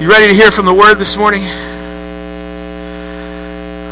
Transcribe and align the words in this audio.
You 0.00 0.08
ready 0.08 0.28
to 0.28 0.34
hear 0.34 0.52
from 0.52 0.64
the 0.64 0.72
Word 0.72 0.94
this 0.94 1.16
morning? 1.16 1.42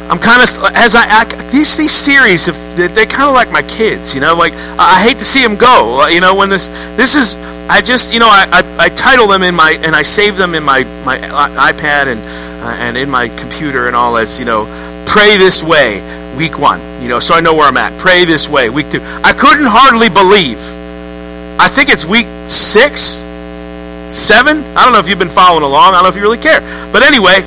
I'm 0.09 0.21
kind 0.21 0.41
of 0.41 0.49
as 0.77 0.95
I, 0.95 1.05
I 1.05 1.25
these 1.51 1.77
these 1.77 1.93
series 1.93 2.47
they 2.47 3.07
kind 3.07 3.29
of 3.29 3.35
like 3.35 3.51
my 3.51 3.63
kids, 3.63 4.15
you 4.15 4.21
know. 4.21 4.37
Like 4.37 4.53
I 4.79 5.03
hate 5.03 5.19
to 5.19 5.25
see 5.25 5.43
them 5.43 5.57
go, 5.57 6.03
uh, 6.03 6.07
you 6.07 6.21
know. 6.21 6.37
When 6.37 6.49
this 6.49 6.69
this 6.95 7.17
is 7.17 7.35
I 7.69 7.81
just 7.81 8.15
you 8.15 8.21
know 8.21 8.29
I, 8.29 8.47
I, 8.53 8.85
I 8.85 8.89
title 8.91 9.27
them 9.27 9.43
in 9.43 9.57
my 9.57 9.73
and 9.83 9.97
I 9.97 10.03
save 10.03 10.37
them 10.37 10.55
in 10.55 10.63
my 10.63 10.85
my 11.05 11.19
iPad 11.19 12.07
and 12.07 12.21
uh, 12.63 12.77
and 12.79 12.97
in 12.97 13.11
my 13.11 13.27
computer 13.27 13.89
and 13.89 13.97
all 13.97 14.17
as 14.17 14.39
you 14.39 14.45
know. 14.45 14.65
Pray 15.09 15.39
this 15.39 15.61
way, 15.61 16.01
week 16.37 16.57
one, 16.57 16.81
you 17.03 17.09
know, 17.09 17.19
so 17.19 17.35
I 17.35 17.41
know 17.41 17.55
where 17.55 17.67
I'm 17.67 17.77
at. 17.77 17.99
Pray 17.99 18.25
this 18.25 18.49
way, 18.49 18.71
week 18.71 18.93
two. 18.93 19.01
I 19.03 19.33
couldn't 19.33 19.67
hardly 19.67 20.09
believe. 20.09 20.61
I 21.59 21.69
think 21.69 21.91
it's 21.91 22.05
week 22.05 22.29
six, 22.47 23.19
seven. 24.11 24.63
I 24.77 24.85
don't 24.85 24.93
know 24.93 25.01
if 25.01 25.09
you've 25.09 25.19
been 25.19 25.31
following 25.31 25.63
along. 25.63 25.95
I 25.95 25.97
don't 25.97 26.03
know 26.05 26.09
if 26.09 26.17
you 26.17 26.23
really 26.23 26.39
care, 26.39 26.61
but 26.93 27.03
anyway 27.03 27.43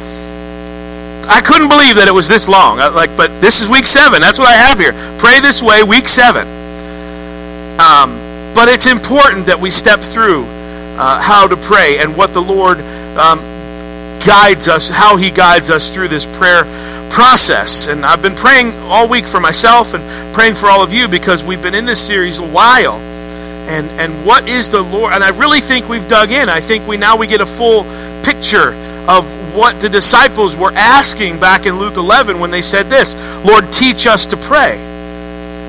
I 1.29 1.41
couldn't 1.41 1.69
believe 1.69 1.97
that 1.97 2.07
it 2.07 2.13
was 2.13 2.27
this 2.27 2.47
long. 2.47 2.79
I, 2.79 2.87
like, 2.87 3.15
but 3.15 3.39
this 3.39 3.61
is 3.61 3.69
week 3.69 3.85
seven. 3.85 4.19
That's 4.19 4.39
what 4.39 4.47
I 4.47 4.53
have 4.53 4.79
here. 4.79 4.93
Pray 5.19 5.39
this 5.39 5.61
way, 5.61 5.83
week 5.83 6.09
seven. 6.09 6.47
Um, 7.79 8.17
but 8.55 8.67
it's 8.67 8.87
important 8.87 9.45
that 9.45 9.59
we 9.59 9.69
step 9.69 9.99
through 9.99 10.45
uh, 10.97 11.21
how 11.21 11.47
to 11.47 11.55
pray 11.55 11.99
and 11.99 12.17
what 12.17 12.33
the 12.33 12.41
Lord 12.41 12.79
um, 13.15 13.37
guides 14.25 14.67
us, 14.67 14.89
how 14.89 15.17
He 15.17 15.29
guides 15.29 15.69
us 15.69 15.91
through 15.91 16.07
this 16.07 16.25
prayer 16.25 16.63
process. 17.11 17.87
And 17.87 18.03
I've 18.03 18.23
been 18.23 18.35
praying 18.35 18.73
all 18.89 19.07
week 19.07 19.27
for 19.27 19.39
myself 19.39 19.93
and 19.93 20.33
praying 20.33 20.55
for 20.55 20.65
all 20.65 20.81
of 20.81 20.91
you 20.91 21.07
because 21.07 21.43
we've 21.43 21.61
been 21.61 21.75
in 21.75 21.85
this 21.85 22.05
series 22.05 22.39
a 22.39 22.47
while. 22.47 22.97
And 23.69 23.87
and 23.99 24.25
what 24.25 24.49
is 24.49 24.69
the 24.69 24.81
Lord? 24.81 25.13
And 25.13 25.23
I 25.23 25.29
really 25.29 25.61
think 25.61 25.87
we've 25.87 26.07
dug 26.07 26.31
in. 26.31 26.49
I 26.49 26.59
think 26.59 26.87
we 26.87 26.97
now 26.97 27.17
we 27.17 27.27
get 27.27 27.39
a 27.39 27.45
full 27.45 27.83
picture 28.23 28.73
of 29.07 29.55
what 29.55 29.79
the 29.81 29.89
disciples 29.89 30.55
were 30.55 30.71
asking 30.71 31.39
back 31.39 31.65
in 31.65 31.79
Luke 31.79 31.95
11 31.95 32.39
when 32.39 32.51
they 32.51 32.61
said 32.61 32.89
this 32.89 33.15
Lord, 33.45 33.71
teach 33.71 34.07
us 34.07 34.27
to 34.27 34.37
pray. 34.37 34.77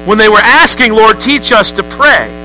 When 0.06 0.18
they 0.18 0.28
were 0.28 0.38
asking, 0.38 0.92
Lord, 0.92 1.20
teach 1.20 1.52
us 1.52 1.72
to 1.72 1.82
pray. 1.82 2.36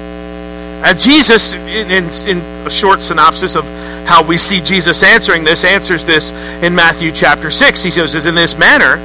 And 0.84 1.00
Jesus, 1.00 1.54
in, 1.54 1.90
in, 1.90 2.04
in, 2.28 2.38
a 2.68 2.70
short 2.70 3.02
synopsis 3.02 3.56
of 3.56 3.66
how 4.06 4.24
we 4.24 4.38
see 4.38 4.62
Jesus 4.62 5.04
answering 5.04 5.44
this, 5.44 5.64
answers 5.64 6.06
this 6.06 6.32
in 6.62 6.76
Matthew 6.76 7.12
chapter 7.12 7.50
6. 7.50 7.82
He 7.82 7.92
says, 7.92 8.14
Is 8.14 8.26
In 8.26 8.36
this 8.36 8.58
manner, 8.58 8.98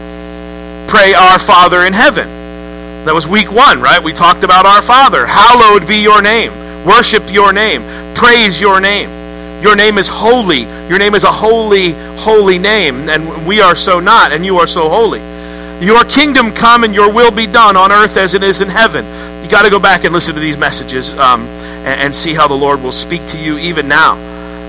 pray 0.89 1.15
our 1.15 1.39
Father 1.39 1.83
in 1.83 1.93
heaven. 1.93 2.40
That 3.05 3.15
was 3.15 3.27
week 3.27 3.51
one, 3.51 3.81
right? 3.81 4.03
We 4.03 4.13
talked 4.13 4.45
about 4.45 4.67
our 4.67 4.83
Father. 4.83 5.25
Hallowed 5.27 5.89
be 5.89 5.97
your 5.97 6.21
name. 6.21 6.53
Worship 6.85 7.33
your 7.33 7.53
name. 7.53 7.83
Praise 8.15 8.61
your 8.61 8.81
name. 8.81 9.09
Your 9.63 9.77
name 9.77 9.99
is 9.99 10.09
holy. 10.09 10.63
Your 10.89 10.99
name 10.99 11.15
is 11.15 11.25
a 11.25 11.33
holy, 11.33 11.93
holy 12.17 12.59
name, 12.59 13.09
and 13.09 13.47
we 13.47 13.61
are 13.61 13.75
so 13.75 14.01
not, 14.01 14.33
and 14.33 14.45
you 14.45 14.59
are 14.59 14.67
so 14.67 14.89
holy. 14.89 15.21
Your 15.85 16.05
kingdom 16.05 16.53
come 16.53 16.85
and 16.85 16.95
your 16.95 17.11
will 17.11 17.31
be 17.31 17.47
done 17.47 17.77
on 17.77 17.91
earth 17.91 18.19
as 18.19 18.35
it 18.35 18.43
is 18.43 18.61
in 18.61 18.69
heaven. 18.69 19.05
You 19.43 19.51
got 19.51 19.63
to 19.63 19.71
go 19.71 19.81
back 19.81 20.05
and 20.05 20.13
listen 20.13 20.35
to 20.35 20.41
these 20.41 20.59
messages 20.59 21.15
um, 21.15 21.41
and, 21.41 22.01
and, 22.03 22.15
see 22.15 22.35
how 22.35 22.49
the 22.49 22.55
Lord 22.55 22.83
will 22.83 22.93
speak 22.93 23.27
to 23.29 23.39
you 23.39 23.57
even 23.57 23.89
now 23.89 24.17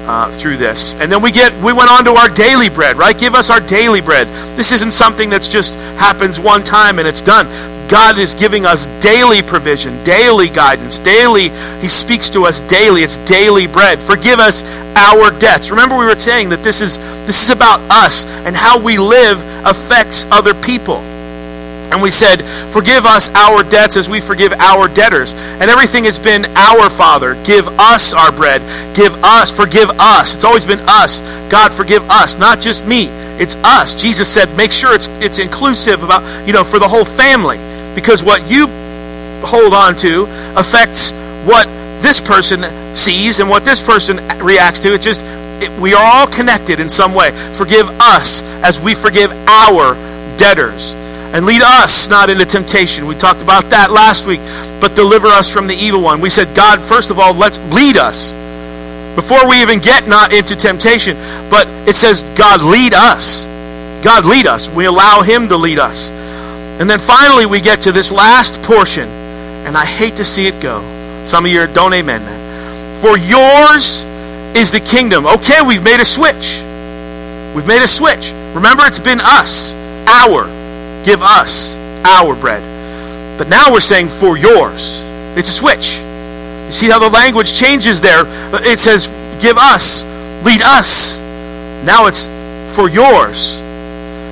uh, 0.07 0.31
through 0.31 0.55
this. 0.55 0.95
And 0.95 1.11
then 1.11 1.21
we 1.21 1.31
get 1.31 1.53
we 1.61 1.73
went 1.73 1.89
on 1.89 2.05
to 2.05 2.13
our 2.13 2.29
daily 2.29 2.69
bread, 2.69 2.97
right? 2.97 3.17
Give 3.17 3.35
us 3.35 3.49
our 3.49 3.59
daily 3.59 3.99
bread. 3.99 4.27
This 4.57 4.71
isn't 4.71 4.93
something 4.93 5.29
that's 5.29 5.49
just 5.49 5.75
happens 5.99 6.39
one 6.39 6.63
time 6.63 6.99
and 6.99 7.07
it's 7.07 7.21
done. 7.21 7.47
God 7.91 8.17
is 8.17 8.35
giving 8.35 8.65
us 8.65 8.87
daily 9.01 9.41
provision, 9.41 10.01
daily 10.05 10.47
guidance, 10.47 10.97
daily. 10.99 11.49
He 11.81 11.89
speaks 11.89 12.29
to 12.29 12.45
us 12.45 12.61
daily. 12.61 13.03
It's 13.03 13.17
daily 13.17 13.67
bread. 13.67 13.99
Forgive 13.99 14.39
us 14.39 14.63
our 14.95 15.29
debts. 15.37 15.71
Remember, 15.71 15.97
we 15.97 16.05
were 16.05 16.17
saying 16.17 16.49
that 16.49 16.63
this 16.63 16.79
is 16.79 16.97
this 17.27 17.43
is 17.43 17.49
about 17.49 17.81
us 17.91 18.25
and 18.25 18.55
how 18.55 18.79
we 18.79 18.97
live 18.97 19.39
affects 19.65 20.25
other 20.31 20.53
people. 20.53 20.99
And 21.91 22.01
we 22.01 22.11
said, 22.11 22.45
Forgive 22.71 23.05
us 23.05 23.29
our 23.31 23.61
debts 23.61 23.97
as 23.97 24.07
we 24.07 24.21
forgive 24.21 24.53
our 24.53 24.87
debtors. 24.87 25.33
And 25.33 25.63
everything 25.63 26.05
has 26.05 26.17
been 26.17 26.45
our 26.55 26.89
Father. 26.89 27.35
Give 27.43 27.67
us 27.67 28.13
our 28.13 28.31
bread. 28.31 28.61
Give 28.95 29.13
us. 29.21 29.51
Forgive 29.51 29.89
us. 29.99 30.35
It's 30.35 30.45
always 30.45 30.63
been 30.63 30.79
us. 30.87 31.19
God, 31.49 31.73
forgive 31.73 32.09
us. 32.09 32.37
Not 32.37 32.61
just 32.61 32.87
me. 32.87 33.07
It's 33.37 33.55
us. 33.55 34.01
Jesus 34.01 34.33
said, 34.33 34.55
Make 34.55 34.71
sure 34.71 34.95
it's, 34.95 35.07
it's 35.19 35.39
inclusive 35.39 36.03
about, 36.03 36.47
you 36.47 36.53
know, 36.53 36.63
for 36.63 36.79
the 36.79 36.87
whole 36.87 37.03
family 37.03 37.59
because 37.95 38.23
what 38.23 38.49
you 38.49 38.67
hold 39.45 39.73
on 39.73 39.95
to 39.97 40.23
affects 40.55 41.11
what 41.45 41.67
this 42.01 42.21
person 42.21 42.95
sees 42.95 43.39
and 43.39 43.49
what 43.49 43.65
this 43.65 43.81
person 43.81 44.17
reacts 44.39 44.79
to. 44.79 44.93
It 44.93 45.01
just 45.01 45.23
it, 45.23 45.71
we 45.79 45.93
are 45.93 46.03
all 46.03 46.27
connected 46.27 46.79
in 46.79 46.89
some 46.89 47.13
way. 47.13 47.31
Forgive 47.53 47.87
us 47.99 48.41
as 48.63 48.79
we 48.79 48.95
forgive 48.95 49.31
our 49.47 49.95
debtors. 50.37 50.93
And 51.33 51.45
lead 51.45 51.61
us 51.61 52.09
not 52.09 52.29
into 52.29 52.45
temptation. 52.45 53.07
We 53.07 53.15
talked 53.15 53.41
about 53.41 53.69
that 53.69 53.91
last 53.91 54.25
week. 54.25 54.41
But 54.81 54.95
deliver 54.95 55.27
us 55.27 55.49
from 55.49 55.67
the 55.67 55.75
evil 55.75 56.01
one. 56.01 56.19
We 56.19 56.29
said, 56.29 56.55
God, 56.55 56.81
first 56.81 57.09
of 57.09 57.19
all, 57.19 57.33
let's 57.33 57.57
lead 57.73 57.95
us. 57.95 58.33
Before 59.15 59.47
we 59.47 59.61
even 59.61 59.79
get 59.79 60.07
not 60.07 60.33
into 60.33 60.55
temptation. 60.55 61.15
But 61.49 61.67
it 61.87 61.95
says, 61.95 62.23
God, 62.35 62.61
lead 62.61 62.93
us. 62.93 63.45
God, 64.03 64.25
lead 64.25 64.47
us. 64.47 64.67
We 64.67 64.85
allow 64.85 65.21
Him 65.21 65.47
to 65.49 65.57
lead 65.57 65.79
us. 65.79 66.11
And 66.79 66.89
then 66.89 66.99
finally, 66.99 67.45
we 67.45 67.61
get 67.61 67.83
to 67.83 67.91
this 67.91 68.11
last 68.11 68.61
portion, 68.63 69.07
and 69.07 69.77
I 69.77 69.85
hate 69.85 70.15
to 70.17 70.23
see 70.23 70.47
it 70.47 70.59
go. 70.59 70.81
Some 71.25 71.45
of 71.45 71.51
you 71.51 71.67
don't 71.67 71.93
amen 71.93 72.25
that. 72.25 73.01
For 73.01 73.17
yours 73.17 74.03
is 74.55 74.71
the 74.71 74.79
kingdom. 74.79 75.27
Okay, 75.27 75.61
we've 75.61 75.83
made 75.83 75.99
a 75.99 76.05
switch. 76.05 76.59
We've 77.55 77.67
made 77.67 77.81
a 77.83 77.87
switch. 77.87 78.31
Remember, 78.53 78.83
it's 78.85 78.99
been 78.99 79.19
us, 79.21 79.75
our. 80.07 80.45
Give 81.05 81.21
us 81.21 81.77
our 82.03 82.35
bread. 82.35 82.63
But 83.37 83.47
now 83.47 83.71
we're 83.71 83.79
saying 83.79 84.09
for 84.09 84.37
yours. 84.37 85.01
It's 85.37 85.49
a 85.49 85.53
switch. 85.53 85.97
You 85.99 86.71
see 86.71 86.89
how 86.89 86.99
the 86.99 87.09
language 87.09 87.53
changes 87.53 88.01
there? 88.01 88.23
It 88.65 88.79
says, 88.79 89.07
give 89.41 89.57
us, 89.57 90.03
lead 90.43 90.61
us. 90.61 91.19
Now 91.83 92.07
it's 92.07 92.27
for 92.75 92.89
yours 92.89 93.59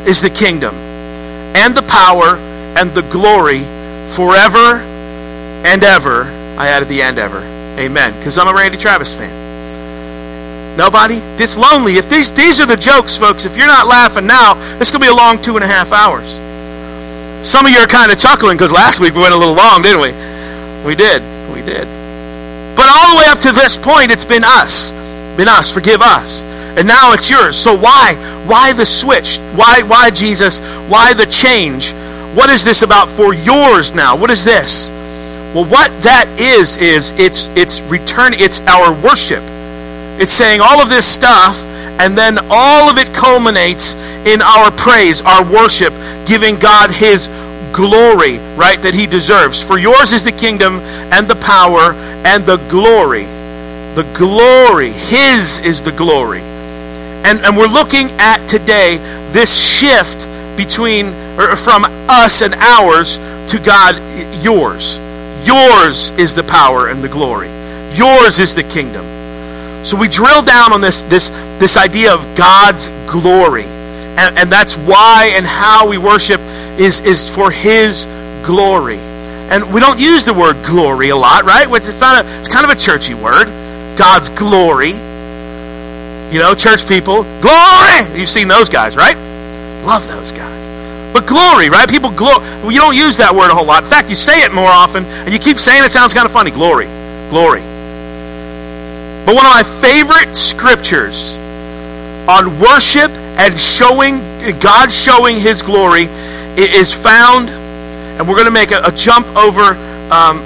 is 0.07 0.21
the 0.21 0.29
kingdom 0.29 0.88
and 1.55 1.75
the 1.75 1.81
power 1.83 2.35
and 2.77 2.91
the 2.91 3.01
glory 3.01 3.61
forever 4.13 4.81
and 5.65 5.83
ever. 5.83 6.23
I 6.57 6.69
added 6.69 6.89
the 6.89 7.01
and 7.01 7.17
ever. 7.17 7.39
Amen. 7.79 8.17
Because 8.17 8.37
I'm 8.37 8.47
a 8.47 8.53
Randy 8.53 8.77
Travis 8.77 9.13
fan. 9.13 10.77
Nobody? 10.77 11.19
This 11.37 11.57
lonely. 11.57 11.93
If 11.93 12.09
these 12.09 12.31
these 12.31 12.59
are 12.59 12.65
the 12.65 12.77
jokes, 12.77 13.15
folks, 13.15 13.45
if 13.45 13.57
you're 13.57 13.67
not 13.67 13.87
laughing 13.87 14.27
now, 14.27 14.53
this 14.77 14.91
could 14.91 15.01
be 15.01 15.07
a 15.07 15.13
long 15.13 15.41
two 15.41 15.55
and 15.55 15.63
a 15.63 15.67
half 15.67 15.91
hours. 15.91 16.29
Some 17.47 17.65
of 17.65 17.71
you 17.71 17.79
are 17.79 17.87
kind 17.87 18.11
of 18.11 18.19
chuckling 18.19 18.57
because 18.57 18.71
last 18.71 18.99
week 18.99 19.13
we 19.13 19.21
went 19.21 19.33
a 19.33 19.37
little 19.37 19.55
long, 19.55 19.81
didn't 19.81 20.01
we? 20.01 20.11
We 20.85 20.95
did. 20.95 21.21
We 21.53 21.61
did. 21.61 21.87
But 22.75 22.87
all 22.89 23.11
the 23.11 23.17
way 23.17 23.27
up 23.27 23.39
to 23.39 23.51
this 23.51 23.75
point, 23.75 24.11
it's 24.11 24.25
been 24.25 24.43
us. 24.43 24.91
Been 25.35 25.47
us. 25.47 25.71
Forgive 25.71 26.01
us 26.01 26.43
and 26.77 26.87
now 26.87 27.13
it's 27.13 27.29
yours. 27.29 27.57
So 27.57 27.75
why? 27.75 28.15
Why 28.45 28.73
the 28.73 28.85
switch? 28.85 29.37
Why 29.55 29.81
why 29.83 30.09
Jesus? 30.09 30.59
Why 30.87 31.13
the 31.13 31.25
change? 31.25 31.93
What 32.35 32.49
is 32.49 32.63
this 32.63 32.81
about 32.81 33.09
for 33.09 33.33
yours 33.33 33.93
now? 33.93 34.15
What 34.15 34.31
is 34.31 34.43
this? 34.43 34.89
Well, 35.53 35.65
what 35.65 35.89
that 36.03 36.27
is 36.39 36.77
is 36.77 37.11
it's 37.13 37.47
it's 37.57 37.81
return 37.81 38.33
it's 38.33 38.59
our 38.61 38.93
worship. 38.93 39.43
It's 40.21 40.33
saying 40.33 40.61
all 40.61 40.81
of 40.81 40.89
this 40.89 41.07
stuff 41.07 41.57
and 41.99 42.17
then 42.17 42.37
all 42.49 42.89
of 42.89 42.97
it 42.97 43.13
culminates 43.13 43.95
in 44.25 44.41
our 44.41 44.71
praise, 44.71 45.21
our 45.21 45.43
worship, 45.43 45.93
giving 46.25 46.57
God 46.57 46.91
his 46.91 47.27
glory, 47.73 48.37
right, 48.55 48.81
that 48.81 48.93
he 48.93 49.05
deserves. 49.05 49.61
For 49.61 49.77
yours 49.77 50.13
is 50.13 50.23
the 50.23 50.31
kingdom 50.31 50.79
and 51.11 51.27
the 51.27 51.35
power 51.35 51.93
and 52.25 52.45
the 52.45 52.57
glory. 52.69 53.25
The 53.95 54.07
glory, 54.17 54.91
his 54.91 55.59
is 55.59 55.81
the 55.81 55.91
glory. 55.91 56.41
And, 57.25 57.45
and 57.45 57.57
we're 57.57 57.67
looking 57.67 58.09
at 58.19 58.47
today 58.47 58.97
this 59.31 59.55
shift 59.55 60.25
between 60.57 61.07
or 61.39 61.55
from 61.55 61.85
us 61.85 62.41
and 62.41 62.53
ours 62.53 63.17
to 63.51 63.59
God, 63.59 63.95
yours. 64.43 64.97
Yours 65.45 66.11
is 66.11 66.35
the 66.35 66.43
power 66.43 66.87
and 66.87 67.03
the 67.03 67.07
glory. 67.07 67.49
Yours 67.95 68.39
is 68.39 68.55
the 68.55 68.63
kingdom. 68.63 69.05
So 69.85 69.97
we 69.97 70.07
drill 70.07 70.41
down 70.41 70.73
on 70.73 70.81
this 70.81 71.03
this 71.03 71.29
this 71.59 71.77
idea 71.77 72.13
of 72.13 72.35
God's 72.35 72.89
glory. 73.07 73.63
And, 73.63 74.37
and 74.37 74.51
that's 74.51 74.75
why 74.75 75.31
and 75.35 75.45
how 75.45 75.87
we 75.87 75.97
worship 75.97 76.41
is, 76.77 76.99
is 77.01 77.29
for 77.29 77.51
his 77.51 78.05
glory. 78.43 78.97
And 78.97 79.73
we 79.73 79.79
don't 79.79 79.99
use 79.99 80.25
the 80.25 80.33
word 80.33 80.63
glory 80.65 81.09
a 81.09 81.15
lot, 81.15 81.43
right? 81.43 81.69
Which 81.69 81.83
it's 81.83 82.01
not 82.01 82.25
a 82.25 82.39
it's 82.39 82.49
kind 82.49 82.65
of 82.65 82.71
a 82.71 82.75
churchy 82.75 83.13
word. 83.13 83.47
God's 83.97 84.29
glory. 84.29 84.93
You 86.31 86.37
know, 86.39 86.53
church 86.53 86.87
people, 86.87 87.23
glory! 87.41 88.05
You've 88.13 88.29
seen 88.29 88.47
those 88.47 88.69
guys, 88.69 88.95
right? 88.95 89.17
Love 89.83 90.07
those 90.07 90.31
guys. 90.31 90.59
But 91.11 91.25
glory, 91.25 91.69
right? 91.69 91.89
People 91.89 92.11
glory. 92.11 92.39
Well, 92.61 92.71
you 92.71 92.79
don't 92.79 92.95
use 92.95 93.17
that 93.17 93.33
word 93.33 93.49
a 93.49 93.55
whole 93.55 93.65
lot. 93.65 93.83
In 93.83 93.89
fact, 93.89 94.09
you 94.09 94.15
say 94.15 94.43
it 94.43 94.53
more 94.53 94.69
often, 94.69 95.05
and 95.05 95.33
you 95.33 95.39
keep 95.39 95.57
saying 95.57 95.83
it 95.83 95.89
sounds 95.89 96.13
kind 96.13 96.27
of 96.27 96.31
funny. 96.31 96.51
Glory. 96.51 96.85
Glory. 97.31 97.61
But 99.25 99.35
one 99.35 99.45
of 99.45 99.51
my 99.51 99.63
favorite 99.81 100.35
scriptures 100.35 101.35
on 102.29 102.59
worship 102.59 103.09
and 103.09 103.59
showing 103.59 104.19
God 104.59 104.91
showing 104.91 105.39
His 105.39 105.63
glory 105.63 106.03
is 106.57 106.93
found, 106.93 107.49
and 107.49 108.27
we're 108.27 108.35
going 108.35 108.45
to 108.45 108.51
make 108.51 108.69
a, 108.69 108.83
a 108.83 108.91
jump 108.91 109.25
over 109.35 109.73
um, 110.13 110.37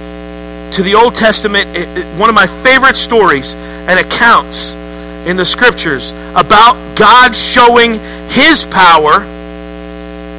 to 0.72 0.82
the 0.82 0.96
Old 0.96 1.16
Testament. 1.16 1.76
It, 1.76 1.98
it, 1.98 2.06
one 2.18 2.30
of 2.30 2.36
my 2.36 2.48
favorite 2.48 2.96
stories 2.96 3.54
and 3.54 4.00
accounts 4.00 4.76
in 5.26 5.38
the 5.38 5.46
Scriptures 5.46 6.12
about 6.36 6.98
God 6.98 7.36
showing 7.36 8.00
His 8.30 8.66
power, 8.66 9.22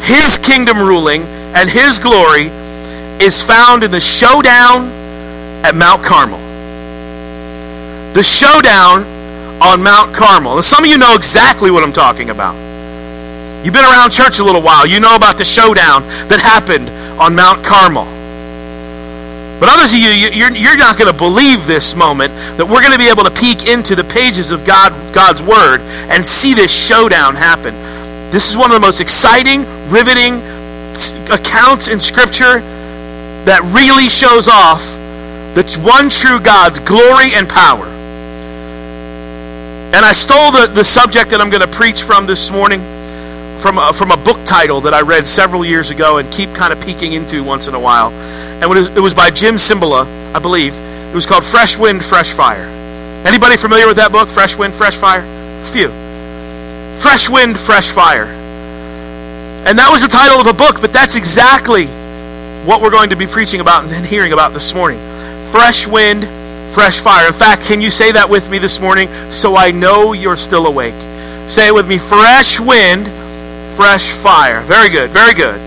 His 0.02 0.38
kingdom 0.38 0.78
ruling, 0.78 1.22
and 1.22 1.68
His 1.68 1.98
glory 1.98 2.46
is 3.22 3.42
found 3.42 3.82
in 3.84 3.90
the 3.90 4.00
showdown 4.00 4.88
at 5.64 5.74
Mount 5.74 6.04
Carmel. 6.04 6.38
The 8.12 8.22
showdown 8.22 9.04
on 9.62 9.82
Mount 9.82 10.14
Carmel. 10.14 10.56
And 10.56 10.64
some 10.64 10.84
of 10.84 10.90
you 10.90 10.98
know 10.98 11.14
exactly 11.14 11.70
what 11.70 11.82
I'm 11.82 11.92
talking 11.92 12.30
about. 12.30 12.54
You've 13.64 13.72
been 13.72 13.84
around 13.84 14.10
church 14.10 14.40
a 14.40 14.44
little 14.44 14.60
while. 14.60 14.86
You 14.86 15.00
know 15.00 15.16
about 15.16 15.38
the 15.38 15.44
showdown 15.44 16.02
that 16.28 16.38
happened 16.38 16.90
on 17.18 17.34
Mount 17.34 17.64
Carmel. 17.64 18.13
But 19.60 19.68
others 19.68 19.92
of 19.92 19.98
you, 19.98 20.10
you're, 20.10 20.52
you're 20.52 20.76
not 20.76 20.98
going 20.98 21.10
to 21.10 21.16
believe 21.16 21.66
this 21.66 21.94
moment 21.94 22.34
that 22.58 22.66
we're 22.66 22.80
going 22.80 22.92
to 22.92 22.98
be 22.98 23.08
able 23.08 23.24
to 23.24 23.30
peek 23.30 23.68
into 23.68 23.94
the 23.94 24.04
pages 24.04 24.50
of 24.50 24.64
God, 24.64 24.92
God's 25.14 25.42
Word 25.42 25.80
and 26.10 26.26
see 26.26 26.54
this 26.54 26.72
showdown 26.72 27.34
happen. 27.36 27.74
This 28.30 28.50
is 28.50 28.56
one 28.56 28.70
of 28.70 28.74
the 28.74 28.80
most 28.80 29.00
exciting, 29.00 29.62
riveting 29.88 30.42
accounts 31.30 31.88
in 31.88 32.00
Scripture 32.00 32.60
that 33.46 33.62
really 33.74 34.08
shows 34.08 34.48
off 34.48 34.82
the 35.54 35.62
one 35.84 36.10
true 36.10 36.40
God's 36.40 36.80
glory 36.80 37.30
and 37.34 37.48
power. 37.48 37.86
And 39.94 40.04
I 40.04 40.12
stole 40.12 40.50
the, 40.50 40.66
the 40.66 40.82
subject 40.82 41.30
that 41.30 41.40
I'm 41.40 41.50
going 41.50 41.62
to 41.62 41.68
preach 41.68 42.02
from 42.02 42.26
this 42.26 42.50
morning 42.50 42.80
from 43.60 43.78
a, 43.78 43.92
from 43.92 44.10
a 44.10 44.16
book 44.16 44.44
title 44.44 44.82
that 44.82 44.94
I 44.94 45.02
read 45.02 45.26
several 45.26 45.64
years 45.64 45.90
ago 45.90 46.18
and 46.18 46.30
keep 46.32 46.54
kind 46.54 46.72
of 46.72 46.80
peeking 46.80 47.12
into 47.12 47.42
once 47.42 47.66
in 47.66 47.74
a 47.74 47.80
while. 47.80 48.10
And 48.10 48.62
it 48.62 48.68
was, 48.68 48.86
it 48.88 49.00
was 49.00 49.14
by 49.14 49.30
Jim 49.30 49.56
Cymbala, 49.56 50.06
I 50.34 50.38
believe. 50.38 50.74
It 50.74 51.14
was 51.14 51.26
called 51.26 51.44
Fresh 51.44 51.78
Wind, 51.78 52.04
Fresh 52.04 52.32
Fire. 52.32 52.66
Anybody 53.26 53.56
familiar 53.56 53.86
with 53.86 53.96
that 53.96 54.12
book, 54.12 54.28
Fresh 54.28 54.56
Wind, 54.56 54.74
Fresh 54.74 54.96
Fire? 54.96 55.22
A 55.22 55.66
few. 55.66 55.88
Fresh 57.00 57.28
Wind, 57.28 57.58
Fresh 57.58 57.90
Fire. 57.90 58.26
And 59.66 59.78
that 59.78 59.88
was 59.90 60.02
the 60.02 60.08
title 60.08 60.40
of 60.40 60.46
a 60.46 60.52
book, 60.52 60.80
but 60.80 60.92
that's 60.92 61.14
exactly 61.16 61.86
what 62.66 62.82
we're 62.82 62.90
going 62.90 63.10
to 63.10 63.16
be 63.16 63.26
preaching 63.26 63.60
about 63.60 63.84
and 63.90 64.04
hearing 64.04 64.32
about 64.32 64.52
this 64.52 64.74
morning. 64.74 64.98
Fresh 65.50 65.86
wind, 65.86 66.24
fresh 66.74 67.00
fire. 67.00 67.28
In 67.28 67.32
fact, 67.32 67.62
can 67.62 67.80
you 67.80 67.90
say 67.90 68.12
that 68.12 68.28
with 68.28 68.50
me 68.50 68.58
this 68.58 68.80
morning 68.80 69.08
so 69.30 69.56
I 69.56 69.70
know 69.70 70.12
you're 70.12 70.36
still 70.36 70.66
awake? 70.66 70.94
Say 71.48 71.68
it 71.68 71.74
with 71.74 71.88
me 71.88 71.98
fresh 71.98 72.58
wind, 72.58 73.06
fresh 73.76 74.10
fire. 74.10 74.60
Very 74.62 74.88
good, 74.88 75.10
very 75.10 75.34
good. 75.34 75.60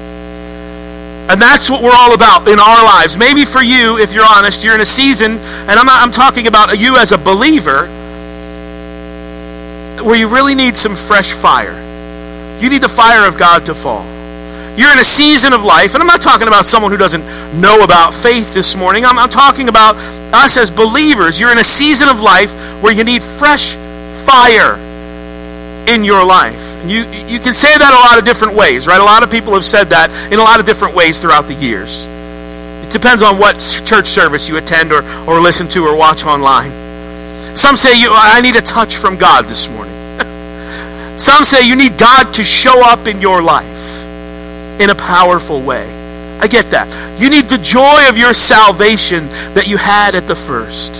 And 1.29 1.41
that's 1.41 1.69
what 1.69 1.83
we're 1.83 1.93
all 1.93 2.13
about 2.13 2.47
in 2.47 2.57
our 2.59 2.83
lives. 2.85 3.17
Maybe 3.17 3.43
for 3.43 3.61
you, 3.61 3.97
if 3.97 4.13
you're 4.13 4.25
honest, 4.25 4.63
you're 4.63 4.75
in 4.75 4.81
a 4.81 4.85
season, 4.85 5.33
and 5.33 5.71
I'm, 5.71 5.85
not, 5.85 6.01
I'm 6.01 6.11
talking 6.11 6.47
about 6.47 6.77
you 6.79 6.95
as 6.95 7.11
a 7.11 7.17
believer, 7.17 7.87
where 10.03 10.15
you 10.15 10.29
really 10.29 10.55
need 10.55 10.77
some 10.77 10.95
fresh 10.95 11.33
fire. 11.33 11.75
You 12.61 12.69
need 12.69 12.81
the 12.81 12.89
fire 12.89 13.27
of 13.27 13.37
God 13.37 13.65
to 13.65 13.75
fall. 13.75 14.05
You're 14.77 14.91
in 14.91 14.99
a 14.99 15.05
season 15.05 15.53
of 15.53 15.63
life, 15.63 15.95
and 15.95 16.01
I'm 16.01 16.07
not 16.07 16.21
talking 16.21 16.47
about 16.47 16.65
someone 16.65 16.91
who 16.91 16.97
doesn't 16.97 17.59
know 17.59 17.83
about 17.83 18.13
faith 18.13 18.53
this 18.53 18.75
morning. 18.75 19.05
I'm, 19.05 19.17
I'm 19.17 19.29
talking 19.29 19.69
about 19.69 19.97
us 20.33 20.55
as 20.55 20.71
believers. 20.71 21.39
You're 21.39 21.51
in 21.51 21.57
a 21.57 21.63
season 21.63 22.07
of 22.09 22.21
life 22.21 22.53
where 22.81 22.93
you 22.93 23.03
need 23.03 23.21
fresh 23.21 23.73
fire 24.25 24.75
in 25.89 26.05
your 26.05 26.23
life. 26.23 26.76
You, 26.89 27.03
you 27.03 27.39
can 27.39 27.53
say 27.53 27.77
that 27.77 27.93
a 27.93 28.01
lot 28.07 28.19
of 28.19 28.25
different 28.25 28.55
ways, 28.55 28.87
right? 28.87 28.99
A 28.99 29.03
lot 29.03 29.23
of 29.23 29.31
people 29.31 29.53
have 29.53 29.65
said 29.65 29.89
that 29.89 30.09
in 30.31 30.39
a 30.39 30.43
lot 30.43 30.59
of 30.59 30.65
different 30.65 30.95
ways 30.95 31.19
throughout 31.19 31.47
the 31.47 31.53
years. 31.53 32.05
It 32.05 32.91
depends 32.91 33.21
on 33.21 33.37
what 33.37 33.59
church 33.85 34.07
service 34.07 34.47
you 34.47 34.57
attend 34.57 34.91
or, 34.91 35.03
or 35.27 35.41
listen 35.41 35.67
to 35.69 35.85
or 35.85 35.95
watch 35.95 36.25
online. 36.25 36.71
Some 37.55 37.75
say 37.75 37.99
you, 37.99 38.09
I 38.11 38.41
need 38.41 38.55
a 38.55 38.61
touch 38.61 38.95
from 38.95 39.17
God 39.17 39.45
this 39.45 39.67
morning. 39.67 39.93
Some 41.17 41.43
say 41.43 41.67
you 41.67 41.75
need 41.75 41.97
God 41.97 42.35
to 42.35 42.43
show 42.43 42.81
up 42.85 43.07
in 43.07 43.21
your 43.21 43.41
life 43.41 44.01
in 44.79 44.89
a 44.89 44.95
powerful 44.95 45.61
way. 45.61 45.89
I 46.39 46.47
get 46.47 46.71
that. 46.71 47.19
You 47.19 47.29
need 47.31 47.49
the 47.49 47.57
joy 47.57 48.09
of 48.09 48.17
your 48.17 48.33
salvation 48.33 49.27
that 49.55 49.67
you 49.67 49.77
had 49.77 50.13
at 50.13 50.27
the 50.27 50.35
first. 50.35 50.95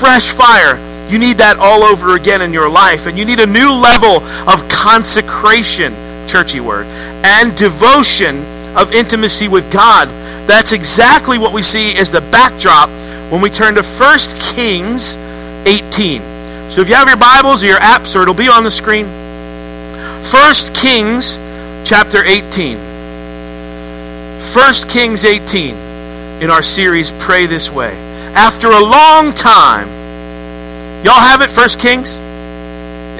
Fresh 0.00 0.32
fire. 0.32 0.78
You 1.12 1.18
need 1.18 1.38
that 1.44 1.58
all 1.58 1.82
over 1.82 2.16
again 2.16 2.40
in 2.40 2.54
your 2.54 2.70
life. 2.70 3.04
And 3.04 3.18
you 3.18 3.26
need 3.26 3.38
a 3.38 3.46
new 3.46 3.70
level 3.70 4.24
of 4.48 4.66
consecration, 4.70 5.92
churchy 6.26 6.60
word, 6.60 6.86
and 6.86 7.54
devotion 7.54 8.38
of 8.74 8.94
intimacy 8.94 9.46
with 9.46 9.70
God. 9.70 10.08
That's 10.48 10.72
exactly 10.72 11.36
what 11.36 11.52
we 11.52 11.60
see 11.60 11.98
as 11.98 12.10
the 12.10 12.22
backdrop 12.22 12.88
when 13.30 13.42
we 13.42 13.50
turn 13.50 13.74
to 13.74 13.82
1 13.82 14.18
Kings 14.56 15.18
18. 15.66 16.70
So 16.70 16.80
if 16.80 16.88
you 16.88 16.94
have 16.94 17.08
your 17.08 17.18
Bibles 17.18 17.62
or 17.62 17.66
your 17.66 17.80
apps, 17.80 18.16
or 18.16 18.22
it'll 18.22 18.32
be 18.32 18.48
on 18.48 18.64
the 18.64 18.70
screen. 18.70 19.04
1 19.04 20.54
Kings 20.72 21.36
chapter 21.84 22.24
18. 22.24 22.78
1 22.78 24.74
Kings 24.88 25.26
18 25.26 25.74
in 26.40 26.48
our 26.48 26.62
series 26.62 27.12
Pray 27.12 27.44
This 27.44 27.70
Way. 27.70 27.92
After 28.34 28.68
a 28.68 28.80
long 28.80 29.34
time, 29.34 30.01
y'all 31.04 31.20
have 31.20 31.42
it, 31.42 31.50
First 31.50 31.78
Kings? 31.78 32.16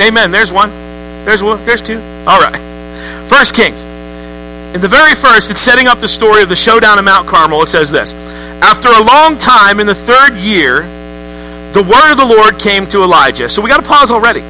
Amen. 0.01 0.31
There's 0.31 0.51
one. 0.51 0.71
There's 1.25 1.43
one. 1.43 1.65
There's 1.65 1.83
two. 1.83 1.99
All 2.27 2.41
right. 2.41 2.61
First 3.29 3.55
Kings. 3.55 3.83
In 4.75 4.81
the 4.81 4.89
very 4.89 5.15
first, 5.15 5.51
it's 5.51 5.61
setting 5.61 5.87
up 5.87 6.01
the 6.01 6.09
story 6.09 6.43
of 6.43 6.49
the 6.49 6.57
showdown 6.57 6.99
of 6.99 7.05
Mount 7.05 7.29
Carmel. 7.29 7.63
It 7.63 7.69
says 7.69 7.91
this 7.91 8.15
After 8.63 8.89
a 8.89 9.03
long 9.03 9.37
time, 9.37 9.81
in 9.81 9.87
the 9.87 9.95
third 9.95 10.35
year, 10.37 10.83
the 11.73 11.83
word 11.83 12.13
of 12.13 12.19
the 12.19 12.25
Lord 12.25 12.59
came 12.59 12.87
to 12.89 13.03
Elijah. 13.03 13.49
So 13.49 13.61
we 13.63 13.69
got 13.69 13.83
to 13.83 13.87
pause 13.87 14.11
already. 14.11 14.41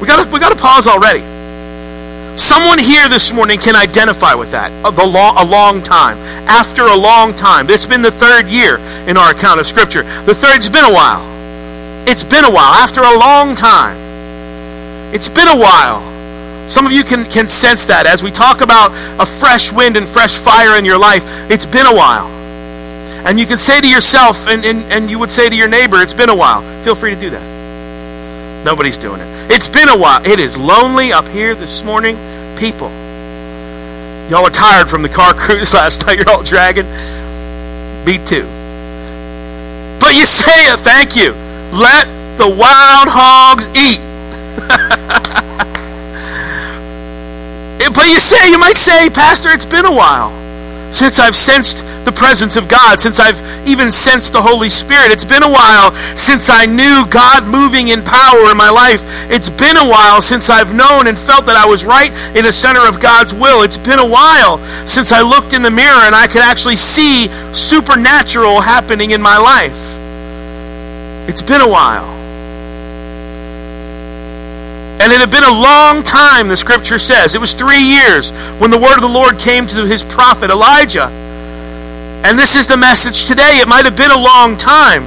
We 0.00 0.06
got 0.06 0.24
to 0.24 0.30
we 0.30 0.40
got 0.40 0.50
to 0.50 0.58
pause 0.58 0.86
already. 0.86 1.20
Someone 2.36 2.78
here 2.78 3.08
this 3.08 3.32
morning 3.32 3.58
can 3.58 3.74
identify 3.74 4.34
with 4.34 4.52
that. 4.52 4.70
A, 4.86 4.92
the 4.92 5.02
a 5.02 5.44
long 5.44 5.82
time. 5.82 6.18
After 6.48 6.82
a 6.86 6.96
long 6.96 7.34
time. 7.34 7.68
It's 7.70 7.86
been 7.86 8.02
the 8.02 8.12
third 8.12 8.46
year 8.48 8.78
in 9.08 9.16
our 9.16 9.30
account 9.30 9.58
of 9.58 9.66
Scripture. 9.66 10.02
The 10.02 10.34
third's 10.34 10.68
been 10.68 10.84
a 10.84 10.92
while. 10.92 11.37
It's 12.08 12.24
been 12.24 12.46
a 12.46 12.50
while. 12.50 12.72
After 12.72 13.02
a 13.02 13.18
long 13.18 13.54
time. 13.54 13.98
It's 15.12 15.28
been 15.28 15.46
a 15.46 15.56
while. 15.56 16.00
Some 16.66 16.86
of 16.86 16.92
you 16.92 17.04
can, 17.04 17.26
can 17.26 17.48
sense 17.48 17.84
that 17.84 18.06
as 18.06 18.22
we 18.22 18.30
talk 18.30 18.62
about 18.62 18.92
a 19.20 19.26
fresh 19.26 19.72
wind 19.72 19.98
and 19.98 20.08
fresh 20.08 20.38
fire 20.38 20.78
in 20.78 20.86
your 20.86 20.98
life. 20.98 21.22
It's 21.50 21.66
been 21.66 21.84
a 21.84 21.94
while. 21.94 22.28
And 23.26 23.38
you 23.38 23.44
can 23.44 23.58
say 23.58 23.78
to 23.78 23.86
yourself, 23.86 24.48
and, 24.48 24.64
and, 24.64 24.90
and 24.90 25.10
you 25.10 25.18
would 25.18 25.30
say 25.30 25.50
to 25.50 25.54
your 25.54 25.68
neighbor, 25.68 26.00
it's 26.00 26.14
been 26.14 26.30
a 26.30 26.34
while. 26.34 26.62
Feel 26.82 26.94
free 26.94 27.14
to 27.14 27.20
do 27.20 27.28
that. 27.28 28.64
Nobody's 28.64 28.96
doing 28.96 29.20
it. 29.20 29.50
It's 29.50 29.68
been 29.68 29.90
a 29.90 29.98
while. 29.98 30.24
It 30.24 30.38
is 30.40 30.56
lonely 30.56 31.12
up 31.12 31.28
here 31.28 31.54
this 31.54 31.84
morning. 31.84 32.16
People. 32.56 32.88
Y'all 34.30 34.46
are 34.46 34.50
tired 34.50 34.88
from 34.88 35.02
the 35.02 35.10
car 35.10 35.34
cruise 35.36 35.74
last 35.74 36.06
night. 36.06 36.16
You're 36.16 36.30
all 36.30 36.42
dragging. 36.42 36.86
Me 38.06 38.16
too. 38.24 38.44
But 40.00 40.16
you 40.16 40.24
say 40.24 40.72
it. 40.72 40.80
Thank 40.80 41.14
you. 41.14 41.47
Let 41.72 42.06
the 42.38 42.48
wild 42.48 43.08
hogs 43.08 43.68
eat. 43.70 44.00
but 47.94 48.08
you 48.08 48.20
say, 48.20 48.50
you 48.50 48.58
might 48.58 48.76
say, 48.76 49.10
Pastor, 49.10 49.50
it's 49.50 49.66
been 49.66 49.86
a 49.86 49.92
while 49.92 50.30
since 50.92 51.18
I've 51.18 51.36
sensed 51.36 51.84
the 52.04 52.12
presence 52.12 52.56
of 52.56 52.68
God, 52.68 53.00
since 53.00 53.20
I've 53.20 53.38
even 53.68 53.92
sensed 53.92 54.32
the 54.32 54.40
Holy 54.40 54.68
Spirit. 54.68 55.12
It's 55.12 55.24
been 55.24 55.42
a 55.42 55.50
while 55.50 55.94
since 56.16 56.48
I 56.48 56.64
knew 56.64 57.06
God 57.10 57.46
moving 57.46 57.88
in 57.88 58.02
power 58.02 58.50
in 58.50 58.56
my 58.56 58.70
life. 58.70 59.02
It's 59.30 59.50
been 59.50 59.76
a 59.76 59.88
while 59.88 60.22
since 60.22 60.48
I've 60.48 60.74
known 60.74 61.06
and 61.06 61.18
felt 61.18 61.46
that 61.46 61.56
I 61.56 61.66
was 61.66 61.84
right 61.84 62.10
in 62.36 62.44
the 62.44 62.52
center 62.52 62.86
of 62.86 63.00
God's 63.00 63.34
will. 63.34 63.62
It's 63.62 63.76
been 63.76 63.98
a 63.98 64.06
while 64.06 64.58
since 64.86 65.12
I 65.12 65.20
looked 65.22 65.52
in 65.52 65.62
the 65.62 65.70
mirror 65.70 66.06
and 66.06 66.14
I 66.14 66.26
could 66.26 66.42
actually 66.42 66.76
see 66.76 67.28
supernatural 67.52 68.60
happening 68.60 69.10
in 69.10 69.20
my 69.20 69.36
life. 69.36 69.87
It's 71.28 71.42
been 71.42 71.60
a 71.60 71.68
while. 71.68 72.08
And 75.00 75.12
it 75.12 75.20
had 75.20 75.30
been 75.30 75.44
a 75.44 75.52
long 75.52 76.02
time, 76.02 76.48
the 76.48 76.56
scripture 76.56 76.98
says. 76.98 77.34
It 77.34 77.40
was 77.40 77.54
three 77.54 77.82
years 77.82 78.32
when 78.58 78.70
the 78.70 78.78
word 78.78 78.96
of 78.96 79.02
the 79.02 79.08
Lord 79.08 79.38
came 79.38 79.66
to 79.66 79.86
his 79.86 80.02
prophet 80.02 80.50
Elijah. 80.50 81.06
And 82.24 82.38
this 82.38 82.56
is 82.56 82.66
the 82.66 82.76
message 82.76 83.26
today. 83.26 83.60
It 83.60 83.68
might 83.68 83.84
have 83.84 83.96
been 83.96 84.10
a 84.10 84.18
long 84.18 84.56
time. 84.56 85.04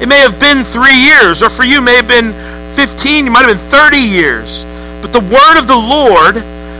It 0.00 0.08
may 0.08 0.20
have 0.20 0.40
been 0.40 0.64
three 0.64 0.96
years, 0.96 1.42
or 1.42 1.50
for 1.50 1.64
you, 1.64 1.82
may 1.82 1.96
have 1.96 2.08
been 2.08 2.32
15, 2.74 3.26
it 3.26 3.30
might 3.30 3.46
have 3.46 3.58
been 3.58 3.70
30 3.70 3.96
years. 3.98 4.64
But 5.02 5.12
the 5.12 5.20
word 5.20 5.58
of 5.58 5.66
the 5.66 5.76
Lord, 5.76 6.36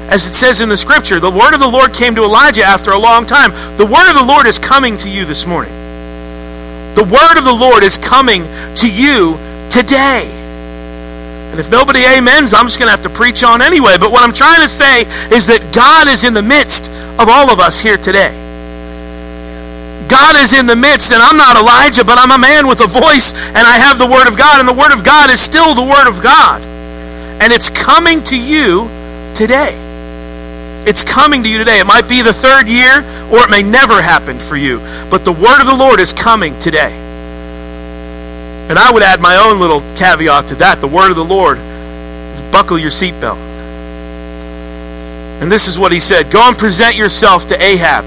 as 0.08 0.26
it 0.26 0.34
says 0.34 0.60
in 0.60 0.68
the 0.68 0.76
scripture, 0.76 1.20
the 1.20 1.30
word 1.30 1.52
of 1.52 1.60
the 1.60 1.68
Lord 1.68 1.92
came 1.92 2.14
to 2.14 2.24
Elijah 2.24 2.62
after 2.62 2.92
a 2.92 2.98
long 2.98 3.26
time. 3.26 3.50
The 3.76 3.86
word 3.86 4.08
of 4.08 4.16
the 4.16 4.24
Lord 4.24 4.46
is 4.46 4.58
coming 4.58 4.96
to 4.98 5.10
you 5.10 5.26
this 5.26 5.46
morning. 5.46 5.83
The 6.94 7.04
word 7.04 7.38
of 7.38 7.44
the 7.44 7.52
Lord 7.52 7.82
is 7.82 7.98
coming 7.98 8.42
to 8.76 8.90
you 8.90 9.34
today. 9.70 10.30
And 11.50 11.60
if 11.60 11.70
nobody 11.70 12.04
amens, 12.04 12.54
I'm 12.54 12.66
just 12.66 12.78
going 12.78 12.86
to 12.86 12.90
have 12.90 13.02
to 13.02 13.10
preach 13.10 13.44
on 13.44 13.62
anyway. 13.62 13.96
But 13.98 14.10
what 14.10 14.22
I'm 14.22 14.32
trying 14.32 14.62
to 14.62 14.68
say 14.68 15.02
is 15.34 15.46
that 15.46 15.74
God 15.74 16.08
is 16.08 16.24
in 16.24 16.34
the 16.34 16.42
midst 16.42 16.90
of 17.18 17.28
all 17.28 17.50
of 17.50 17.60
us 17.60 17.78
here 17.78 17.96
today. 17.96 18.34
God 20.08 20.36
is 20.36 20.52
in 20.52 20.66
the 20.66 20.76
midst, 20.76 21.12
and 21.12 21.22
I'm 21.22 21.36
not 21.36 21.56
Elijah, 21.56 22.04
but 22.04 22.18
I'm 22.18 22.30
a 22.30 22.38
man 22.38 22.66
with 22.66 22.80
a 22.80 22.86
voice, 22.86 23.34
and 23.34 23.66
I 23.66 23.78
have 23.78 23.98
the 23.98 24.06
Word 24.06 24.28
of 24.28 24.36
God, 24.36 24.60
and 24.60 24.68
the 24.68 24.74
Word 24.74 24.92
of 24.92 25.04
God 25.04 25.30
is 25.30 25.40
still 25.40 25.74
the 25.74 25.82
Word 25.82 26.06
of 26.06 26.22
God. 26.22 26.62
And 27.42 27.52
it's 27.52 27.70
coming 27.70 28.22
to 28.24 28.38
you 28.38 28.86
today. 29.34 29.83
It's 30.86 31.02
coming 31.02 31.42
to 31.42 31.48
you 31.48 31.58
today. 31.58 31.80
It 31.80 31.86
might 31.86 32.08
be 32.08 32.20
the 32.20 32.32
third 32.32 32.68
year, 32.68 32.98
or 33.32 33.42
it 33.42 33.50
may 33.50 33.62
never 33.62 34.02
happen 34.02 34.38
for 34.38 34.56
you. 34.56 34.78
But 35.10 35.24
the 35.24 35.32
word 35.32 35.60
of 35.60 35.66
the 35.66 35.74
Lord 35.74 35.98
is 35.98 36.12
coming 36.12 36.58
today. 36.58 36.92
And 38.68 38.78
I 38.78 38.90
would 38.90 39.02
add 39.02 39.20
my 39.20 39.36
own 39.36 39.60
little 39.60 39.80
caveat 39.96 40.48
to 40.48 40.54
that. 40.56 40.80
The 40.80 40.88
word 40.88 41.10
of 41.10 41.16
the 41.16 41.24
Lord, 41.24 41.58
buckle 42.52 42.78
your 42.78 42.90
seatbelt. 42.90 43.38
And 45.42 45.50
this 45.50 45.68
is 45.68 45.78
what 45.78 45.92
he 45.92 46.00
said 46.00 46.30
Go 46.30 46.40
and 46.48 46.56
present 46.56 46.96
yourself 46.96 47.48
to 47.48 47.62
Ahab, 47.62 48.04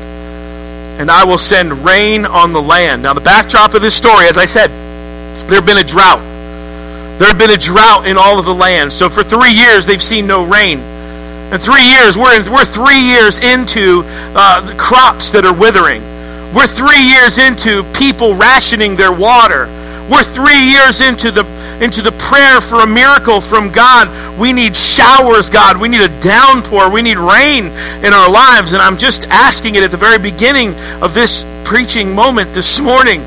and 1.00 1.12
I 1.12 1.26
will 1.26 1.38
send 1.38 1.86
rain 1.86 2.26
on 2.26 2.54
the 2.54 2.62
land. 2.62 3.04
Now, 3.04 3.14
the 3.14 3.22
backdrop 3.22 3.74
of 3.74 3.82
this 3.82 3.96
story, 3.96 4.28
as 4.28 4.38
I 4.38 4.46
said, 4.46 4.70
there 5.48 5.56
had 5.56 5.66
been 5.66 5.78
a 5.78 5.84
drought. 5.84 6.20
There 7.20 7.28
had 7.28 7.38
been 7.38 7.52
a 7.52 7.58
drought 7.58 8.08
in 8.08 8.18
all 8.18 8.38
of 8.38 8.46
the 8.46 8.54
land. 8.54 8.94
So 8.94 9.10
for 9.10 9.24
three 9.24 9.52
years, 9.52 9.86
they've 9.86 10.02
seen 10.02 10.28
no 10.28 10.44
rain. 10.44 10.80
In 11.52 11.60
three 11.60 11.88
years, 11.88 12.18
we're, 12.18 12.36
in, 12.36 12.52
we're 12.52 12.66
three 12.66 13.00
years 13.00 13.40
into 13.40 14.04
uh, 14.36 14.76
crops 14.78 15.32
that 15.32 15.46
are 15.46 15.54
withering. 15.54 16.04
We're 16.54 16.68
three 16.68 17.00
years 17.00 17.38
into 17.38 17.84
people 17.94 18.36
rationing 18.36 18.98
their 18.98 19.14
water. 19.14 19.68
We're 20.12 20.24
three 20.24 20.72
years 20.72 21.00
into 21.00 21.32
the 21.32 21.46
into 21.80 22.02
the 22.02 22.12
prayer 22.12 22.60
for 22.60 22.82
a 22.82 22.88
miracle 22.88 23.40
from 23.40 23.72
God. 23.72 24.40
We 24.40 24.52
need 24.52 24.76
showers, 24.76 25.50
God. 25.50 25.80
We 25.80 25.90
need 25.90 26.02
a 26.02 26.22
downpour. 26.22 26.90
We 26.90 27.02
need 27.02 27.18
rain 27.18 27.66
in 28.04 28.14
our 28.14 28.30
lives. 28.30 28.74
And 28.74 28.82
I'm 28.82 28.98
just 28.98 29.28
asking 29.28 29.76
it 29.76 29.84
at 29.84 29.92
the 29.92 29.98
very 29.98 30.18
beginning 30.18 30.74
of 31.02 31.14
this 31.14 31.46
preaching 31.64 32.16
moment 32.16 32.54
this 32.54 32.80
morning. 32.80 33.22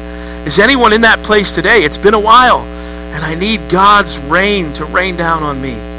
Is 0.44 0.58
anyone 0.58 0.92
in 0.92 1.02
that 1.02 1.22
place 1.22 1.52
today? 1.52 1.84
It's 1.84 1.98
been 1.98 2.14
a 2.14 2.20
while, 2.20 2.60
and 2.60 3.24
I 3.24 3.34
need 3.34 3.70
God's 3.70 4.18
rain 4.18 4.72
to 4.74 4.84
rain 4.84 5.16
down 5.16 5.42
on 5.42 5.60
me. 5.60 5.89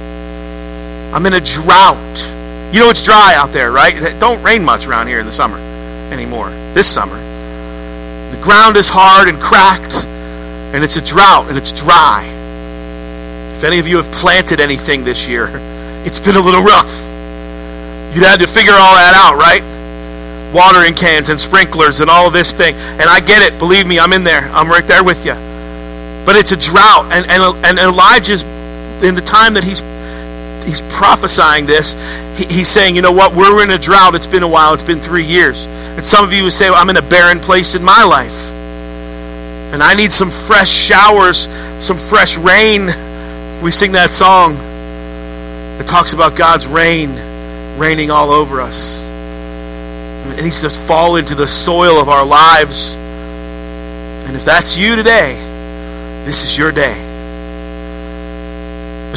I'm 1.14 1.26
in 1.26 1.34
a 1.34 1.42
drought. 1.42 2.20
You 2.74 2.80
know 2.80 2.90
it's 2.90 3.04
dry 3.04 3.36
out 3.36 3.52
there, 3.52 3.70
right? 3.72 3.96
It 3.96 4.20
don't 4.20 4.42
rain 4.44 4.64
much 4.64 4.88
around 4.88 5.08
here 5.08 5.20
in 5.20 5.26
the 5.26 5.32
summer 5.32 5.58
anymore. 6.12 6.50
This 6.74 6.88
summer. 6.88 7.18
The 8.32 8.42
ground 8.42 8.78
is 8.78 8.88
hard 8.88 9.28
and 9.28 9.38
cracked, 9.40 10.06
and 10.06 10.84
it's 10.84 10.96
a 10.96 11.02
drought 11.02 11.50
and 11.50 11.58
it's 11.58 11.74
dry. 11.74 12.24
If 13.58 13.66
any 13.66 13.80
of 13.80 13.88
you 13.88 13.98
have 13.98 14.12
planted 14.14 14.62
anything 14.62 15.04
this 15.04 15.28
year, 15.28 15.48
it's 16.06 16.20
been 16.20 16.38
a 16.38 16.42
little 16.42 16.64
rough. 16.64 16.92
You'd 18.16 18.24
had 18.24 18.40
to 18.40 18.48
figure 18.48 18.74
all 18.74 18.96
that 18.96 19.14
out, 19.16 19.38
right? 19.38 19.64
Watering 20.54 20.96
cans 20.96 21.30
and 21.30 21.40
sprinklers 21.40 22.00
and 22.00 22.10
all 22.10 22.32
this 22.32 22.54
thing. 22.54 22.76
And 22.76 23.04
I 23.04 23.20
get 23.20 23.42
it. 23.42 23.60
Believe 23.60 23.86
me, 23.86 24.00
I'm 24.00 24.12
in 24.12 24.24
there. 24.24 24.50
I'm 24.50 24.68
right 24.68 24.86
there 24.86 25.04
with 25.04 25.26
you. 25.26 25.34
But 26.26 26.36
it's 26.36 26.52
a 26.52 26.58
drought. 26.58 27.12
And, 27.12 27.26
and, 27.30 27.66
and 27.66 27.80
Elijah's, 27.80 28.44
in 29.04 29.16
the 29.16 29.22
time 29.22 29.54
that 29.54 29.64
he's 29.64 29.82
he's 30.64 30.82
prophesying 30.82 31.66
this. 31.66 31.94
He, 32.38 32.46
he's 32.46 32.70
saying, 32.70 32.96
you 32.96 33.02
know 33.02 33.12
what? 33.12 33.36
We're 33.36 33.64
in 33.64 33.72
a 33.72 33.78
drought. 33.78 34.16
It's 34.16 34.28
been 34.28 34.44
a 34.44 34.48
while. 34.48 34.74
It's 34.74 34.84
been 34.84 35.00
three 35.00 35.26
years. 35.26 35.66
And 35.66 36.06
some 36.06 36.24
of 36.24 36.34
you 36.34 36.44
would 36.44 36.54
say, 36.54 36.70
well, 36.70 36.82
I'm 36.82 36.90
in 36.90 36.98
a 36.98 37.02
barren 37.02 37.40
place 37.40 37.76
in 37.76 37.84
my 37.84 38.04
life. 38.04 38.50
And 39.74 39.82
I 39.82 39.94
need 39.94 40.12
some 40.12 40.32
fresh 40.32 40.70
showers, 40.70 41.48
some 41.84 41.98
fresh 41.98 42.38
rain. 42.38 42.88
We 43.62 43.72
sing 43.72 43.94
that 43.94 44.12
song. 44.12 44.56
It 45.80 45.88
talks 45.88 46.14
about 46.14 46.36
God's 46.36 46.68
rain 46.68 47.16
raining 47.78 48.12
all 48.12 48.32
over 48.32 48.62
us. 48.62 49.04
It 49.04 50.44
needs 50.44 50.62
to 50.62 50.70
fall 50.70 51.16
into 51.16 51.36
the 51.36 51.48
soil 51.48 52.00
of 52.00 52.10
our 52.10 52.26
lives. 52.26 52.96
And 52.96 54.36
if 54.36 54.46
that's 54.46 54.78
you 54.78 54.96
today, 54.96 55.34
this 56.26 56.44
is 56.44 56.58
your 56.58 56.72
day 56.72 57.11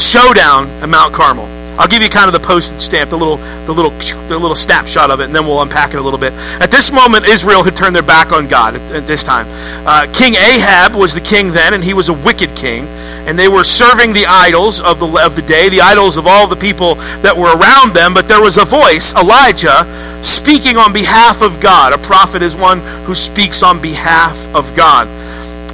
showdown 0.00 0.68
at 0.82 0.88
Mount 0.88 1.14
Carmel. 1.14 1.48
I'll 1.78 1.88
give 1.88 2.02
you 2.02 2.08
kind 2.08 2.28
of 2.28 2.32
the 2.32 2.46
postage 2.46 2.78
stamp, 2.78 3.10
the 3.10 3.18
little, 3.18 3.36
the 3.36 3.72
little, 3.72 3.90
the 4.28 4.38
little 4.38 4.54
snapshot 4.54 5.10
of 5.10 5.18
it, 5.18 5.24
and 5.24 5.34
then 5.34 5.44
we'll 5.44 5.60
unpack 5.60 5.92
it 5.92 5.96
a 5.96 6.00
little 6.00 6.20
bit. 6.20 6.32
At 6.62 6.70
this 6.70 6.92
moment, 6.92 7.26
Israel 7.26 7.64
had 7.64 7.76
turned 7.76 7.96
their 7.96 8.02
back 8.04 8.30
on 8.30 8.46
God. 8.46 8.76
At, 8.76 8.82
at 8.92 9.06
this 9.08 9.24
time, 9.24 9.46
uh, 9.84 10.06
King 10.12 10.34
Ahab 10.34 10.94
was 10.94 11.14
the 11.14 11.20
king 11.20 11.52
then, 11.52 11.74
and 11.74 11.82
he 11.82 11.92
was 11.92 12.08
a 12.08 12.12
wicked 12.12 12.54
king. 12.54 12.86
And 13.26 13.38
they 13.38 13.48
were 13.48 13.64
serving 13.64 14.12
the 14.12 14.26
idols 14.26 14.82
of 14.82 15.00
the 15.00 15.06
of 15.24 15.34
the 15.34 15.40
day, 15.40 15.70
the 15.70 15.80
idols 15.80 16.18
of 16.18 16.26
all 16.26 16.46
the 16.46 16.56
people 16.56 16.96
that 17.24 17.34
were 17.34 17.56
around 17.56 17.94
them. 17.94 18.12
But 18.12 18.28
there 18.28 18.42
was 18.42 18.58
a 18.58 18.66
voice, 18.66 19.14
Elijah, 19.14 20.20
speaking 20.22 20.76
on 20.76 20.92
behalf 20.92 21.40
of 21.40 21.58
God. 21.58 21.94
A 21.94 21.98
prophet 21.98 22.42
is 22.42 22.54
one 22.54 22.80
who 23.06 23.14
speaks 23.14 23.62
on 23.62 23.80
behalf 23.80 24.36
of 24.54 24.76
God. 24.76 25.08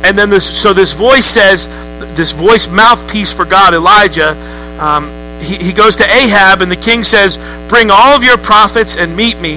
And 0.05 0.17
then 0.17 0.31
this, 0.31 0.47
so 0.47 0.73
this 0.73 0.93
voice 0.93 1.27
says, 1.27 1.67
this 2.01 2.33
voice 2.33 2.69
mouthpiece 2.69 3.33
for 3.33 3.45
God, 3.45 3.75
Elijah, 3.75 4.37
um, 4.81 5.11
he, 5.41 5.57
he 5.57 5.73
goes 5.73 5.97
to 5.97 6.05
Ahab, 6.05 6.61
and 6.63 6.71
the 6.71 6.77
king 6.77 7.05
says, 7.05 7.39
Bring 7.69 7.91
all 7.91 8.17
of 8.17 8.23
your 8.23 8.39
prophets 8.39 8.97
and 8.97 9.17
meet 9.17 9.39
me 9.39 9.57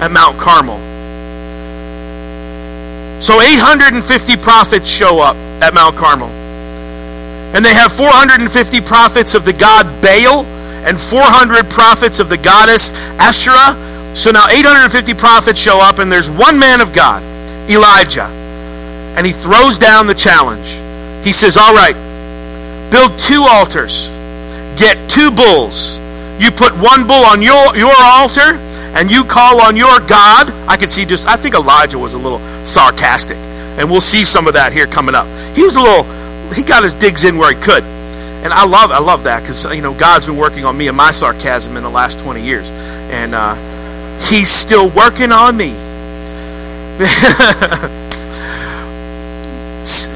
at 0.00 0.10
Mount 0.10 0.38
Carmel. 0.38 0.78
So 3.22 3.40
850 3.40 4.36
prophets 4.36 4.88
show 4.88 5.20
up 5.20 5.36
at 5.62 5.72
Mount 5.72 5.96
Carmel. 5.96 6.28
And 6.28 7.64
they 7.64 7.72
have 7.72 7.92
450 7.92 8.80
prophets 8.82 9.34
of 9.34 9.44
the 9.44 9.52
god 9.52 9.86
Baal 10.02 10.44
and 10.84 11.00
400 11.00 11.70
prophets 11.70 12.20
of 12.20 12.28
the 12.28 12.36
goddess 12.36 12.92
Asherah. 13.18 14.14
So 14.14 14.30
now 14.30 14.48
850 14.48 15.14
prophets 15.14 15.58
show 15.58 15.80
up, 15.80 15.98
and 15.98 16.10
there's 16.12 16.30
one 16.30 16.58
man 16.58 16.80
of 16.80 16.92
God, 16.92 17.22
Elijah. 17.70 18.24
And 19.16 19.26
he 19.26 19.32
throws 19.32 19.78
down 19.78 20.06
the 20.06 20.14
challenge. 20.14 20.85
He 21.26 21.32
says, 21.32 21.56
All 21.56 21.74
right, 21.74 21.96
build 22.88 23.18
two 23.18 23.42
altars, 23.42 24.06
get 24.78 25.10
two 25.10 25.32
bulls. 25.32 25.98
You 26.38 26.52
put 26.52 26.72
one 26.78 27.04
bull 27.04 27.24
on 27.26 27.42
your, 27.42 27.76
your 27.76 27.92
altar, 27.98 28.54
and 28.94 29.10
you 29.10 29.24
call 29.24 29.60
on 29.60 29.74
your 29.74 29.98
God. 30.06 30.50
I 30.68 30.76
could 30.76 30.88
see 30.88 31.04
just, 31.04 31.26
I 31.26 31.36
think 31.36 31.56
Elijah 31.56 31.98
was 31.98 32.14
a 32.14 32.18
little 32.18 32.38
sarcastic. 32.64 33.38
And 33.38 33.90
we'll 33.90 34.00
see 34.00 34.24
some 34.24 34.46
of 34.46 34.54
that 34.54 34.72
here 34.72 34.86
coming 34.86 35.16
up. 35.16 35.26
He 35.56 35.64
was 35.64 35.74
a 35.74 35.80
little, 35.80 36.04
he 36.52 36.62
got 36.62 36.84
his 36.84 36.94
digs 36.94 37.24
in 37.24 37.38
where 37.38 37.52
he 37.52 37.60
could. 37.60 37.82
And 37.82 38.52
I 38.52 38.64
love, 38.64 38.92
I 38.92 39.00
love 39.00 39.24
that 39.24 39.40
because, 39.40 39.64
you 39.74 39.82
know, 39.82 39.94
God's 39.94 40.26
been 40.26 40.36
working 40.36 40.64
on 40.64 40.78
me 40.78 40.86
and 40.86 40.96
my 40.96 41.10
sarcasm 41.10 41.76
in 41.76 41.82
the 41.82 41.90
last 41.90 42.20
20 42.20 42.40
years. 42.40 42.70
And 42.70 43.34
uh, 43.34 43.56
he's 44.20 44.48
still 44.48 44.90
working 44.90 45.32
on 45.32 45.56
me. 45.56 45.74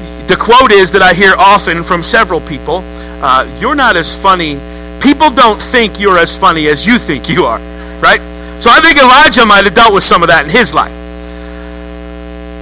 the 0.31 0.37
quote 0.37 0.71
is 0.71 0.93
that 0.93 1.01
I 1.01 1.13
hear 1.13 1.35
often 1.35 1.83
from 1.83 2.03
several 2.03 2.39
people 2.39 2.79
uh, 3.21 3.43
You're 3.59 3.75
not 3.75 3.97
as 3.97 4.15
funny. 4.15 4.55
People 5.01 5.29
don't 5.29 5.61
think 5.61 5.99
you're 5.99 6.17
as 6.17 6.37
funny 6.37 6.67
as 6.67 6.85
you 6.87 6.97
think 6.97 7.27
you 7.27 7.45
are, 7.45 7.59
right? 7.99 8.21
So 8.61 8.69
I 8.71 8.79
think 8.79 8.97
Elijah 8.97 9.45
might 9.45 9.65
have 9.65 9.75
dealt 9.75 9.93
with 9.93 10.03
some 10.03 10.23
of 10.23 10.29
that 10.29 10.45
in 10.45 10.51
his 10.51 10.73
life. 10.73 10.93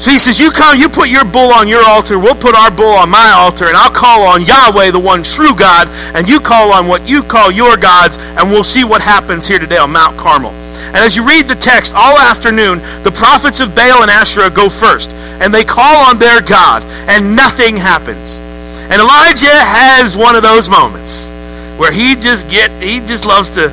So 0.02 0.10
he 0.10 0.18
says, 0.18 0.40
You 0.40 0.50
come, 0.50 0.80
you 0.80 0.90
put 0.90 1.10
your 1.10 1.26
bull 1.26 1.54
on 1.54 1.68
your 1.68 1.86
altar, 1.86 2.18
we'll 2.18 2.34
put 2.34 2.56
our 2.56 2.72
bull 2.72 2.96
on 2.98 3.10
my 3.10 3.30
altar, 3.38 3.68
and 3.68 3.78
I'll 3.78 3.92
call 3.92 4.26
on 4.26 4.46
Yahweh, 4.46 4.92
the 4.92 5.00
one 5.00 5.22
true 5.22 5.54
God, 5.54 5.88
and 6.16 6.28
you 6.28 6.40
call 6.40 6.74
on 6.74 6.88
what 6.88 7.08
you 7.08 7.22
call 7.22 7.52
your 7.52 7.78
gods, 7.78 8.18
and 8.18 8.50
we'll 8.50 8.64
see 8.64 8.84
what 8.84 9.02
happens 9.02 9.48
here 9.48 9.60
today 9.60 9.78
on 9.78 9.92
Mount 9.92 10.18
Carmel. 10.18 10.52
And 10.88 10.98
as 10.98 11.16
you 11.16 11.28
read 11.28 11.48
the 11.48 11.56
text 11.56 11.94
all 11.96 12.18
afternoon, 12.18 12.80
the 13.04 13.12
prophets 13.12 13.60
of 13.60 13.76
Baal 13.76 14.02
and 14.02 14.12
Asherah 14.12 14.50
go 14.50 14.70
first, 14.70 15.12
and 15.12 15.54
they 15.54 15.64
call 15.64 16.10
on 16.10 16.20
their 16.20 16.42
God, 16.42 16.84
and 16.84 17.36
nothing 17.36 17.78
happens. 17.78 18.38
And 18.38 19.02
Elijah 19.02 19.54
has 19.54 20.18
one 20.18 20.36
of 20.36 20.42
those 20.42 20.68
moments 20.68 21.30
where 21.78 21.92
he 21.92 22.16
just 22.16 22.50
get 22.50 22.72
he 22.82 23.00
just 23.00 23.26
loves 23.26 23.52
to 23.52 23.70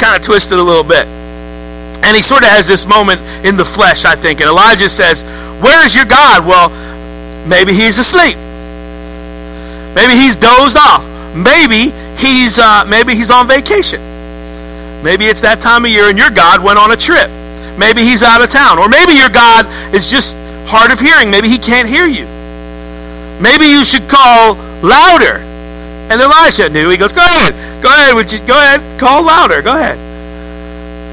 kind 0.00 0.16
of 0.16 0.22
twist 0.22 0.50
it 0.50 0.58
a 0.58 0.62
little 0.62 0.84
bit. 0.84 1.06
And 1.06 2.16
he 2.16 2.22
sort 2.22 2.42
of 2.42 2.48
has 2.48 2.66
this 2.66 2.86
moment 2.86 3.20
in 3.44 3.56
the 3.56 3.64
flesh, 3.64 4.04
I 4.04 4.16
think. 4.16 4.40
And 4.40 4.48
Elijah 4.48 4.88
says, 4.88 5.22
Where 5.60 5.84
is 5.84 5.94
your 5.94 6.06
God? 6.06 6.46
Well, 6.46 6.70
maybe 7.46 7.72
he's 7.72 7.98
asleep. 7.98 8.36
Maybe 9.94 10.14
he's 10.14 10.36
dozed 10.36 10.76
off. 10.76 11.04
Maybe 11.34 11.92
he's 12.16 12.58
uh, 12.58 12.84
maybe 12.88 13.14
he's 13.14 13.30
on 13.30 13.46
vacation. 13.48 14.15
Maybe 15.06 15.26
it's 15.26 15.46
that 15.46 15.62
time 15.62 15.86
of 15.86 15.90
year 15.94 16.10
and 16.10 16.18
your 16.18 16.34
God 16.34 16.58
went 16.66 16.82
on 16.82 16.90
a 16.90 16.98
trip. 16.98 17.30
Maybe 17.78 18.02
he's 18.02 18.26
out 18.26 18.42
of 18.42 18.50
town. 18.50 18.82
Or 18.82 18.90
maybe 18.90 19.14
your 19.14 19.30
God 19.30 19.62
is 19.94 20.10
just 20.10 20.34
hard 20.66 20.90
of 20.90 20.98
hearing. 20.98 21.30
Maybe 21.30 21.46
he 21.46 21.62
can't 21.62 21.86
hear 21.86 22.10
you. 22.10 22.26
Maybe 23.38 23.70
you 23.70 23.86
should 23.86 24.10
call 24.10 24.58
louder. 24.82 25.46
And 26.10 26.18
Elisha 26.18 26.74
knew. 26.74 26.90
He 26.90 26.98
goes, 26.98 27.14
Go 27.14 27.22
ahead. 27.22 27.54
Go 27.78 27.86
ahead. 27.86 28.18
Would 28.18 28.34
you, 28.34 28.42
go 28.50 28.58
ahead. 28.58 28.82
Call 28.98 29.22
louder. 29.22 29.62
Go 29.62 29.78
ahead. 29.78 29.94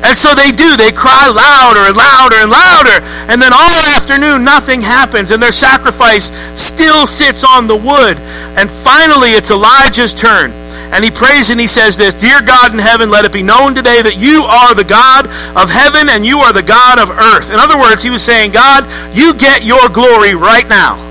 And 0.02 0.18
so 0.18 0.34
they 0.34 0.50
do. 0.50 0.74
They 0.74 0.90
cry 0.90 1.30
louder 1.30 1.86
and 1.86 1.94
louder 1.94 2.42
and 2.42 2.50
louder. 2.50 2.98
And 3.30 3.38
then 3.38 3.54
all 3.54 3.78
afternoon, 3.94 4.42
nothing 4.42 4.82
happens. 4.82 5.30
And 5.30 5.38
their 5.38 5.54
sacrifice 5.54 6.34
still 6.58 7.06
sits 7.06 7.46
on 7.46 7.70
the 7.70 7.78
wood. 7.78 8.18
And 8.58 8.74
finally, 8.82 9.38
it's 9.38 9.52
Elijah's 9.52 10.18
turn. 10.18 10.63
And 10.94 11.04
he 11.04 11.10
prays 11.10 11.50
and 11.50 11.60
he 11.60 11.66
says 11.66 11.98
this 11.98 12.14
Dear 12.14 12.42
God 12.42 12.72
in 12.72 12.78
heaven, 12.78 13.10
let 13.10 13.26
it 13.26 13.34
be 13.34 13.42
known 13.42 13.74
today 13.74 14.02
that 14.04 14.16
you 14.16 14.46
are 14.46 14.76
the 14.76 14.84
God 14.86 15.26
of 15.58 15.66
heaven 15.66 16.06
and 16.08 16.24
you 16.24 16.46
are 16.46 16.54
the 16.54 16.62
God 16.62 17.02
of 17.02 17.10
earth. 17.10 17.50
In 17.50 17.58
other 17.58 17.82
words, 17.82 18.04
he 18.04 18.12
was 18.12 18.22
saying, 18.22 18.52
God, 18.52 18.86
you 19.18 19.34
get 19.34 19.66
your 19.66 19.90
glory 19.90 20.36
right 20.36 20.70
now. 20.70 21.02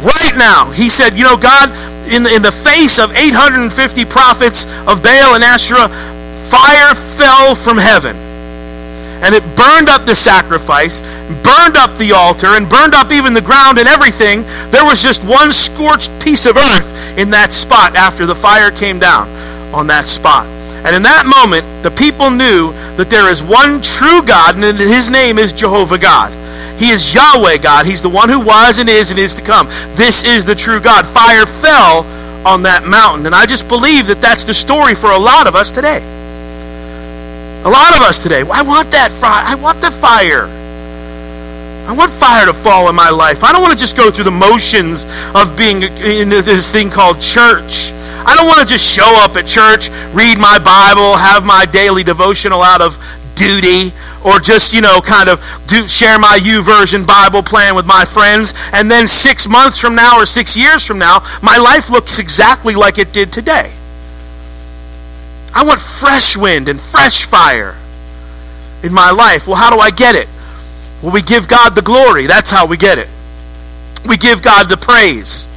Right 0.00 0.32
now. 0.40 0.72
He 0.72 0.88
said, 0.88 1.18
You 1.18 1.24
know, 1.24 1.36
God, 1.36 1.68
in 2.08 2.22
the, 2.22 2.32
in 2.34 2.40
the 2.40 2.52
face 2.52 2.98
of 2.98 3.12
850 3.12 3.68
prophets 4.06 4.64
of 4.88 5.04
Baal 5.04 5.36
and 5.36 5.44
Asherah, 5.44 5.92
fire 6.48 6.94
fell 7.20 7.54
from 7.54 7.76
heaven 7.76 8.29
and 9.22 9.34
it 9.34 9.42
burned 9.56 9.88
up 9.88 10.06
the 10.06 10.14
sacrifice, 10.14 11.00
burned 11.42 11.76
up 11.76 11.96
the 11.98 12.12
altar, 12.12 12.48
and 12.48 12.68
burned 12.68 12.94
up 12.94 13.12
even 13.12 13.34
the 13.34 13.40
ground 13.40 13.78
and 13.78 13.88
everything. 13.88 14.42
There 14.70 14.84
was 14.84 15.02
just 15.02 15.22
one 15.24 15.52
scorched 15.52 16.10
piece 16.20 16.46
of 16.46 16.56
earth 16.56 17.18
in 17.18 17.30
that 17.30 17.52
spot 17.52 17.96
after 17.96 18.26
the 18.26 18.34
fire 18.34 18.70
came 18.70 18.98
down 18.98 19.28
on 19.74 19.86
that 19.88 20.08
spot. 20.08 20.46
And 20.46 20.96
in 20.96 21.02
that 21.02 21.26
moment, 21.26 21.82
the 21.82 21.90
people 21.90 22.30
knew 22.30 22.72
that 22.96 23.10
there 23.10 23.30
is 23.30 23.42
one 23.42 23.82
true 23.82 24.22
God, 24.22 24.56
and 24.56 24.78
his 24.78 25.10
name 25.10 25.38
is 25.38 25.52
Jehovah 25.52 25.98
God. 25.98 26.32
He 26.80 26.88
is 26.88 27.12
Yahweh 27.12 27.58
God. 27.58 27.84
He's 27.84 28.00
the 28.00 28.08
one 28.08 28.30
who 28.30 28.40
was 28.40 28.78
and 28.78 28.88
is 28.88 29.10
and 29.10 29.20
is 29.20 29.34
to 29.34 29.42
come. 29.42 29.66
This 29.94 30.24
is 30.24 30.46
the 30.46 30.54
true 30.54 30.80
God. 30.80 31.04
Fire 31.06 31.44
fell 31.44 32.06
on 32.46 32.62
that 32.62 32.86
mountain. 32.86 33.26
And 33.26 33.34
I 33.34 33.44
just 33.44 33.68
believe 33.68 34.06
that 34.06 34.22
that's 34.22 34.44
the 34.44 34.54
story 34.54 34.94
for 34.94 35.10
a 35.10 35.18
lot 35.18 35.46
of 35.46 35.54
us 35.54 35.70
today. 35.70 36.00
A 37.62 37.68
lot 37.68 37.94
of 37.94 38.02
us 38.02 38.18
today. 38.18 38.40
I 38.40 38.62
want 38.62 38.90
that 38.92 39.12
fire. 39.12 39.44
I 39.46 39.54
want 39.54 39.80
the 39.82 39.90
fire. 39.90 40.46
I 41.86 41.92
want 41.92 42.10
fire 42.12 42.46
to 42.46 42.54
fall 42.54 42.88
in 42.88 42.94
my 42.94 43.10
life. 43.10 43.44
I 43.44 43.52
don't 43.52 43.60
want 43.60 43.74
to 43.74 43.78
just 43.78 43.96
go 43.96 44.10
through 44.10 44.24
the 44.24 44.30
motions 44.30 45.04
of 45.34 45.56
being 45.58 45.82
in 45.82 46.28
this 46.30 46.70
thing 46.70 46.88
called 46.88 47.20
church. 47.20 47.92
I 47.92 48.34
don't 48.36 48.46
want 48.46 48.60
to 48.60 48.66
just 48.66 48.86
show 48.86 49.12
up 49.16 49.36
at 49.36 49.46
church, 49.46 49.90
read 50.14 50.38
my 50.38 50.58
Bible, 50.58 51.16
have 51.16 51.44
my 51.44 51.66
daily 51.66 52.04
devotional 52.04 52.62
out 52.62 52.80
of 52.80 52.96
duty, 53.34 53.92
or 54.24 54.38
just, 54.38 54.72
you 54.72 54.80
know, 54.80 55.00
kind 55.00 55.28
of 55.28 55.40
do, 55.66 55.88
share 55.88 56.18
my 56.18 56.38
YouVersion 56.40 57.06
Bible 57.06 57.42
plan 57.42 57.74
with 57.74 57.86
my 57.86 58.04
friends, 58.04 58.54
and 58.72 58.90
then 58.90 59.08
six 59.08 59.48
months 59.48 59.78
from 59.78 59.94
now 59.94 60.16
or 60.16 60.26
six 60.26 60.56
years 60.56 60.84
from 60.86 60.98
now, 60.98 61.22
my 61.42 61.58
life 61.58 61.90
looks 61.90 62.18
exactly 62.18 62.74
like 62.74 62.98
it 62.98 63.12
did 63.12 63.32
today. 63.32 63.72
I 65.54 65.64
want 65.64 65.80
fresh 65.80 66.36
wind 66.36 66.68
and 66.68 66.80
fresh 66.80 67.24
fire 67.24 67.76
in 68.82 68.92
my 68.92 69.10
life. 69.10 69.46
Well, 69.46 69.56
how 69.56 69.70
do 69.74 69.80
I 69.80 69.90
get 69.90 70.14
it? 70.14 70.28
Well, 71.02 71.12
we 71.12 71.22
give 71.22 71.48
God 71.48 71.74
the 71.74 71.82
glory. 71.82 72.26
That's 72.26 72.50
how 72.50 72.66
we 72.66 72.76
get 72.76 72.98
it. 72.98 73.08
We 74.06 74.16
give 74.16 74.42
God 74.42 74.68
the 74.68 74.76
praise. 74.76 75.48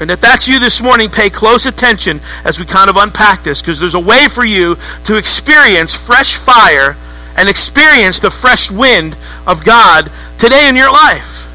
And 0.00 0.10
if 0.10 0.20
that's 0.20 0.46
you 0.46 0.60
this 0.60 0.80
morning, 0.80 1.10
pay 1.10 1.28
close 1.28 1.66
attention 1.66 2.20
as 2.44 2.58
we 2.60 2.66
kind 2.66 2.88
of 2.88 2.96
unpack 2.96 3.42
this 3.42 3.60
because 3.60 3.80
there's 3.80 3.94
a 3.94 4.00
way 4.00 4.28
for 4.28 4.44
you 4.44 4.76
to 5.04 5.16
experience 5.16 5.94
fresh 5.94 6.36
fire 6.36 6.96
and 7.36 7.48
experience 7.48 8.20
the 8.20 8.30
fresh 8.30 8.70
wind 8.70 9.16
of 9.46 9.64
God 9.64 10.10
today 10.38 10.68
in 10.68 10.76
your 10.76 10.92
life. 10.92 11.48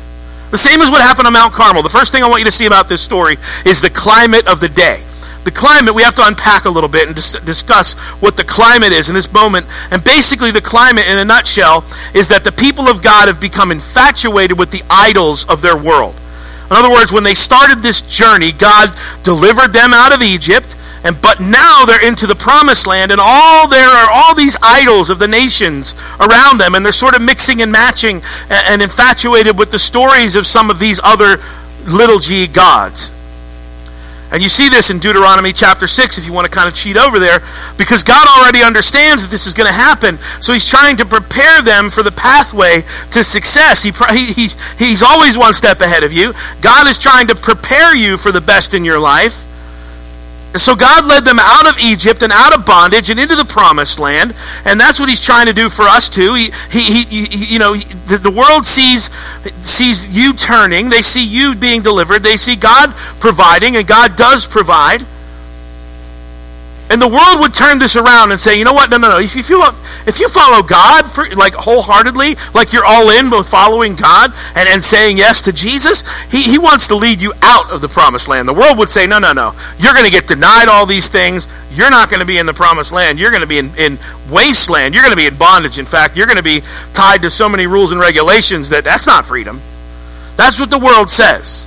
The 0.52 0.58
same 0.58 0.82
as 0.82 0.90
what 0.90 1.02
happened 1.02 1.28
on 1.28 1.34
Mount 1.34 1.54
Carmel. 1.54 1.84
The 1.84 1.90
first 1.90 2.12
thing 2.12 2.22
I 2.22 2.28
want 2.28 2.40
you 2.40 2.46
to 2.46 2.52
see 2.52 2.66
about 2.66 2.90
this 2.90 3.02
story 3.02 3.38
is 3.66 3.82
the 3.82 3.90
climate 3.90 4.48
of 4.48 4.60
the 4.60 4.70
day 4.70 5.04
the 5.44 5.52
climate, 5.52 5.94
we 5.94 6.04
have 6.04 6.16
to 6.16 6.26
unpack 6.26 6.66
a 6.66 6.70
little 6.70 6.90
bit 6.90 7.08
and 7.08 7.16
dis- 7.16 7.40
discuss 7.42 7.94
what 8.22 8.38
the 8.38 8.44
climate 8.44 8.94
is 8.94 9.10
in 9.10 9.16
this 9.16 9.32
moment. 9.32 9.66
And 9.92 10.04
basically, 10.04 10.52
the 10.52 10.62
climate, 10.62 11.06
in 11.08 11.18
a 11.18 11.26
nutshell, 11.26 11.84
is 12.14 12.30
that 12.30 12.44
the 12.44 12.52
people 12.52 12.88
of 12.88 13.02
God 13.02 13.28
have 13.28 13.40
become 13.40 13.72
infatuated 13.72 14.58
with 14.58 14.72
the 14.72 14.84
idols 14.90 15.46
of 15.46 15.62
their 15.62 15.78
world. 15.78 16.16
In 16.72 16.78
other 16.78 16.90
words, 16.90 17.12
when 17.12 17.24
they 17.24 17.34
started 17.34 17.80
this 17.80 18.02
journey, 18.02 18.52
God 18.52 18.98
delivered 19.24 19.74
them 19.74 19.94
out 19.94 20.14
of 20.14 20.22
Egypt, 20.22 20.76
and 21.04 21.22
but 21.22 21.42
now 21.42 21.86
they're 21.86 22.08
into 22.08 22.26
the 22.26 22.36
promised 22.36 22.88
land, 22.88 23.12
and 23.12 23.20
all 23.22 23.68
there 23.68 23.90
are 23.90 24.10
all 24.12 24.34
these 24.34 24.58
idols 24.62 25.10
of 25.10 25.20
the 25.20 25.28
nations 25.28 25.94
around 26.20 26.58
them, 26.60 26.76
and 26.76 26.86
they're 26.86 26.94
sort 26.94 27.16
of 27.16 27.22
mixing 27.22 27.62
and 27.62 27.72
matching 27.72 28.22
and, 28.50 28.64
and 28.70 28.82
infatuated 28.82 29.58
with 29.58 29.72
the 29.72 29.80
stories 29.80 30.36
of 30.36 30.48
some 30.48 30.70
of 30.70 30.80
these 30.80 31.02
other 31.04 31.44
little 31.86 32.20
g 32.20 32.48
gods. 32.48 33.12
And 34.34 34.42
you 34.42 34.50
see 34.50 34.68
this 34.68 34.90
in 34.90 34.98
Deuteronomy 34.98 35.54
chapter 35.54 35.86
6 35.86 36.18
if 36.18 36.26
you 36.26 36.34
want 36.34 36.46
to 36.46 36.52
kind 36.52 36.68
of 36.68 36.74
cheat 36.74 36.98
over 36.98 37.20
there, 37.20 37.40
because 37.78 38.04
God 38.04 38.28
already 38.28 38.64
understands 38.64 39.22
that 39.22 39.30
this 39.30 39.46
is 39.46 39.54
going 39.54 39.68
to 39.68 39.74
happen. 39.74 40.18
So 40.42 40.54
he's 40.54 40.66
trying 40.66 40.98
to 40.98 41.06
prepare 41.06 41.62
them 41.62 41.92
for 41.92 42.02
the 42.02 42.12
pathway 42.12 42.82
to 43.12 43.24
success. 43.24 43.84
He, 43.84 43.92
he, 44.34 44.50
he's 44.80 45.04
always 45.04 45.38
one 45.38 45.54
step 45.54 45.82
ahead 45.82 46.04
of 46.04 46.12
you. 46.12 46.34
God 46.62 46.88
is 46.88 46.98
trying 46.98 47.28
to 47.28 47.36
prepare 47.36 47.96
you 47.96 48.18
for 48.18 48.32
the 48.32 48.42
best 48.42 48.74
in 48.74 48.84
your 48.84 48.98
life. 48.98 49.46
So 50.56 50.76
God 50.76 51.06
led 51.08 51.26
them 51.26 51.40
out 51.40 51.68
of 51.68 51.80
Egypt 51.80 52.22
and 52.22 52.32
out 52.32 52.56
of 52.56 52.66
bondage 52.66 53.10
and 53.10 53.20
into 53.20 53.36
the 53.36 53.46
promised 53.46 53.98
land, 53.98 54.36
and 54.66 54.80
that's 54.80 55.00
what 55.00 55.10
He's 55.10 55.22
trying 55.22 55.48
to 55.48 55.54
do 55.54 55.70
for 55.70 55.84
us 55.84 56.10
too. 56.10 56.36
He, 56.36 56.52
he, 56.70 57.04
he, 57.04 57.26
he 57.26 57.54
you 57.54 57.60
know, 57.60 57.74
he, 57.74 57.84
the, 58.06 58.18
the 58.18 58.32
world 58.32 58.66
sees 58.66 59.10
sees 59.64 60.08
you 60.16 60.34
turning. 60.34 60.90
They 60.90 61.02
see 61.02 61.26
you 61.26 61.56
being 61.56 61.82
delivered. 61.82 62.20
They 62.20 62.38
see 62.38 62.56
God 62.56 62.92
providing, 63.20 63.78
and 63.78 63.88
God 63.88 64.16
does 64.16 64.46
provide. 64.46 65.06
And 66.90 67.02
the 67.02 67.08
world 67.08 67.40
would 67.40 67.54
turn 67.54 67.80
this 67.80 67.96
around 67.96 68.32
and 68.32 68.40
say, 68.40 68.60
you 68.60 68.66
know 68.66 68.74
what? 68.74 68.90
No, 68.90 68.98
no, 68.98 69.10
no. 69.10 69.20
If 69.20 69.50
you, 69.50 69.64
if 70.06 70.20
you 70.20 70.30
follow 70.30 70.62
God 70.62 71.10
for, 71.10 71.28
like 71.36 71.54
wholeheartedly, 71.54 72.36
like 72.54 72.72
you're 72.72 72.86
all 72.86 73.10
in 73.10 73.30
with 73.30 73.48
following 73.48 73.96
God 73.96 74.32
and, 74.54 74.70
and 74.70 74.84
saying 74.84 75.18
yes 75.18 75.44
to 75.44 75.54
Jesus, 75.54 76.04
he, 76.30 76.44
he 76.44 76.60
wants 76.60 76.88
to 76.88 76.96
lead 76.96 77.22
you 77.22 77.34
out 77.42 77.72
of 77.72 77.82
the 77.82 77.90
promised 77.90 78.28
land. 78.28 78.48
The 78.48 78.54
world 78.54 78.78
would 78.78 78.90
say, 78.90 79.08
no, 79.08 79.18
no, 79.18 79.34
no. 79.34 79.56
You're 79.80 79.94
going 79.94 80.06
to 80.06 80.12
get 80.12 80.28
denied 80.28 80.68
all 80.68 80.86
these 80.86 81.08
things. 81.08 81.48
You're 81.72 81.90
not 81.90 82.10
going 82.10 82.20
to 82.20 82.28
be 82.28 82.38
in 82.38 82.46
the 82.46 82.54
promised 82.54 82.92
land. 82.92 83.18
You're 83.18 83.32
going 83.32 83.42
to 83.42 83.48
be 83.48 83.58
in, 83.58 83.76
in 83.78 83.98
wasteland. 84.30 84.94
You're 84.94 85.04
going 85.04 85.16
to 85.16 85.18
be 85.18 85.26
in 85.26 85.36
bondage. 85.36 85.80
In 85.80 85.86
fact, 85.86 86.16
you're 86.16 86.28
going 86.28 86.38
to 86.38 86.44
be 86.44 86.62
tied 86.94 87.24
to 87.24 87.32
so 87.32 87.50
many 87.50 87.66
rules 87.66 87.92
and 87.92 88.00
regulations 88.00 88.70
that 88.70 88.84
that's 88.84 89.08
not 89.08 89.26
freedom. 89.26 89.62
That's 90.36 90.60
what 90.60 90.70
the 90.70 90.80
world 90.80 91.10
says. 91.10 91.66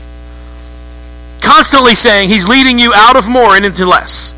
Constantly 1.40 1.96
saying 1.96 2.28
he's 2.28 2.46
leading 2.46 2.78
you 2.78 2.92
out 2.94 3.16
of 3.16 3.28
more 3.28 3.56
and 3.56 3.64
into 3.64 3.86
less. 3.86 4.35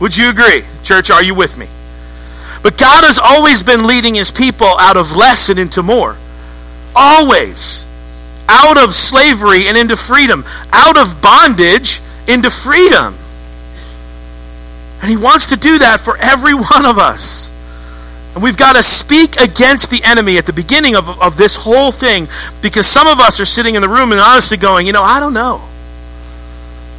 Would 0.00 0.16
you 0.16 0.30
agree? 0.30 0.64
Church, 0.82 1.10
are 1.10 1.22
you 1.22 1.34
with 1.34 1.56
me? 1.56 1.68
But 2.62 2.76
God 2.76 3.04
has 3.04 3.18
always 3.18 3.62
been 3.62 3.86
leading 3.86 4.14
his 4.14 4.30
people 4.30 4.66
out 4.66 4.96
of 4.96 5.16
less 5.16 5.48
and 5.48 5.58
into 5.58 5.82
more. 5.82 6.16
Always. 6.94 7.86
Out 8.48 8.82
of 8.82 8.94
slavery 8.94 9.68
and 9.68 9.76
into 9.76 9.96
freedom. 9.96 10.44
Out 10.72 10.98
of 10.98 11.22
bondage 11.22 12.00
into 12.26 12.50
freedom. 12.50 13.14
And 15.00 15.10
he 15.10 15.16
wants 15.16 15.48
to 15.48 15.56
do 15.56 15.78
that 15.78 16.00
for 16.00 16.16
every 16.16 16.54
one 16.54 16.84
of 16.84 16.98
us. 16.98 17.50
And 18.34 18.42
we've 18.42 18.56
got 18.56 18.76
to 18.76 18.82
speak 18.82 19.40
against 19.40 19.90
the 19.90 20.04
enemy 20.04 20.38
at 20.38 20.46
the 20.46 20.52
beginning 20.52 20.94
of, 20.94 21.08
of 21.20 21.36
this 21.36 21.56
whole 21.56 21.90
thing 21.90 22.28
because 22.62 22.86
some 22.86 23.06
of 23.06 23.18
us 23.18 23.40
are 23.40 23.46
sitting 23.46 23.74
in 23.74 23.82
the 23.82 23.88
room 23.88 24.12
and 24.12 24.20
honestly 24.20 24.56
going, 24.56 24.86
you 24.86 24.92
know, 24.92 25.02
I 25.02 25.18
don't 25.18 25.34
know. 25.34 25.62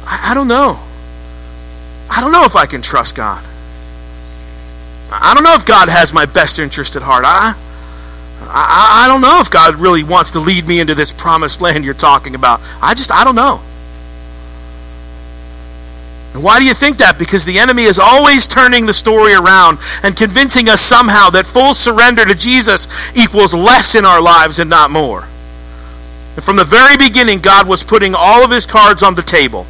I, 0.04 0.30
I 0.30 0.34
don't 0.34 0.48
know. 0.48 0.78
I 2.14 2.20
don't 2.20 2.30
know 2.30 2.44
if 2.44 2.56
I 2.56 2.66
can 2.66 2.82
trust 2.82 3.14
God. 3.14 3.42
I 5.10 5.32
don't 5.32 5.44
know 5.44 5.54
if 5.54 5.64
God 5.64 5.88
has 5.88 6.12
my 6.12 6.26
best 6.26 6.58
interest 6.58 6.94
at 6.94 7.00
heart. 7.00 7.24
I, 7.26 7.54
I, 8.42 9.04
I 9.04 9.08
don't 9.08 9.22
know 9.22 9.40
if 9.40 9.50
God 9.50 9.76
really 9.76 10.04
wants 10.04 10.32
to 10.32 10.40
lead 10.40 10.66
me 10.66 10.78
into 10.78 10.94
this 10.94 11.10
promised 11.10 11.62
land 11.62 11.86
you're 11.86 11.94
talking 11.94 12.34
about. 12.34 12.60
I 12.82 12.92
just, 12.92 13.10
I 13.10 13.24
don't 13.24 13.34
know. 13.34 13.62
And 16.34 16.42
why 16.42 16.58
do 16.58 16.66
you 16.66 16.74
think 16.74 16.98
that? 16.98 17.18
Because 17.18 17.46
the 17.46 17.58
enemy 17.58 17.84
is 17.84 17.98
always 17.98 18.46
turning 18.46 18.84
the 18.84 18.92
story 18.92 19.32
around 19.32 19.78
and 20.02 20.14
convincing 20.14 20.68
us 20.68 20.82
somehow 20.82 21.30
that 21.30 21.46
full 21.46 21.72
surrender 21.72 22.26
to 22.26 22.34
Jesus 22.34 22.88
equals 23.16 23.54
less 23.54 23.94
in 23.94 24.04
our 24.04 24.20
lives 24.20 24.58
and 24.58 24.68
not 24.68 24.90
more. 24.90 25.26
And 26.36 26.44
from 26.44 26.56
the 26.56 26.64
very 26.64 26.98
beginning, 26.98 27.38
God 27.40 27.66
was 27.66 27.82
putting 27.82 28.14
all 28.14 28.44
of 28.44 28.50
his 28.50 28.66
cards 28.66 29.02
on 29.02 29.14
the 29.14 29.22
table. 29.22 29.66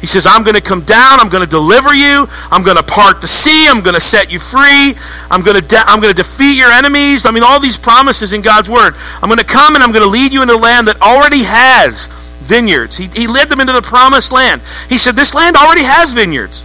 He 0.00 0.06
says, 0.06 0.26
I'm 0.26 0.44
going 0.44 0.54
to 0.54 0.62
come 0.62 0.82
down. 0.82 1.18
I'm 1.18 1.28
going 1.28 1.44
to 1.44 1.50
deliver 1.50 1.92
you. 1.92 2.28
I'm 2.50 2.62
going 2.62 2.76
to 2.76 2.82
part 2.82 3.20
the 3.20 3.28
sea. 3.28 3.66
I'm 3.68 3.82
going 3.82 3.94
to 3.94 4.00
set 4.00 4.30
you 4.30 4.38
free. 4.38 4.94
I'm 5.30 5.42
going 5.42 5.56
to, 5.60 5.66
de- 5.66 5.76
I'm 5.76 6.00
going 6.00 6.14
to 6.14 6.22
defeat 6.22 6.56
your 6.56 6.70
enemies. 6.70 7.26
I 7.26 7.32
mean, 7.32 7.42
all 7.42 7.58
these 7.58 7.76
promises 7.76 8.32
in 8.32 8.42
God's 8.42 8.70
Word. 8.70 8.94
I'm 9.20 9.28
going 9.28 9.40
to 9.40 9.44
come 9.44 9.74
and 9.74 9.82
I'm 9.82 9.90
going 9.90 10.04
to 10.04 10.10
lead 10.10 10.32
you 10.32 10.42
into 10.42 10.54
a 10.54 10.56
land 10.56 10.86
that 10.86 11.02
already 11.02 11.42
has 11.42 12.06
vineyards. 12.40 12.96
He, 12.96 13.08
he 13.08 13.26
led 13.26 13.50
them 13.50 13.60
into 13.60 13.72
the 13.72 13.82
promised 13.82 14.30
land. 14.30 14.62
He 14.88 14.98
said, 14.98 15.16
This 15.16 15.34
land 15.34 15.56
already 15.56 15.82
has 15.82 16.12
vineyards. 16.12 16.64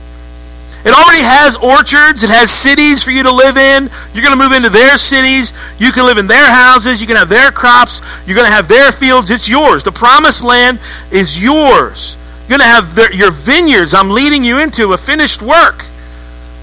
It 0.86 0.93
already 0.93 1.24
has 1.24 1.56
orchards. 1.56 2.24
It 2.24 2.30
has 2.30 2.52
cities 2.52 3.04
for 3.04 3.12
you 3.12 3.24
to 3.24 3.32
live 3.32 3.56
in. 3.56 3.89
You're 4.13 4.24
going 4.24 4.38
to 4.38 4.43
move 4.43 4.52
into 4.52 4.69
their 4.69 4.98
cities. 4.98 5.54
You 5.80 5.91
can 5.93 6.06
live 6.06 6.17
in 6.17 6.28
their 6.28 6.50
houses. 6.50 7.00
You 7.00 7.08
can 7.08 7.15
have 7.15 7.30
their 7.30 7.52
crops. 7.52 8.02
You're 8.28 8.36
going 8.36 8.48
to 8.48 8.54
have 8.54 8.67
their 8.67 8.91
fields. 8.91 9.32
It's 9.32 9.48
yours. 9.48 9.86
The 9.86 9.93
promised 9.93 10.43
land 10.43 10.80
is 11.10 11.41
yours. 11.41 12.17
You're 12.47 12.58
going 12.58 12.62
to 12.62 12.65
have 12.65 12.95
the, 12.95 13.15
your 13.15 13.32
vineyards. 13.32 13.93
I'm 13.93 14.10
leading 14.10 14.43
you 14.43 14.60
into 14.60 14.93
a 14.93 14.97
finished 14.97 15.41
work. 15.41 15.86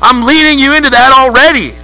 I'm 0.02 0.26
leading 0.26 0.58
you 0.58 0.74
into 0.74 0.90
that 0.90 1.12
already. 1.12 1.74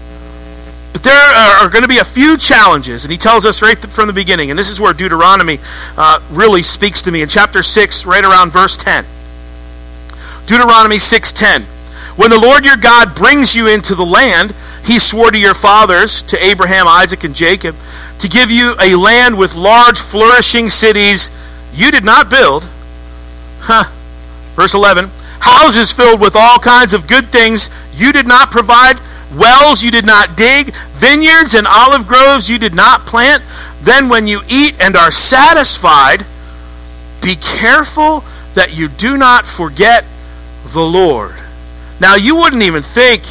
But 0.92 1.02
there 1.02 1.14
are, 1.14 1.68
going 1.68 1.82
to 1.82 1.88
be 1.88 1.98
a 1.98 2.04
few 2.04 2.38
challenges, 2.38 3.04
and 3.04 3.12
he 3.12 3.18
tells 3.18 3.44
us 3.44 3.60
right 3.60 3.78
from 3.78 4.06
the 4.06 4.12
beginning, 4.12 4.50
and 4.50 4.58
this 4.58 4.70
is 4.70 4.80
where 4.80 4.92
Deuteronomy 4.92 5.58
uh, 5.96 6.20
really 6.30 6.62
speaks 6.62 7.02
to 7.02 7.10
me 7.10 7.22
in 7.22 7.28
chapter 7.28 7.62
6, 7.62 8.06
right 8.06 8.24
around 8.24 8.52
verse 8.52 8.76
10. 8.76 9.04
Deuteronomy 10.46 10.96
6:10. 10.96 11.64
When 12.16 12.30
the 12.30 12.38
Lord 12.38 12.64
your 12.64 12.76
God 12.76 13.14
brings 13.14 13.54
you 13.54 13.66
into 13.66 13.94
the 13.94 14.06
land 14.06 14.54
he 14.84 15.00
swore 15.00 15.30
to 15.30 15.38
your 15.38 15.54
fathers, 15.54 16.22
to 16.22 16.42
Abraham, 16.42 16.86
Isaac, 16.86 17.24
and 17.24 17.34
Jacob, 17.34 17.74
to 18.20 18.28
give 18.28 18.50
you 18.50 18.76
a 18.80 18.94
land 18.94 19.36
with 19.36 19.56
large 19.56 19.98
flourishing 19.98 20.70
cities 20.70 21.30
you 21.74 21.90
did 21.90 22.04
not 22.04 22.30
build. 22.30 22.64
Huh. 23.66 23.90
Verse 24.54 24.74
11. 24.74 25.10
Houses 25.40 25.90
filled 25.90 26.20
with 26.20 26.36
all 26.36 26.58
kinds 26.60 26.92
of 26.92 27.08
good 27.08 27.26
things 27.26 27.68
you 27.94 28.12
did 28.12 28.28
not 28.28 28.52
provide. 28.52 28.96
Wells 29.34 29.82
you 29.82 29.90
did 29.90 30.06
not 30.06 30.36
dig. 30.36 30.72
Vineyards 30.94 31.54
and 31.54 31.66
olive 31.66 32.06
groves 32.06 32.48
you 32.48 32.58
did 32.58 32.74
not 32.74 33.06
plant. 33.06 33.42
Then 33.82 34.08
when 34.08 34.28
you 34.28 34.40
eat 34.48 34.80
and 34.80 34.94
are 34.94 35.10
satisfied, 35.10 36.24
be 37.20 37.34
careful 37.34 38.22
that 38.54 38.76
you 38.76 38.86
do 38.86 39.16
not 39.16 39.46
forget 39.46 40.04
the 40.72 40.80
Lord. 40.80 41.34
Now, 42.00 42.14
you 42.14 42.36
wouldn't 42.36 42.62
even 42.62 42.84
think 42.84 43.22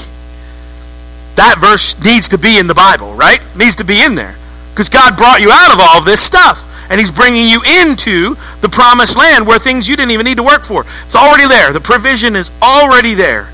that 1.36 1.60
verse 1.60 1.98
needs 2.04 2.30
to 2.30 2.38
be 2.38 2.60
in 2.60 2.68
the 2.68 2.76
Bible, 2.76 3.14
right? 3.14 3.40
Needs 3.56 3.78
to 3.78 3.86
be 3.86 4.02
in 4.04 4.16
there. 4.16 4.36
Because 4.74 4.90
God 4.90 5.16
brought 5.16 5.40
you 5.40 5.52
out 5.52 5.74
of 5.74 5.80
all 5.80 6.02
this 6.02 6.22
stuff. 6.22 6.62
And 6.90 7.00
He's 7.00 7.12
bringing 7.12 7.48
you 7.48 7.62
into 7.82 8.36
the 8.62 8.70
promised 8.70 9.18
land 9.18 9.48
where 9.48 9.60
things 9.60 9.88
you 9.88 9.96
didn't 9.96 10.12
even 10.12 10.26
need 10.26 10.38
to 10.38 10.44
work 10.44 10.66
for. 10.66 10.86
It's 11.06 11.16
already 11.16 11.48
there. 11.48 11.74
The 11.74 11.82
provision 11.82 12.36
is 12.36 12.52
already 12.62 13.14
there. 13.14 13.50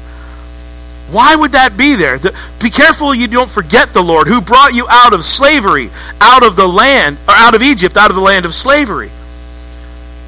Why 1.11 1.35
would 1.35 1.51
that 1.53 1.75
be 1.75 1.95
there? 1.95 2.17
The, 2.17 2.33
be 2.61 2.69
careful 2.69 3.13
you 3.13 3.27
don't 3.27 3.49
forget 3.49 3.91
the 3.91 4.01
Lord 4.01 4.27
who 4.27 4.39
brought 4.39 4.73
you 4.73 4.87
out 4.89 5.13
of 5.13 5.25
slavery, 5.25 5.89
out 6.21 6.45
of 6.45 6.55
the 6.55 6.67
land, 6.67 7.17
or 7.27 7.33
out 7.35 7.53
of 7.53 7.61
Egypt, 7.61 7.97
out 7.97 8.09
of 8.09 8.15
the 8.15 8.21
land 8.21 8.45
of 8.45 8.55
slavery. 8.55 9.11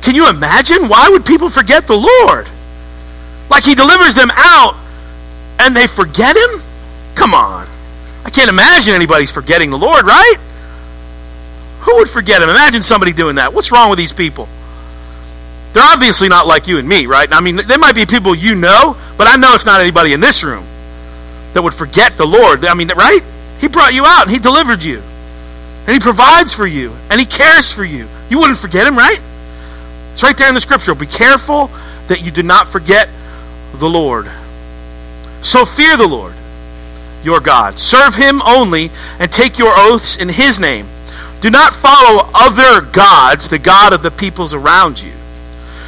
Can 0.01 0.15
you 0.15 0.27
imagine? 0.29 0.89
Why 0.89 1.09
would 1.09 1.25
people 1.25 1.49
forget 1.49 1.87
the 1.87 1.95
Lord? 1.95 2.49
Like 3.49 3.63
He 3.63 3.75
delivers 3.75 4.13
them 4.15 4.29
out 4.35 4.75
and 5.59 5.75
they 5.75 5.87
forget 5.87 6.35
Him? 6.35 6.61
Come 7.15 7.33
on. 7.33 7.67
I 8.25 8.29
can't 8.29 8.49
imagine 8.49 8.93
anybody's 8.93 9.31
forgetting 9.31 9.69
the 9.69 9.77
Lord, 9.77 10.05
right? 10.05 10.37
Who 11.85 11.97
would 11.97 12.09
forget 12.09 12.41
him? 12.41 12.49
Imagine 12.49 12.81
somebody 12.81 13.13
doing 13.13 13.35
that. 13.35 13.53
What's 13.53 13.71
wrong 13.71 13.89
with 13.89 13.99
these 13.99 14.13
people? 14.13 14.47
They're 15.73 15.83
obviously 15.83 16.29
not 16.29 16.45
like 16.45 16.67
you 16.67 16.77
and 16.77 16.87
me, 16.87 17.07
right? 17.07 17.27
I 17.31 17.41
mean, 17.41 17.55
they 17.55 17.77
might 17.77 17.95
be 17.95 18.05
people 18.05 18.35
you 18.35 18.55
know, 18.55 18.95
but 19.17 19.27
I 19.27 19.37
know 19.37 19.53
it's 19.53 19.65
not 19.65 19.81
anybody 19.81 20.13
in 20.13 20.19
this 20.19 20.43
room 20.43 20.65
that 21.53 21.63
would 21.63 21.73
forget 21.73 22.17
the 22.17 22.25
Lord. 22.25 22.65
I 22.65 22.73
mean, 22.73 22.89
right? 22.89 23.21
He 23.59 23.67
brought 23.67 23.93
you 23.93 24.05
out 24.05 24.23
and 24.23 24.31
He 24.31 24.39
delivered 24.39 24.83
you. 24.83 25.01
And 25.85 25.93
He 25.93 25.99
provides 25.99 26.53
for 26.53 26.65
you 26.65 26.93
and 27.09 27.19
He 27.19 27.25
cares 27.25 27.71
for 27.71 27.83
you. 27.83 28.07
You 28.29 28.39
wouldn't 28.39 28.59
forget 28.59 28.87
Him, 28.87 28.95
right? 28.95 29.19
It's 30.11 30.23
right 30.23 30.37
there 30.37 30.47
in 30.47 30.53
the 30.53 30.61
scripture. 30.61 30.93
Be 30.95 31.07
careful 31.07 31.71
that 32.07 32.23
you 32.23 32.31
do 32.31 32.43
not 32.43 32.67
forget 32.67 33.09
the 33.73 33.89
Lord. 33.89 34.29
So 35.41 35.65
fear 35.65 35.97
the 35.97 36.07
Lord 36.07 36.33
your 37.23 37.39
God. 37.39 37.79
Serve 37.79 38.15
him 38.15 38.41
only 38.41 38.91
and 39.19 39.31
take 39.31 39.57
your 39.57 39.73
oaths 39.75 40.17
in 40.17 40.29
his 40.29 40.59
name. 40.59 40.87
Do 41.43 41.49
not 41.49 41.75
follow 41.75 42.29
other 42.33 42.79
gods, 42.79 43.49
the 43.49 43.59
God 43.59 43.91
of 43.91 44.01
the 44.01 44.11
peoples 44.11 44.53
around 44.53 45.01
you. 45.01 45.11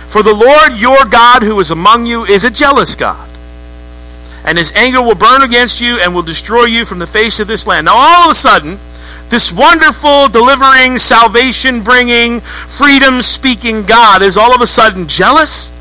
For 0.09 0.21
the 0.21 0.33
Lord 0.33 0.77
your 0.77 1.05
God 1.05 1.43
who 1.43 1.57
is 1.61 1.71
among 1.71 2.05
you 2.05 2.25
is 2.25 2.43
a 2.43 2.51
jealous 2.51 2.95
God. 2.95 3.29
And 4.43 4.57
his 4.57 4.73
anger 4.73 5.01
will 5.01 5.15
burn 5.15 5.43
against 5.43 5.79
you 5.79 5.97
and 6.01 6.13
will 6.13 6.23
destroy 6.23 6.65
you 6.65 6.83
from 6.83 6.99
the 6.99 7.07
face 7.07 7.39
of 7.39 7.47
this 7.47 7.65
land. 7.65 7.85
Now, 7.85 7.93
all 7.95 8.25
of 8.25 8.31
a 8.31 8.35
sudden, 8.35 8.77
this 9.29 9.49
wonderful, 9.49 10.27
delivering, 10.27 10.97
salvation 10.97 11.83
bringing, 11.83 12.41
freedom 12.41 13.21
speaking 13.21 13.83
God 13.83 14.23
is 14.23 14.35
all 14.35 14.53
of 14.53 14.59
a 14.59 14.67
sudden 14.67 15.07
jealous 15.07 15.71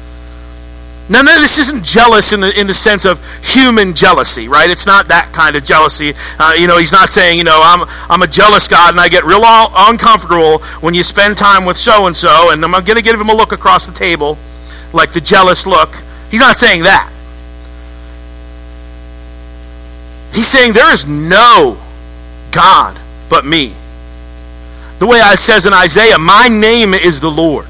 now, 1.06 1.20
no, 1.20 1.38
this 1.38 1.58
isn't 1.58 1.84
jealous 1.84 2.32
in 2.32 2.40
the 2.40 2.58
in 2.58 2.66
the 2.66 2.72
sense 2.72 3.04
of 3.04 3.20
human 3.44 3.94
jealousy, 3.94 4.48
right? 4.48 4.70
It's 4.70 4.86
not 4.86 5.08
that 5.08 5.32
kind 5.34 5.54
of 5.54 5.62
jealousy. 5.62 6.14
Uh, 6.38 6.54
you 6.58 6.66
know, 6.66 6.78
he's 6.78 6.92
not 6.92 7.12
saying, 7.12 7.36
you 7.36 7.44
know, 7.44 7.60
I'm 7.62 7.86
I'm 8.08 8.22
a 8.22 8.26
jealous 8.26 8.68
God 8.68 8.94
and 8.94 9.00
I 9.00 9.08
get 9.08 9.24
real 9.24 9.42
uncomfortable 9.44 10.60
when 10.80 10.94
you 10.94 11.02
spend 11.02 11.36
time 11.36 11.66
with 11.66 11.76
so 11.76 12.06
and 12.06 12.16
so, 12.16 12.50
and 12.50 12.64
I'm 12.64 12.70
going 12.70 12.96
to 12.96 13.02
give 13.02 13.20
him 13.20 13.28
a 13.28 13.34
look 13.34 13.52
across 13.52 13.84
the 13.84 13.92
table, 13.92 14.38
like 14.94 15.12
the 15.12 15.20
jealous 15.20 15.66
look. 15.66 15.94
He's 16.30 16.40
not 16.40 16.56
saying 16.58 16.84
that. 16.84 17.12
He's 20.32 20.48
saying 20.48 20.72
there 20.72 20.92
is 20.92 21.06
no 21.06 21.76
God 22.50 22.98
but 23.28 23.44
me. 23.44 23.74
The 25.00 25.06
way 25.06 25.18
it 25.18 25.38
says 25.38 25.66
in 25.66 25.74
Isaiah, 25.74 26.18
my 26.18 26.48
name 26.48 26.94
is 26.94 27.20
the 27.20 27.30
Lord. 27.30 27.66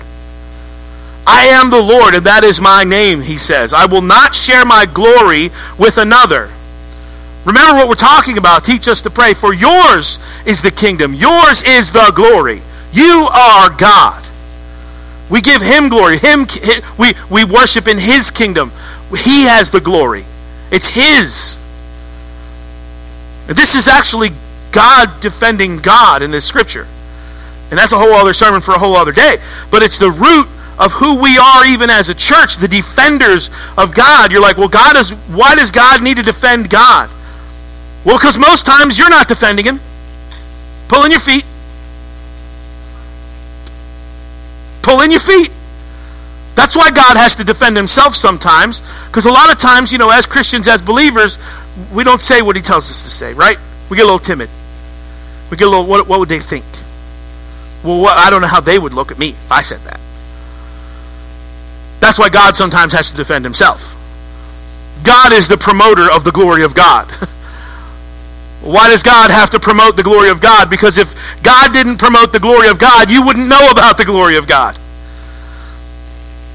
I 1.26 1.46
am 1.46 1.70
the 1.70 1.80
Lord, 1.80 2.14
and 2.14 2.26
that 2.26 2.44
is 2.44 2.60
my 2.60 2.84
name, 2.84 3.20
he 3.20 3.38
says. 3.38 3.72
I 3.72 3.86
will 3.86 4.02
not 4.02 4.34
share 4.34 4.64
my 4.64 4.86
glory 4.86 5.50
with 5.78 5.96
another. 5.96 6.50
Remember 7.44 7.74
what 7.76 7.88
we're 7.88 7.94
talking 7.94 8.38
about. 8.38 8.64
Teach 8.64 8.88
us 8.88 9.02
to 9.02 9.10
pray. 9.10 9.34
For 9.34 9.52
yours 9.52 10.18
is 10.46 10.62
the 10.62 10.70
kingdom, 10.70 11.14
yours 11.14 11.62
is 11.62 11.92
the 11.92 12.12
glory. 12.14 12.60
You 12.92 13.26
are 13.30 13.70
God. 13.70 14.24
We 15.30 15.40
give 15.40 15.62
him 15.62 15.88
glory. 15.88 16.18
Him 16.18 16.46
we, 16.98 17.14
we 17.30 17.44
worship 17.44 17.88
in 17.88 17.98
his 17.98 18.30
kingdom. 18.30 18.70
He 19.16 19.44
has 19.44 19.70
the 19.70 19.80
glory. 19.80 20.24
It's 20.70 20.86
his. 20.86 21.58
This 23.46 23.74
is 23.74 23.88
actually 23.88 24.30
God 24.72 25.20
defending 25.20 25.78
God 25.78 26.22
in 26.22 26.30
this 26.30 26.44
scripture. 26.44 26.86
And 27.70 27.78
that's 27.78 27.92
a 27.92 27.98
whole 27.98 28.12
other 28.12 28.32
sermon 28.32 28.60
for 28.60 28.72
a 28.72 28.78
whole 28.78 28.96
other 28.96 29.12
day. 29.12 29.36
But 29.70 29.82
it's 29.82 29.98
the 29.98 30.10
root 30.10 30.48
of 30.78 30.92
who 30.92 31.20
we 31.20 31.38
are 31.38 31.66
even 31.66 31.90
as 31.90 32.08
a 32.08 32.14
church, 32.14 32.56
the 32.56 32.68
defenders 32.68 33.50
of 33.76 33.94
God. 33.94 34.32
You're 34.32 34.42
like, 34.42 34.56
well, 34.56 34.68
God 34.68 34.96
is, 34.96 35.10
why 35.10 35.54
does 35.54 35.70
God 35.70 36.02
need 36.02 36.16
to 36.16 36.22
defend 36.22 36.68
God? 36.68 37.10
Well, 38.04 38.16
because 38.16 38.38
most 38.38 38.66
times 38.66 38.98
you're 38.98 39.10
not 39.10 39.28
defending 39.28 39.64
Him. 39.64 39.80
Pull 40.88 41.04
in 41.04 41.10
your 41.10 41.20
feet. 41.20 41.44
Pull 44.82 45.00
in 45.00 45.10
your 45.10 45.20
feet. 45.20 45.50
That's 46.54 46.76
why 46.76 46.90
God 46.90 47.16
has 47.16 47.36
to 47.36 47.44
defend 47.44 47.76
Himself 47.76 48.14
sometimes. 48.14 48.82
Because 49.06 49.26
a 49.26 49.32
lot 49.32 49.50
of 49.50 49.58
times, 49.58 49.92
you 49.92 49.98
know, 49.98 50.10
as 50.10 50.26
Christians, 50.26 50.68
as 50.68 50.80
believers, 50.80 51.38
we 51.92 52.04
don't 52.04 52.22
say 52.22 52.42
what 52.42 52.56
He 52.56 52.62
tells 52.62 52.90
us 52.90 53.02
to 53.04 53.10
say, 53.10 53.32
right? 53.32 53.58
We 53.88 53.96
get 53.96 54.02
a 54.02 54.06
little 54.06 54.18
timid. 54.18 54.50
We 55.50 55.56
get 55.56 55.66
a 55.66 55.70
little, 55.70 55.86
what, 55.86 56.06
what 56.06 56.20
would 56.20 56.28
they 56.28 56.40
think? 56.40 56.64
Well, 57.82 58.00
what, 58.00 58.16
I 58.16 58.30
don't 58.30 58.42
know 58.42 58.48
how 58.48 58.60
they 58.60 58.78
would 58.78 58.92
look 58.92 59.10
at 59.10 59.18
me 59.18 59.30
if 59.30 59.52
I 59.52 59.62
said 59.62 59.80
that. 59.80 60.00
That's 62.04 62.18
why 62.18 62.28
God 62.28 62.54
sometimes 62.54 62.92
has 62.92 63.12
to 63.12 63.16
defend 63.16 63.46
himself. 63.46 63.96
God 65.04 65.32
is 65.32 65.48
the 65.48 65.56
promoter 65.56 66.12
of 66.12 66.22
the 66.22 66.32
glory 66.32 66.62
of 66.62 66.74
God. 66.74 67.10
Why 68.60 68.90
does 68.90 69.02
God 69.02 69.30
have 69.30 69.48
to 69.50 69.60
promote 69.60 69.96
the 69.96 70.02
glory 70.02 70.28
of 70.28 70.38
God? 70.38 70.68
Because 70.68 70.98
if 70.98 71.14
God 71.42 71.72
didn't 71.72 71.96
promote 71.96 72.30
the 72.30 72.40
glory 72.40 72.68
of 72.68 72.78
God, 72.78 73.10
you 73.10 73.24
wouldn't 73.24 73.48
know 73.48 73.70
about 73.70 73.96
the 73.96 74.04
glory 74.04 74.36
of 74.36 74.46
God. 74.46 74.78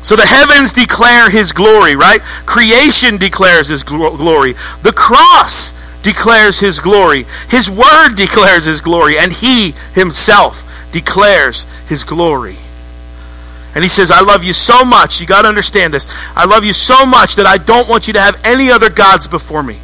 So 0.04 0.16
the 0.16 0.26
heavens 0.26 0.72
declare 0.72 1.32
his 1.32 1.52
glory, 1.52 1.96
right? 1.96 2.22
Creation 2.46 3.18
declares 3.18 3.70
his 3.70 3.84
glory. 3.84 4.54
The 4.84 4.94
cross 4.94 5.74
declares 6.04 6.60
his 6.60 6.80
glory. 6.80 7.26
His 7.50 7.72
word 7.72 8.16
declares 8.16 8.66
his 8.66 8.82
glory. 8.82 9.18
And 9.18 9.34
he 9.34 9.74
himself 9.96 10.64
declares 10.92 11.66
his 11.88 12.04
glory. 12.04 12.58
And 13.76 13.84
he 13.84 13.90
says, 13.90 14.12
I 14.12 14.22
love 14.22 14.44
you 14.44 14.54
so 14.54 14.84
much. 14.84 15.22
You 15.22 15.28
got 15.28 15.44
to 15.44 15.48
understand 15.48 15.94
this. 15.94 16.08
I 16.36 16.46
love 16.46 16.66
you 16.66 16.74
so 16.74 17.06
much 17.06 17.36
that 17.36 17.46
I 17.46 17.58
don't 17.58 17.88
want 17.88 18.08
you 18.08 18.14
to 18.14 18.22
have 18.22 18.40
any 18.44 18.72
other 18.72 18.90
gods 18.90 19.28
before 19.28 19.62
me. 19.62 19.78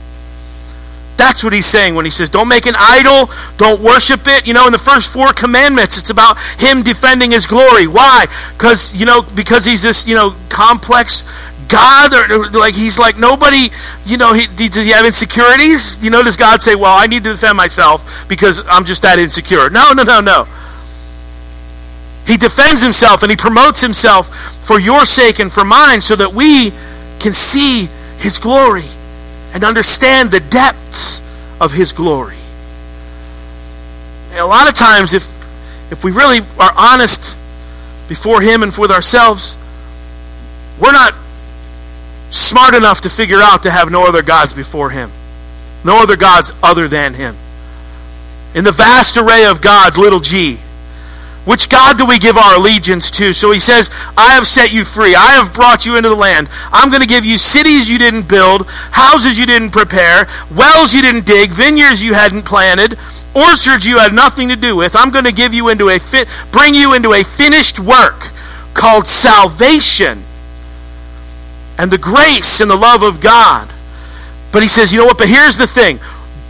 That's 1.18 1.44
what 1.44 1.54
he's 1.54 1.66
saying 1.66 1.96
when 1.96 2.04
he 2.04 2.12
says, 2.12 2.30
don't 2.30 2.50
make 2.50 2.66
an 2.66 2.76
idol, 2.78 3.30
don't 3.58 3.82
worship 3.82 4.22
it. 4.26 4.48
You 4.48 4.54
know, 4.54 4.66
in 4.66 4.74
the 4.74 4.80
first 4.80 5.14
four 5.14 5.32
commandments, 5.32 5.98
it's 5.98 6.10
about 6.10 6.38
him 6.60 6.84
defending 6.84 7.32
his 7.32 7.48
glory. 7.48 7.88
Why? 7.88 8.26
Because, 8.54 8.94
you 8.94 9.06
know, 9.06 9.22
because 9.22 9.64
he's 9.64 9.82
this, 9.82 10.08
you 10.08 10.16
know, 10.16 10.36
complex 10.50 11.24
God, 11.68 12.14
or, 12.14 12.50
like 12.52 12.74
he's 12.74 13.00
like 13.00 13.18
nobody, 13.18 13.70
you 14.06 14.18
know, 14.18 14.34
he, 14.34 14.46
does 14.48 14.84
he 14.84 14.92
have 14.92 15.06
insecurities? 15.06 16.04
You 16.04 16.10
know, 16.10 16.22
does 16.22 16.38
God 16.38 16.62
say, 16.62 16.76
well, 16.76 16.96
I 16.96 17.08
need 17.08 17.24
to 17.24 17.32
defend 17.32 17.58
myself 17.58 18.28
because 18.28 18.62
I'm 18.68 18.86
just 18.86 19.02
that 19.04 19.18
insecure? 19.18 19.70
No, 19.70 19.94
no, 19.94 20.04
no, 20.04 20.20
no. 20.20 20.48
He 22.26 22.38
defends 22.38 22.82
himself 22.82 23.22
and 23.22 23.30
he 23.30 23.38
promotes 23.38 23.82
himself 23.82 24.34
for 24.66 24.80
your 24.80 25.06
sake 25.06 25.40
and 25.40 25.52
for 25.52 25.64
mine 25.64 26.02
so 26.02 26.16
that 26.16 26.34
we 26.34 26.72
can 27.20 27.34
see 27.34 27.88
his 28.18 28.40
glory 28.40 28.86
and 29.54 29.64
understand 29.64 30.32
the 30.32 30.40
depths 30.40 31.22
of 31.62 31.72
his 31.72 31.94
glory. 31.94 32.38
And 34.32 34.40
a 34.40 34.46
lot 34.46 34.68
of 34.68 34.74
times, 34.74 35.14
if, 35.14 35.26
if 35.92 36.04
we 36.04 36.12
really 36.12 36.40
are 36.60 36.74
honest 36.76 37.36
before 38.10 38.42
him 38.42 38.64
and 38.64 38.76
with 38.76 38.92
ourselves, 38.92 39.56
we're 40.80 40.92
not 40.92 41.14
smart 42.32 42.74
enough 42.74 43.02
to 43.02 43.10
figure 43.10 43.40
out 43.42 43.64
to 43.64 43.72
have 43.72 43.92
no 43.92 44.06
other 44.06 44.24
gods 44.24 44.52
before 44.52 44.90
him. 44.90 45.12
No 45.84 46.02
other 46.02 46.18
gods 46.18 46.52
other 46.64 46.88
than 46.88 47.14
him. 47.14 47.38
In 48.56 48.64
the 48.64 48.72
vast 48.72 49.16
array 49.18 49.46
of 49.46 49.62
gods, 49.62 49.98
little 49.98 50.20
g, 50.20 50.60
Which 51.46 51.70
God 51.70 52.00
do 52.00 52.06
we 52.06 52.18
give 52.18 52.38
our 52.38 52.58
allegiance 52.58 53.12
to? 53.12 53.32
So 53.32 53.52
he 53.52 53.60
says, 53.60 53.92
I 54.18 54.34
have 54.34 54.48
set 54.48 54.74
you 54.74 54.84
free. 54.84 55.14
I 55.14 55.34
have 55.34 55.54
brought 55.54 55.86
you 55.86 55.96
into 55.96 56.10
the 56.10 56.16
land. 56.16 56.50
I'm 56.72 56.90
going 56.90 57.04
to 57.04 57.08
give 57.08 57.24
you 57.24 57.38
cities 57.38 57.90
you 57.90 58.00
didn't 58.00 58.28
build, 58.28 58.66
houses 58.68 59.38
you 59.38 59.46
didn't 59.46 59.70
prepare, 59.70 60.28
wells 60.56 60.92
you 60.92 61.04
didn't 61.04 61.28
dig, 61.28 61.52
vineyards 61.52 62.02
you 62.02 62.16
hadn't 62.16 62.46
planted, 62.46 62.98
orchards 63.36 63.86
you 63.86 64.00
had 64.00 64.14
nothing 64.14 64.50
to 64.50 64.56
do 64.56 64.76
with. 64.76 64.96
I'm 64.96 65.12
going 65.12 65.26
to 65.26 65.32
give 65.32 65.54
you 65.54 65.70
into 65.70 65.90
a 65.90 66.00
fit, 66.00 66.28
bring 66.52 66.74
you 66.74 66.96
into 66.96 67.14
a 67.14 67.24
finished 67.24 67.80
work 67.80 68.32
called 68.74 69.06
salvation 69.06 70.24
and 71.78 71.92
the 71.92 71.98
grace 71.98 72.60
and 72.62 72.72
the 72.72 72.76
love 72.76 73.04
of 73.04 73.22
God. 73.22 73.72
But 74.52 74.64
he 74.64 74.70
says, 74.70 74.92
you 74.92 75.00
know 75.00 75.06
what? 75.06 75.18
But 75.18 75.28
here's 75.28 75.58
the 75.58 75.68
thing. 75.68 76.00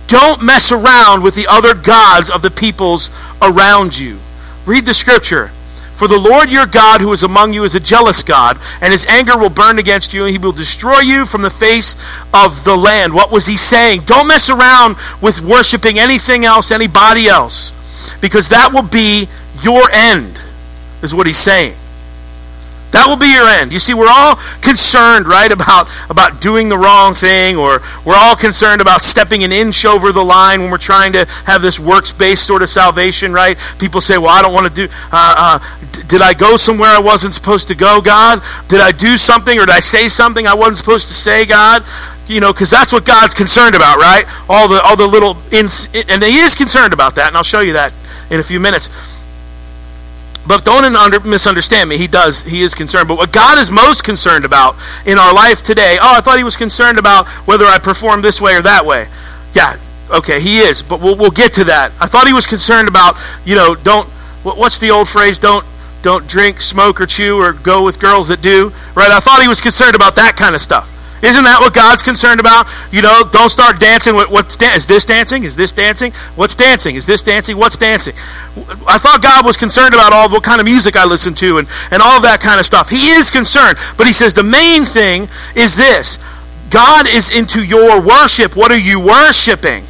Don't 0.08 0.44
mess 0.44 0.72
around 0.72 1.24
with 1.24 1.36
the 1.36 1.48
other 1.48 1.74
gods 1.74 2.30
of 2.30 2.42
the 2.42 2.52
peoples 2.52 3.10
around 3.42 3.98
you. 3.98 4.20
Read 4.66 4.86
the 4.86 4.94
scripture. 4.94 5.52
For 5.96 6.10
the 6.10 6.18
Lord 6.18 6.52
your 6.52 6.66
God 6.66 7.00
who 7.00 7.14
is 7.14 7.24
among 7.24 7.54
you 7.54 7.64
is 7.64 7.76
a 7.76 7.80
jealous 7.80 8.22
God, 8.24 8.60
and 8.82 8.92
his 8.92 9.06
anger 9.06 9.38
will 9.38 9.50
burn 9.50 9.80
against 9.80 10.14
you, 10.14 10.26
and 10.26 10.32
he 10.32 10.38
will 10.38 10.52
destroy 10.52 11.00
you 11.00 11.26
from 11.26 11.42
the 11.42 11.50
face 11.50 11.96
of 12.34 12.66
the 12.66 12.76
land. 12.76 13.14
What 13.14 13.32
was 13.32 13.46
he 13.46 13.58
saying? 13.58 14.02
Don't 14.02 14.28
mess 14.28 14.50
around 14.50 14.98
with 15.22 15.40
worshiping 15.40 15.98
anything 15.98 16.44
else, 16.44 16.72
anybody 16.72 17.28
else, 17.28 17.72
because 18.20 18.50
that 18.50 18.74
will 18.74 18.84
be 18.84 19.30
your 19.62 19.90
end, 19.92 20.38
is 21.02 21.16
what 21.16 21.28
he's 21.28 21.38
saying. 21.38 21.76
That 22.92 23.08
will 23.08 23.18
be 23.18 23.28
your 23.34 23.46
end. 23.46 23.74
You 23.74 23.80
see, 23.80 23.94
we're 23.94 24.10
all 24.10 24.38
concerned, 24.62 25.28
right, 25.28 25.52
about, 25.52 25.90
about 26.10 26.40
doing 26.40 26.70
the 26.70 26.78
wrong 26.78 27.14
thing, 27.14 27.58
or 27.58 27.82
we're 28.06 28.16
all 28.16 28.38
concerned 28.38 28.80
about 28.80 29.02
stepping 29.02 29.44
an 29.44 29.52
inch 29.52 29.84
over 29.84 30.14
the 30.14 30.24
line 30.24 30.62
when 30.62 30.72
we're 30.72 30.78
trying 30.78 31.12
to 31.14 31.26
have 31.46 31.62
this 31.62 31.78
works 31.78 32.14
based 32.14 32.48
sort 32.48 32.62
of 32.62 32.70
salvation, 32.70 33.34
right? 33.34 33.58
People 33.80 34.00
say, 34.00 34.18
well, 34.18 34.30
I 34.30 34.42
don't 34.42 34.54
want 34.54 34.68
to 34.68 34.88
do, 34.88 34.94
uh, 35.12 35.60
uh, 35.62 35.78
d- 35.92 36.04
did 36.08 36.22
I 36.22 36.34
go 36.34 36.56
somewhere 36.56 36.90
I 36.90 37.00
wasn't 37.00 37.34
supposed 37.34 37.68
to 37.68 37.76
go, 37.76 38.02
God? 38.02 38.42
Did 38.70 38.80
I 38.80 38.92
do 38.92 39.18
something, 39.18 39.58
or 39.58 39.66
did 39.66 39.76
I 39.76 39.82
say 39.82 40.08
something 40.08 40.48
I 40.48 40.54
wasn't 40.54 40.78
supposed 40.78 41.08
to 41.08 41.14
say, 41.14 41.46
God? 41.46 41.84
You 42.28 42.40
know, 42.40 42.54
because 42.54 42.70
that's 42.70 42.94
what 42.94 43.06
God's 43.06 43.34
concerned 43.34 43.76
about, 43.76 43.98
right? 43.98 44.26
All 44.48 44.70
the, 44.70 44.82
all 44.82 44.96
the 44.96 45.08
little, 45.08 45.38
ins- 45.52 45.90
and 45.94 46.24
He 46.24 46.38
is 46.38 46.56
concerned 46.56 46.94
about 46.94 47.16
that, 47.16 47.28
and 47.28 47.36
I'll 47.36 47.44
show 47.44 47.60
you 47.60 47.74
that 47.74 47.92
in 48.30 48.40
a 48.40 48.44
few 48.44 48.60
minutes. 48.60 48.90
But 50.48 50.64
don't 50.64 50.96
under, 50.96 51.20
misunderstand 51.22 51.90
me. 51.90 51.98
He 51.98 52.08
does. 52.08 52.44
He 52.44 52.62
is 52.62 52.76
concerned. 52.76 53.08
But 53.08 53.18
what 53.18 53.32
God 53.32 53.58
is 53.58 53.72
most 53.72 54.04
concerned 54.04 54.46
about 54.46 54.76
in 55.06 55.18
our 55.18 55.34
life 55.34 55.64
today, 55.64 55.98
oh, 56.00 56.16
I 56.18 56.22
thought 56.22 56.38
he 56.38 56.44
was 56.44 56.56
concerned 56.56 57.00
about 57.00 57.28
whether 57.48 57.66
I 57.66 57.80
perform 57.80 58.22
this 58.22 58.40
way 58.40 58.56
or 58.56 58.62
that 58.62 58.86
way. 58.86 59.08
Yeah, 59.54 59.80
okay, 60.10 60.40
he 60.40 60.60
is. 60.60 60.84
But 60.84 61.02
we'll, 61.02 61.16
we'll 61.16 61.32
get 61.32 61.54
to 61.54 61.66
that. 61.66 61.92
I 62.00 62.08
thought 62.08 62.28
he 62.28 62.34
was 62.34 62.46
concerned 62.46 62.88
about, 62.88 63.18
you 63.44 63.56
know, 63.56 63.74
don't, 63.74 64.08
what's 64.44 64.78
the 64.78 64.92
old 64.92 65.10
phrase? 65.10 65.40
Don't, 65.40 65.66
don't 66.04 66.28
drink, 66.28 66.62
smoke, 66.62 67.02
or 67.02 67.08
chew, 67.08 67.42
or 67.42 67.54
go 67.54 67.84
with 67.84 68.00
girls 68.00 68.28
that 68.28 68.42
do. 68.42 68.72
Right? 68.94 69.10
I 69.10 69.20
thought 69.20 69.42
he 69.42 69.48
was 69.48 69.62
concerned 69.62 69.96
about 69.96 70.18
that 70.18 70.36
kind 70.36 70.54
of 70.54 70.62
stuff. 70.62 70.92
Isn't 71.26 71.44
that 71.44 71.60
what 71.60 71.74
God's 71.74 72.04
concerned 72.04 72.40
about? 72.40 72.68
You 72.92 73.02
know, 73.02 73.24
don't 73.32 73.50
start 73.50 73.80
dancing. 73.80 74.16
With, 74.16 74.30
what's 74.30 74.58
da- 74.58 74.76
is 74.76 74.86
this 74.86 75.06
dancing? 75.06 75.44
Is 75.44 75.56
this 75.56 75.72
dancing? 75.72 76.14
What's 76.36 76.54
dancing? 76.54 76.96
Is 76.96 77.08
this 77.08 77.24
dancing? 77.24 77.58
What's 77.58 77.78
dancing? 77.78 78.16
I 78.88 79.00
thought 79.00 79.22
God 79.24 79.44
was 79.44 79.58
concerned 79.58 79.96
about 79.96 80.14
all 80.14 80.30
what 80.30 80.44
kind 80.44 80.60
of 80.60 80.66
music 80.66 80.96
I 80.96 81.06
listen 81.06 81.34
to 81.36 81.58
and, 81.58 81.68
and 81.90 82.02
all 82.02 82.22
that 82.22 82.42
kind 82.42 82.60
of 82.60 82.66
stuff. 82.66 82.90
He 82.90 83.10
is 83.10 83.32
concerned, 83.32 83.78
but 83.98 84.06
he 84.06 84.14
says 84.14 84.36
the 84.36 84.44
main 84.44 84.86
thing 84.86 85.28
is 85.56 85.76
this: 85.76 86.20
God 86.70 87.08
is 87.08 87.36
into 87.36 87.66
your 87.66 88.00
worship. 88.02 88.56
What 88.56 88.72
are 88.72 88.78
you 88.78 89.00
worshiping? 89.00 89.84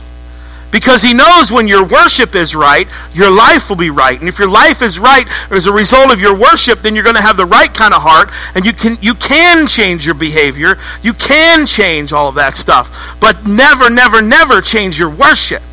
Because 0.75 1.01
he 1.01 1.13
knows 1.13 1.53
when 1.53 1.69
your 1.69 1.85
worship 1.85 2.35
is 2.35 2.53
right, 2.53 2.85
your 3.13 3.31
life 3.31 3.69
will 3.69 3.77
be 3.77 3.91
right. 3.91 4.19
And 4.19 4.27
if 4.27 4.39
your 4.39 4.49
life 4.49 4.81
is 4.81 4.99
right 4.99 5.23
as 5.49 5.67
a 5.67 5.71
result 5.71 6.11
of 6.11 6.19
your 6.19 6.35
worship, 6.37 6.81
then 6.81 6.95
you're 6.95 7.03
going 7.05 7.15
to 7.15 7.21
have 7.21 7.37
the 7.37 7.45
right 7.45 7.73
kind 7.73 7.93
of 7.93 8.01
heart 8.01 8.29
and 8.55 8.65
you 8.65 8.73
can 8.73 8.97
you 9.01 9.13
can 9.13 9.67
change 9.67 10.05
your 10.05 10.15
behavior. 10.15 10.77
You 11.01 11.13
can 11.13 11.65
change 11.65 12.11
all 12.11 12.27
of 12.27 12.35
that 12.35 12.57
stuff. 12.57 13.15
But 13.21 13.47
never 13.47 13.89
never 13.89 14.21
never 14.21 14.59
change 14.59 14.99
your 14.99 15.09
worship. 15.09 15.63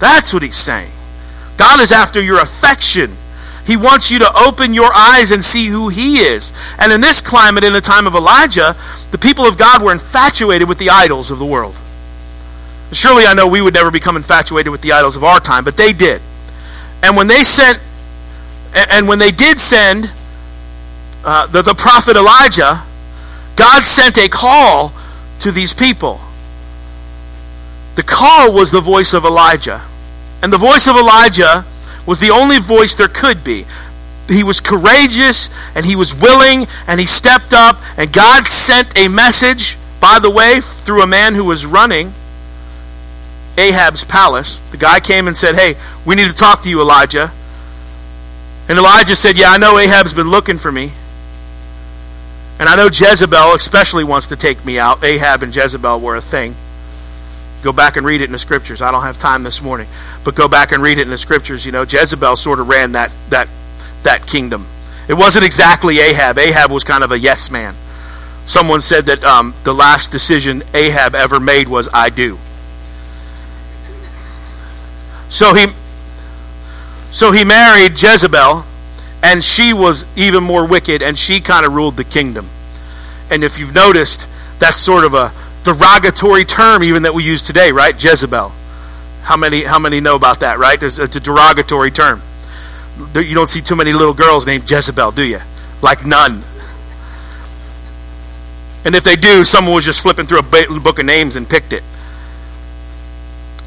That's 0.00 0.34
what 0.34 0.42
he's 0.42 0.56
saying. 0.56 0.90
God 1.56 1.78
is 1.80 1.92
after 1.92 2.20
your 2.20 2.40
affection. 2.40 3.12
He 3.64 3.76
wants 3.76 4.10
you 4.10 4.18
to 4.18 4.38
open 4.44 4.74
your 4.74 4.92
eyes 4.92 5.30
and 5.30 5.44
see 5.44 5.68
who 5.68 5.88
He 5.88 6.18
is. 6.18 6.52
And 6.80 6.90
in 6.90 7.00
this 7.00 7.20
climate, 7.20 7.62
in 7.62 7.72
the 7.72 7.80
time 7.80 8.08
of 8.08 8.16
Elijah, 8.16 8.74
the 9.12 9.18
people 9.18 9.46
of 9.46 9.56
God 9.56 9.84
were 9.84 9.92
infatuated 9.92 10.68
with 10.68 10.78
the 10.78 10.90
idols 10.90 11.30
of 11.30 11.38
the 11.38 11.46
world. 11.46 11.76
Surely 12.92 13.26
I 13.26 13.34
know 13.34 13.46
we 13.46 13.60
would 13.60 13.74
never 13.74 13.90
become 13.90 14.16
infatuated 14.16 14.70
with 14.70 14.80
the 14.80 14.92
idols 14.92 15.16
of 15.16 15.24
our 15.24 15.40
time, 15.40 15.64
but 15.64 15.76
they 15.76 15.92
did. 15.92 16.22
And 17.02 17.16
when 17.16 17.26
they 17.26 17.44
sent, 17.44 17.80
and 18.74 19.08
when 19.08 19.18
they 19.18 19.32
did 19.32 19.58
send 19.58 20.10
uh, 21.24 21.46
the, 21.46 21.62
the 21.62 21.74
prophet 21.74 22.16
Elijah, 22.16 22.82
God 23.56 23.84
sent 23.84 24.18
a 24.18 24.28
call 24.28 24.92
to 25.40 25.50
these 25.50 25.74
people. 25.74 26.20
The 27.96 28.02
call 28.02 28.52
was 28.52 28.70
the 28.70 28.80
voice 28.80 29.14
of 29.14 29.24
Elijah. 29.24 29.82
And 30.42 30.52
the 30.52 30.58
voice 30.58 30.86
of 30.86 30.96
Elijah 30.96 31.64
was 32.06 32.20
the 32.20 32.30
only 32.30 32.58
voice 32.58 32.94
there 32.94 33.08
could 33.08 33.42
be. 33.42 33.66
He 34.28 34.44
was 34.44 34.60
courageous 34.60 35.50
and 35.74 35.84
he 35.84 35.96
was 35.96 36.14
willing 36.14 36.66
and 36.86 37.00
he 37.00 37.06
stepped 37.06 37.52
up, 37.52 37.80
and 37.96 38.12
God 38.12 38.46
sent 38.46 38.96
a 38.98 39.08
message, 39.08 39.78
by 40.00 40.18
the 40.20 40.30
way, 40.30 40.60
through 40.60 41.02
a 41.02 41.06
man 41.06 41.34
who 41.34 41.44
was 41.44 41.66
running 41.66 42.12
Ahab's 43.56 44.04
palace. 44.04 44.60
The 44.70 44.76
guy 44.76 45.00
came 45.00 45.28
and 45.28 45.36
said, 45.36 45.54
Hey, 45.54 45.76
we 46.04 46.14
need 46.14 46.28
to 46.28 46.34
talk 46.34 46.62
to 46.62 46.68
you, 46.68 46.80
Elijah. 46.80 47.32
And 48.68 48.78
Elijah 48.78 49.16
said, 49.16 49.38
Yeah, 49.38 49.50
I 49.50 49.58
know 49.58 49.78
Ahab's 49.78 50.14
been 50.14 50.30
looking 50.30 50.58
for 50.58 50.70
me. 50.70 50.92
And 52.58 52.68
I 52.68 52.76
know 52.76 52.86
Jezebel 52.86 53.54
especially 53.54 54.04
wants 54.04 54.28
to 54.28 54.36
take 54.36 54.64
me 54.64 54.78
out. 54.78 55.04
Ahab 55.04 55.42
and 55.42 55.54
Jezebel 55.54 56.00
were 56.00 56.16
a 56.16 56.22
thing. 56.22 56.54
Go 57.62 57.72
back 57.72 57.96
and 57.96 58.06
read 58.06 58.20
it 58.20 58.24
in 58.24 58.32
the 58.32 58.38
scriptures. 58.38 58.80
I 58.80 58.92
don't 58.92 59.02
have 59.02 59.18
time 59.18 59.42
this 59.42 59.60
morning, 59.60 59.88
but 60.24 60.34
go 60.34 60.48
back 60.48 60.72
and 60.72 60.82
read 60.82 60.98
it 60.98 61.02
in 61.02 61.10
the 61.10 61.18
scriptures. 61.18 61.66
You 61.66 61.72
know, 61.72 61.82
Jezebel 61.82 62.36
sort 62.36 62.60
of 62.60 62.68
ran 62.68 62.92
that 62.92 63.12
that 63.30 63.48
that 64.04 64.26
kingdom. 64.26 64.66
It 65.08 65.14
wasn't 65.14 65.44
exactly 65.44 65.98
Ahab. 65.98 66.38
Ahab 66.38 66.70
was 66.70 66.84
kind 66.84 67.04
of 67.04 67.12
a 67.12 67.18
yes 67.18 67.50
man. 67.50 67.74
Someone 68.44 68.80
said 68.80 69.06
that 69.06 69.24
um, 69.24 69.54
the 69.64 69.74
last 69.74 70.12
decision 70.12 70.62
Ahab 70.74 71.14
ever 71.14 71.40
made 71.40 71.68
was 71.68 71.88
"I 71.92 72.10
do." 72.10 72.38
So 75.28 75.54
he 75.54 75.66
so 77.10 77.32
he 77.32 77.44
married 77.44 78.00
Jezebel, 78.00 78.64
and 79.22 79.42
she 79.42 79.72
was 79.72 80.04
even 80.16 80.42
more 80.42 80.66
wicked, 80.66 81.02
and 81.02 81.18
she 81.18 81.40
kind 81.40 81.64
of 81.64 81.72
ruled 81.72 81.96
the 81.96 82.04
kingdom. 82.04 82.48
And 83.30 83.42
if 83.42 83.58
you've 83.58 83.74
noticed, 83.74 84.28
that's 84.58 84.78
sort 84.78 85.04
of 85.04 85.14
a 85.14 85.32
derogatory 85.64 86.44
term 86.44 86.82
even 86.82 87.02
that 87.02 87.14
we 87.14 87.24
use 87.24 87.42
today, 87.42 87.72
right? 87.72 88.02
Jezebel. 88.02 88.52
How 89.22 89.36
many 89.36 89.62
how 89.64 89.78
many 89.78 90.00
know 90.00 90.14
about 90.14 90.40
that, 90.40 90.58
right? 90.58 90.78
There's 90.78 90.98
it's 90.98 91.16
a 91.16 91.20
derogatory 91.20 91.90
term. 91.90 92.22
You 93.14 93.34
don't 93.34 93.48
see 93.48 93.60
too 93.60 93.76
many 93.76 93.92
little 93.92 94.14
girls 94.14 94.46
named 94.46 94.70
Jezebel, 94.70 95.10
do 95.12 95.24
you? 95.24 95.40
Like 95.82 96.06
none. 96.06 96.42
And 98.84 98.94
if 98.94 99.02
they 99.02 99.16
do, 99.16 99.44
someone 99.44 99.74
was 99.74 99.84
just 99.84 100.00
flipping 100.00 100.26
through 100.26 100.38
a 100.38 100.80
book 100.80 100.98
of 101.00 101.04
names 101.04 101.34
and 101.34 101.48
picked 101.48 101.72
it. 101.72 101.82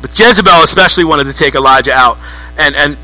But 0.01 0.17
Jezebel 0.17 0.63
especially 0.63 1.03
wanted 1.03 1.25
to 1.25 1.33
take 1.33 1.55
Elijah 1.55 1.93
out. 1.93 2.17
And 2.57 2.75
and 2.75 2.97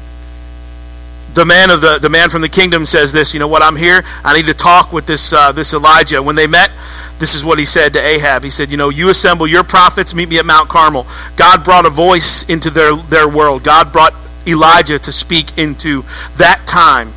the 1.34 1.46
man 1.46 1.70
of 1.70 1.82
the 1.82 2.00
the 2.00 2.10
man 2.10 2.30
from 2.30 2.42
the 2.42 2.50
kingdom 2.50 2.86
says 2.86 3.12
this, 3.12 3.34
you 3.34 3.40
know 3.40 3.48
what, 3.48 3.62
I'm 3.62 3.76
here. 3.76 4.04
I 4.24 4.36
need 4.36 4.46
to 4.48 4.54
talk 4.54 4.94
with 4.94 5.06
this 5.06 5.34
uh, 5.34 5.52
this 5.52 5.74
Elijah. 5.74 6.22
When 6.24 6.36
they 6.36 6.48
met, 6.48 6.72
this 7.20 7.36
is 7.36 7.44
what 7.44 7.60
he 7.60 7.66
said 7.66 7.94
to 7.94 8.02
Ahab. 8.02 8.44
He 8.44 8.50
said, 8.50 8.72
you 8.72 8.78
know, 8.78 8.90
you 8.90 9.10
assemble 9.10 9.48
your 9.48 9.64
prophets, 9.64 10.14
meet 10.14 10.30
me 10.30 10.40
at 10.40 10.46
Mount 10.46 10.70
Carmel. 10.70 11.06
God 11.36 11.64
brought 11.64 11.86
a 11.86 11.90
voice 11.90 12.44
into 12.44 12.70
their 12.70 12.96
their 12.96 13.28
world. 13.28 13.64
God 13.64 13.92
brought 13.92 14.14
Elijah 14.48 15.00
to 15.00 15.12
speak 15.12 15.58
into 15.58 16.04
that 16.38 16.66
time. 16.66 17.14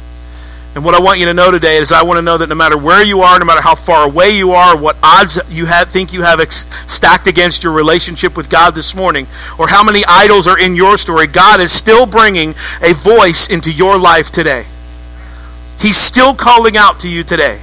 And 0.78 0.84
what 0.84 0.94
I 0.94 1.00
want 1.00 1.18
you 1.18 1.26
to 1.26 1.34
know 1.34 1.50
today 1.50 1.78
is 1.78 1.90
I 1.90 2.04
want 2.04 2.18
to 2.18 2.22
know 2.22 2.38
that 2.38 2.48
no 2.48 2.54
matter 2.54 2.78
where 2.78 3.02
you 3.02 3.22
are, 3.22 3.36
no 3.36 3.44
matter 3.44 3.60
how 3.60 3.74
far 3.74 4.06
away 4.06 4.36
you 4.38 4.52
are, 4.52 4.76
what 4.76 4.96
odds 5.02 5.36
you 5.50 5.66
have, 5.66 5.90
think 5.90 6.12
you 6.12 6.22
have 6.22 6.38
ex- 6.38 6.66
stacked 6.86 7.26
against 7.26 7.64
your 7.64 7.72
relationship 7.72 8.36
with 8.36 8.48
God 8.48 8.76
this 8.76 8.94
morning, 8.94 9.26
or 9.58 9.66
how 9.66 9.82
many 9.82 10.04
idols 10.06 10.46
are 10.46 10.56
in 10.56 10.76
your 10.76 10.96
story, 10.96 11.26
God 11.26 11.58
is 11.58 11.72
still 11.72 12.06
bringing 12.06 12.54
a 12.80 12.92
voice 12.92 13.48
into 13.48 13.72
your 13.72 13.98
life 13.98 14.30
today. 14.30 14.66
He's 15.80 15.96
still 15.96 16.32
calling 16.32 16.76
out 16.76 17.00
to 17.00 17.08
you 17.08 17.24
today. 17.24 17.60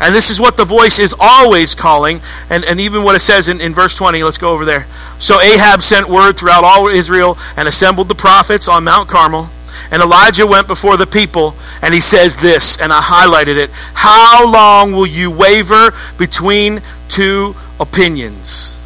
And 0.00 0.12
this 0.12 0.30
is 0.30 0.40
what 0.40 0.56
the 0.56 0.64
voice 0.64 0.98
is 0.98 1.14
always 1.16 1.76
calling, 1.76 2.20
and, 2.50 2.64
and 2.64 2.80
even 2.80 3.04
what 3.04 3.14
it 3.14 3.20
says 3.20 3.48
in, 3.48 3.60
in 3.60 3.74
verse 3.74 3.94
20. 3.94 4.24
Let's 4.24 4.38
go 4.38 4.48
over 4.48 4.64
there. 4.64 4.88
So 5.20 5.40
Ahab 5.40 5.84
sent 5.84 6.08
word 6.08 6.36
throughout 6.36 6.64
all 6.64 6.88
Israel 6.88 7.38
and 7.56 7.68
assembled 7.68 8.08
the 8.08 8.16
prophets 8.16 8.66
on 8.66 8.82
Mount 8.82 9.08
Carmel. 9.08 9.50
And 9.94 10.02
Elijah 10.02 10.44
went 10.44 10.66
before 10.66 10.96
the 10.96 11.06
people, 11.06 11.54
and 11.80 11.94
he 11.94 12.00
says 12.00 12.34
this, 12.34 12.78
and 12.78 12.92
I 12.92 13.00
highlighted 13.00 13.56
it 13.56 13.70
How 13.70 14.44
long 14.50 14.90
will 14.90 15.06
you 15.06 15.30
waver 15.30 15.94
between 16.18 16.82
two 17.08 17.54
opinions? 17.78 18.76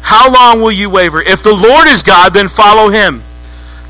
How 0.00 0.32
long 0.32 0.62
will 0.62 0.72
you 0.72 0.90
waver? 0.90 1.22
If 1.22 1.44
the 1.44 1.52
Lord 1.52 1.86
is 1.86 2.02
God, 2.02 2.34
then 2.34 2.48
follow 2.48 2.88
him. 2.88 3.22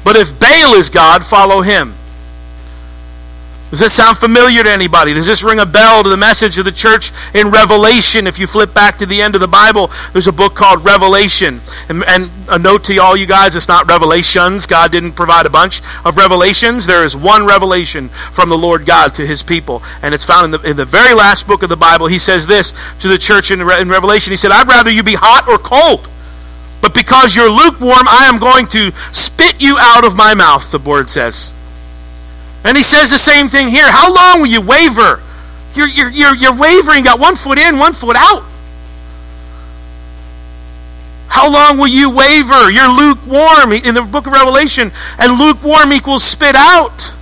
But 0.05 0.17
if 0.17 0.39
Baal 0.39 0.75
is 0.75 0.91
God, 0.91 1.25
follow 1.25 1.63
him. 1.63 1.95
Does 3.75 3.81
this 3.81 3.95
sound 3.95 4.19
familiar 4.19 4.63
to 4.63 4.71
anybody? 4.71 5.15
Does 5.15 5.27
this 5.27 5.43
ring 5.43 5.59
a 5.59 5.67
bell 5.67 6.05
to 6.05 6.09
the 6.09 6.17
message 6.17 6.59
of 6.59 6.65
the 6.65 6.71
church 6.71 7.11
in 7.35 7.51
Revelation? 7.51 8.29
If 8.29 8.39
you 8.39 8.47
flip 8.47 8.73
back 8.73 8.99
to 8.99 9.07
the 9.07 9.21
end 9.21 9.35
of 9.35 9.41
the 9.41 9.49
Bible, 9.49 9.91
there's 10.13 10.29
a 10.29 10.33
book 10.33 10.55
called 10.55 10.85
Revelation. 10.85 11.61
And, 11.89 12.05
and, 12.07 12.31
a 12.49 12.57
note 12.57 12.85
to 12.85 12.97
all 12.99 13.17
you 13.17 13.27
guys, 13.27 13.57
it's 13.57 13.67
not 13.67 13.89
revelations. 13.89 14.69
God 14.69 14.93
didn't 14.93 15.15
provide 15.15 15.47
a 15.47 15.51
bunch 15.51 15.83
of 16.05 16.17
revelations. 16.17 16.87
There 16.87 17.03
is 17.03 17.17
one 17.17 17.47
revelation 17.47 18.11
from 18.11 18.49
the 18.49 18.57
Lord 18.57 18.87
God 18.87 19.15
to 19.15 19.27
his 19.27 19.43
people. 19.43 19.83
And 20.03 20.15
it's 20.15 20.25
found 20.25 20.45
in 20.55 20.61
the, 20.61 20.71
in 20.71 20.77
the 20.77 20.85
very 20.85 21.13
last 21.13 21.49
book 21.49 21.65
of 21.65 21.69
the 21.69 21.77
Bible. 21.77 22.07
He 22.07 22.21
says 22.21 22.47
this 22.47 22.75
to 23.01 23.09
the 23.09 23.19
church 23.19 23.51
in, 23.51 23.61
in 23.61 23.89
Revelation. 23.89 24.31
He 24.31 24.37
said, 24.37 24.53
I'd 24.53 24.69
rather 24.69 24.91
you 24.93 25.03
be 25.03 25.17
hot 25.17 25.49
or 25.49 25.59
cold. 25.59 26.07
But 26.81 26.95
because 26.95 27.35
you're 27.35 27.51
lukewarm, 27.51 28.07
I 28.07 28.27
am 28.33 28.39
going 28.39 28.69
to 28.69 28.93
spit 29.11 29.61
you 29.61 29.77
out 29.81 30.05
of 30.05 30.15
my 30.15 30.35
mouth, 30.35 30.71
the 30.71 30.79
word 30.79 31.11
says. 31.11 31.53
And 32.65 32.77
he 32.77 32.83
says 32.83 33.11
the 33.11 33.19
same 33.19 33.49
thing 33.49 33.69
here. 33.69 33.87
How 33.89 34.13
long 34.13 34.41
will 34.41 34.49
you 34.49 34.63
waver? 34.63 35.23
You're, 35.75 35.89
you're, 35.89 36.11
you're, 36.11 36.35
you're 36.35 36.57
wavering, 36.57 37.05
got 37.05 37.21
one 37.21 37.37
foot 37.37 37.59
in, 37.59 37.79
one 37.79 37.93
foot 37.93 38.17
out. 38.17 38.45
How 41.27 41.51
long 41.51 41.79
will 41.79 41.89
you 41.89 42.11
waver? 42.11 42.71
You're 42.71 42.89
lukewarm 42.89 43.73
in 43.73 43.95
the 43.95 44.03
book 44.03 44.27
of 44.27 44.33
Revelation, 44.33 44.93
and 45.19 45.39
lukewarm 45.39 45.93
equals 45.93 46.25
spit 46.25 46.55
out. 46.55 47.13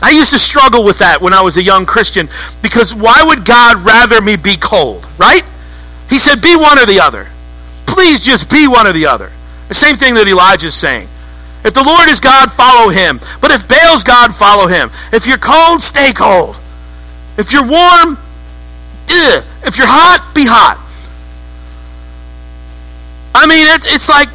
I 0.00 0.10
used 0.10 0.30
to 0.30 0.38
struggle 0.38 0.84
with 0.84 0.98
that 0.98 1.20
when 1.20 1.32
I 1.32 1.42
was 1.42 1.56
a 1.56 1.62
young 1.62 1.86
Christian 1.86 2.28
because 2.60 2.92
why 2.92 3.22
would 3.22 3.44
God 3.44 3.84
rather 3.84 4.20
me 4.20 4.36
be 4.36 4.56
cold, 4.56 5.06
right? 5.16 5.44
He 6.10 6.18
said, 6.18 6.42
be 6.42 6.56
one 6.56 6.78
or 6.78 6.86
the 6.86 7.00
other. 7.00 7.28
Please 7.86 8.20
just 8.20 8.50
be 8.50 8.66
one 8.66 8.86
or 8.86 8.92
the 8.92 9.06
other. 9.06 9.30
The 9.68 9.74
same 9.74 9.96
thing 9.96 10.14
that 10.14 10.26
Elijah's 10.26 10.74
saying. 10.74 11.08
If 11.64 11.74
the 11.74 11.82
Lord 11.82 12.08
is 12.08 12.20
God, 12.20 12.50
follow 12.52 12.90
him. 12.90 13.20
But 13.40 13.52
if 13.52 13.68
Baal's 13.68 14.02
God, 14.02 14.34
follow 14.34 14.66
him. 14.66 14.90
If 15.12 15.26
you're 15.26 15.38
cold, 15.38 15.80
stay 15.80 16.12
cold. 16.12 16.56
If 17.38 17.52
you're 17.52 17.66
warm, 17.66 18.18
ugh. 19.10 19.44
if 19.64 19.78
you're 19.78 19.86
hot, 19.86 20.32
be 20.34 20.44
hot. 20.44 20.78
I 23.34 23.46
mean, 23.46 23.66
it's, 23.74 23.86
it's 23.94 24.08
like 24.08 24.28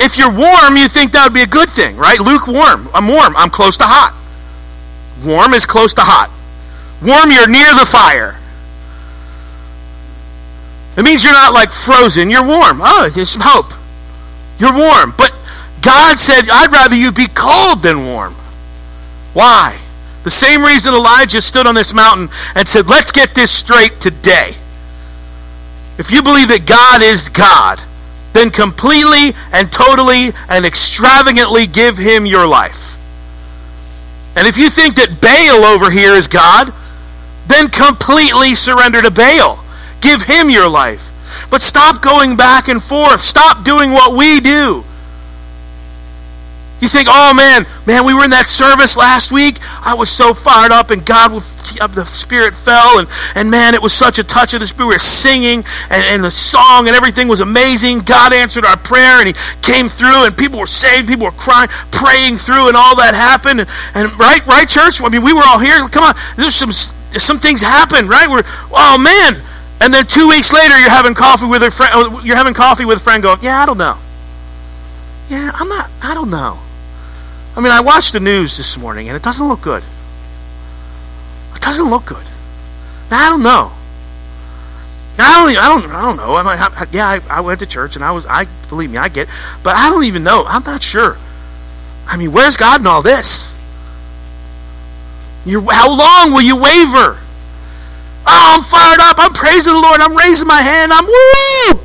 if 0.00 0.18
you're 0.18 0.32
warm, 0.32 0.76
you 0.76 0.88
think 0.88 1.12
that 1.12 1.24
would 1.24 1.34
be 1.34 1.42
a 1.42 1.46
good 1.46 1.70
thing, 1.70 1.96
right? 1.96 2.18
Lukewarm. 2.18 2.88
I'm 2.92 3.06
warm. 3.06 3.36
I'm 3.36 3.50
close 3.50 3.76
to 3.78 3.84
hot. 3.84 4.18
Warm 5.24 5.54
is 5.54 5.64
close 5.64 5.94
to 5.94 6.02
hot. 6.02 6.30
Warm, 7.00 7.30
you're 7.30 7.48
near 7.48 7.74
the 7.74 7.86
fire. 7.86 8.36
It 10.96 11.02
means 11.04 11.24
you're 11.24 11.32
not 11.32 11.54
like 11.54 11.72
frozen. 11.72 12.30
You're 12.30 12.46
warm. 12.46 12.80
Oh, 12.82 13.08
there's 13.14 13.30
some 13.30 13.42
hope. 13.44 13.72
You're 14.58 14.76
warm. 14.76 15.14
But 15.16 15.32
God 15.82 16.18
said, 16.18 16.48
I'd 16.50 16.72
rather 16.72 16.96
you 16.96 17.12
be 17.12 17.26
cold 17.26 17.82
than 17.82 18.06
warm. 18.06 18.34
Why? 19.34 19.78
The 20.24 20.30
same 20.30 20.62
reason 20.62 20.94
Elijah 20.94 21.40
stood 21.40 21.66
on 21.66 21.74
this 21.74 21.92
mountain 21.92 22.28
and 22.54 22.66
said, 22.68 22.88
Let's 22.88 23.12
get 23.12 23.34
this 23.34 23.50
straight 23.50 24.00
today. 24.00 24.52
If 25.98 26.10
you 26.10 26.22
believe 26.22 26.48
that 26.48 26.66
God 26.66 27.02
is 27.02 27.28
God, 27.28 27.80
then 28.32 28.50
completely 28.50 29.34
and 29.52 29.70
totally 29.70 30.30
and 30.48 30.64
extravagantly 30.64 31.66
give 31.66 31.98
him 31.98 32.24
your 32.24 32.46
life. 32.46 32.96
And 34.36 34.46
if 34.46 34.56
you 34.56 34.70
think 34.70 34.96
that 34.96 35.20
Baal 35.20 35.64
over 35.64 35.90
here 35.90 36.14
is 36.14 36.28
God, 36.28 36.72
then 37.48 37.68
completely 37.68 38.54
surrender 38.54 39.02
to 39.02 39.10
Baal. 39.10 39.62
Give 40.00 40.22
him 40.22 40.48
your 40.48 40.68
life. 40.68 41.10
But 41.50 41.60
stop 41.60 42.00
going 42.00 42.36
back 42.36 42.68
and 42.68 42.82
forth. 42.82 43.20
Stop 43.20 43.64
doing 43.64 43.90
what 43.90 44.16
we 44.16 44.40
do. 44.40 44.84
You 46.82 46.88
think, 46.88 47.06
oh 47.08 47.32
man, 47.32 47.64
man, 47.86 48.04
we 48.04 48.12
were 48.12 48.24
in 48.24 48.30
that 48.30 48.48
service 48.48 48.96
last 48.96 49.30
week. 49.30 49.58
I 49.86 49.94
was 49.94 50.10
so 50.10 50.34
fired 50.34 50.72
up, 50.72 50.90
and 50.90 51.06
God, 51.06 51.30
uh, 51.80 51.86
the 51.86 52.04
Spirit 52.04 52.56
fell, 52.56 52.98
and, 52.98 53.06
and 53.36 53.48
man, 53.52 53.74
it 53.74 53.80
was 53.80 53.92
such 53.92 54.18
a 54.18 54.24
touch 54.24 54.52
of 54.52 54.58
the 54.58 54.66
Spirit. 54.66 54.88
We 54.88 54.94
were 54.94 54.98
singing, 54.98 55.62
and, 55.90 56.04
and 56.10 56.24
the 56.24 56.30
song 56.32 56.88
and 56.88 56.96
everything 56.96 57.28
was 57.28 57.38
amazing. 57.38 58.00
God 58.00 58.32
answered 58.32 58.64
our 58.64 58.76
prayer, 58.76 59.22
and 59.22 59.28
He 59.28 59.34
came 59.62 59.88
through, 59.88 60.26
and 60.26 60.36
people 60.36 60.58
were 60.58 60.66
saved, 60.66 61.06
people 61.06 61.26
were 61.26 61.38
crying, 61.38 61.68
praying 61.92 62.38
through, 62.38 62.66
and 62.66 62.76
all 62.76 62.96
that 62.96 63.14
happened. 63.14 63.60
And, 63.60 63.70
and 63.94 64.18
right, 64.18 64.44
right, 64.48 64.68
church. 64.68 65.00
I 65.00 65.08
mean, 65.08 65.22
we 65.22 65.32
were 65.32 65.46
all 65.46 65.60
here. 65.60 65.86
Come 65.86 66.02
on, 66.02 66.16
there's 66.36 66.56
some 66.56 66.72
some 66.72 67.38
things 67.38 67.60
happened, 67.60 68.08
right? 68.08 68.28
We're 68.28 68.42
oh 68.72 68.98
man, 68.98 69.40
and 69.80 69.94
then 69.94 70.04
two 70.08 70.26
weeks 70.26 70.52
later, 70.52 70.76
you're 70.80 70.90
having 70.90 71.14
coffee 71.14 71.46
with 71.46 71.62
a 71.62 71.70
friend. 71.70 71.92
Uh, 71.94 72.20
you're 72.24 72.34
having 72.34 72.54
coffee 72.54 72.86
with 72.86 72.98
a 72.98 73.02
friend, 73.06 73.22
going, 73.22 73.38
yeah, 73.40 73.62
I 73.62 73.66
don't 73.66 73.78
know. 73.78 73.98
Yeah, 75.28 75.52
I'm 75.54 75.68
not. 75.68 75.88
I 76.02 76.14
don't 76.14 76.30
know. 76.30 76.58
I 77.54 77.60
mean, 77.60 77.72
I 77.72 77.80
watched 77.80 78.12
the 78.12 78.20
news 78.20 78.56
this 78.56 78.78
morning, 78.78 79.08
and 79.08 79.16
it 79.16 79.22
doesn't 79.22 79.46
look 79.46 79.60
good. 79.60 79.82
It 81.54 81.60
doesn't 81.60 81.90
look 81.90 82.06
good. 82.06 82.26
I 83.10 83.28
don't 83.28 83.42
know. 83.42 83.72
I 85.18 85.44
don't. 85.44 85.58
I 85.58 85.68
don't. 85.68 85.92
I 85.92 86.00
don't 86.02 86.16
know. 86.16 86.34
I, 86.34 86.54
I, 86.54 86.86
yeah, 86.92 87.06
I, 87.06 87.20
I 87.28 87.40
went 87.40 87.60
to 87.60 87.66
church, 87.66 87.96
and 87.96 88.04
I 88.04 88.12
was. 88.12 88.24
I 88.26 88.46
believe 88.68 88.90
me, 88.90 88.96
I 88.96 89.08
get. 89.08 89.28
But 89.62 89.76
I 89.76 89.90
don't 89.90 90.04
even 90.04 90.24
know. 90.24 90.44
I'm 90.46 90.64
not 90.64 90.82
sure. 90.82 91.18
I 92.06 92.16
mean, 92.16 92.32
where's 92.32 92.56
God 92.56 92.80
in 92.80 92.86
all 92.86 93.02
this? 93.02 93.54
You're, 95.44 95.62
how 95.70 95.90
long 95.90 96.32
will 96.32 96.40
you 96.40 96.56
waver? 96.56 97.18
Oh, 98.24 98.54
I'm 98.56 98.62
fired 98.62 99.00
up. 99.00 99.16
I'm 99.18 99.32
praising 99.32 99.72
the 99.72 99.78
Lord. 99.78 100.00
I'm 100.00 100.16
raising 100.16 100.46
my 100.46 100.62
hand. 100.62 100.92
I'm 100.92 101.06
woo. 101.06 101.80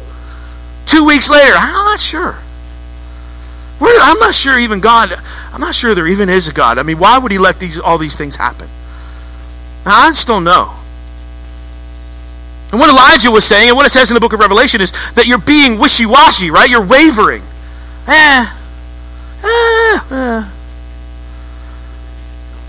Two 0.86 1.06
weeks 1.06 1.30
later, 1.30 1.53
I'm 1.56 1.86
not 1.86 1.99
sure. 1.99 2.38
I'm 3.80 4.20
not 4.20 4.34
sure 4.34 4.58
even 4.58 4.80
God, 4.80 5.12
I'm 5.54 5.62
not 5.62 5.76
sure 5.76 5.94
there 5.94 6.08
even 6.08 6.30
is 6.30 6.48
a 6.48 6.54
God. 6.54 6.78
I 6.78 6.84
mean, 6.84 6.98
why 6.98 7.18
would 7.18 7.32
he 7.32 7.38
let 7.38 7.60
these 7.60 7.80
all 7.80 7.98
these 7.98 8.16
things 8.16 8.36
happen? 8.36 8.68
I 9.86 10.10
just 10.10 10.28
don't 10.28 10.44
know. 10.44 10.74
And 12.72 12.80
what 12.82 12.90
Elijah 12.90 13.32
was 13.32 13.46
saying, 13.46 13.70
and 13.70 13.78
what 13.78 13.86
it 13.86 13.92
says 13.92 14.10
in 14.10 14.16
the 14.16 14.20
book 14.20 14.34
of 14.34 14.40
Revelation, 14.40 14.82
is 14.82 14.92
that 15.13 15.26
you're 15.26 15.38
being 15.38 15.80
wishy 15.80 16.06
washy, 16.06 16.52
right? 16.52 16.70
You're 16.70 16.86
wavering. 16.86 17.44
Eh, 18.08 18.46
eh, 19.44 20.00
eh. 20.12 20.50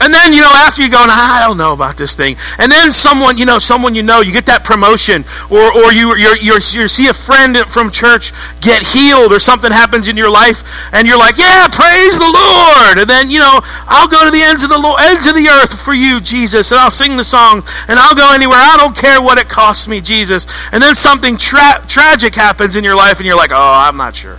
And 0.00 0.14
then, 0.14 0.32
you 0.32 0.40
know, 0.40 0.52
after 0.54 0.82
you 0.82 0.90
go, 0.90 0.98
I 0.98 1.42
don't 1.42 1.56
know 1.56 1.72
about 1.72 1.96
this 1.96 2.14
thing. 2.14 2.36
And 2.58 2.70
then 2.70 2.92
someone, 2.92 3.36
you 3.36 3.44
know, 3.44 3.58
someone 3.58 3.94
you 3.94 4.02
know, 4.02 4.20
you 4.20 4.32
get 4.32 4.46
that 4.46 4.62
promotion, 4.62 5.24
or, 5.50 5.74
or 5.74 5.92
you, 5.92 6.14
you 6.16 6.54
you 6.54 6.86
see 6.86 7.08
a 7.08 7.14
friend 7.14 7.56
from 7.66 7.90
church 7.90 8.32
get 8.60 8.82
healed, 8.82 9.32
or 9.32 9.38
something 9.38 9.72
happens 9.72 10.06
in 10.06 10.16
your 10.16 10.30
life, 10.30 10.62
and 10.92 11.06
you're 11.06 11.18
like, 11.18 11.36
yeah, 11.36 11.66
praise 11.66 12.14
the 12.14 12.30
Lord. 12.30 12.98
And 13.02 13.10
then, 13.10 13.28
you 13.28 13.40
know, 13.40 13.60
I'll 13.86 14.08
go 14.08 14.24
to 14.24 14.30
the 14.30 14.40
ends 14.40 14.62
of 14.62 14.70
the 14.70 14.78
ends 14.78 15.26
of 15.26 15.34
the 15.34 15.48
earth 15.48 15.74
for 15.82 15.94
you, 15.94 16.20
Jesus, 16.20 16.70
and 16.70 16.78
I'll 16.78 16.90
sing 16.94 17.16
the 17.16 17.24
song, 17.24 17.62
and 17.88 17.98
I'll 17.98 18.14
go 18.14 18.32
anywhere. 18.32 18.58
I 18.58 18.76
don't 18.78 18.96
care 18.96 19.20
what 19.20 19.38
it 19.38 19.48
costs 19.48 19.88
me, 19.88 20.00
Jesus. 20.00 20.46
And 20.72 20.82
then 20.82 20.94
something 20.94 21.36
tra- 21.36 21.82
tragic 21.88 22.34
happens 22.34 22.76
in 22.76 22.84
your 22.84 22.96
life, 22.96 23.18
and 23.18 23.26
you're 23.26 23.36
like, 23.36 23.52
oh, 23.52 23.72
I'm 23.86 23.96
not 23.96 24.14
sure. 24.14 24.38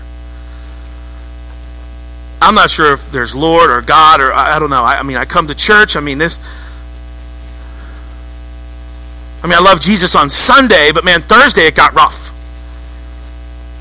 I'm 2.42 2.56
not 2.56 2.70
sure 2.70 2.94
if 2.94 3.12
there's 3.12 3.36
Lord 3.36 3.70
or 3.70 3.82
God 3.82 4.22
or 4.22 4.32
I, 4.32 4.56
I 4.56 4.60
don't 4.60 4.70
know. 4.70 4.84
I, 4.84 5.00
I, 5.00 5.04
mean, 5.04 5.18
I 5.18 5.26
come 5.26 5.48
to 5.48 5.56
church. 5.56 5.96
I 5.96 6.00
mean, 6.00 6.18
this. 6.18 6.40
I 9.44 9.48
mean, 9.48 9.56
I 9.56 9.62
love 9.62 9.80
Jesus 9.80 10.16
on 10.16 10.30
Sunday, 10.30 10.92
but 10.94 11.04
man, 11.04 11.22
Thursday 11.22 11.68
it 11.68 11.76
got 11.76 11.94
rough. 11.94 12.34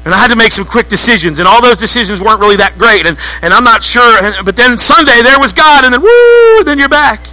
And 0.05 0.15
I 0.15 0.19
had 0.19 0.29
to 0.29 0.37
make 0.37 0.53
some 0.53 0.65
quick 0.65 0.89
decisions, 0.89 1.39
and 1.39 1.47
all 1.47 1.61
those 1.61 1.77
decisions 1.77 2.21
weren't 2.21 2.41
really 2.41 2.57
that 2.57 2.79
great. 2.79 3.05
And, 3.05 3.19
and 3.43 3.53
I'm 3.53 3.65
not 3.65 3.83
sure. 3.83 4.43
But 4.43 4.57
then 4.57 4.79
Sunday, 4.79 5.23
there 5.23 5.39
was 5.39 5.53
God, 5.53 5.85
and 5.85 5.93
then 5.93 6.01
woo, 6.01 6.65
then 6.65 6.79
you're 6.79 6.89
back. 6.89 7.27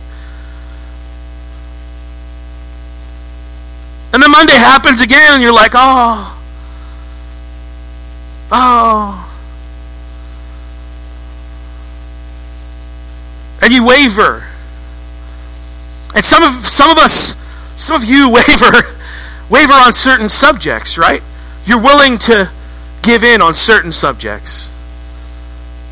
And 4.14 4.22
then 4.22 4.32
Monday 4.32 4.54
happens 4.54 5.02
again, 5.02 5.36
and 5.36 5.42
you're 5.42 5.54
like, 5.54 5.72
oh, 5.74 6.42
oh. 8.52 9.25
And 13.66 13.74
you 13.74 13.84
waver. 13.86 14.44
And 16.14 16.24
some 16.24 16.44
of 16.44 16.66
some 16.68 16.92
of 16.92 16.98
us, 16.98 17.36
some 17.76 17.96
of 17.98 18.06
you 18.06 18.30
waver, 18.48 18.96
waver 19.50 19.74
on 19.74 19.94
certain 19.94 20.30
subjects, 20.30 20.98
right? 20.98 21.22
You're 21.66 21.82
willing 21.82 22.20
to 22.20 22.50
give 23.02 23.24
in 23.24 23.42
on 23.42 23.56
certain 23.56 23.92
subjects. 23.92 24.70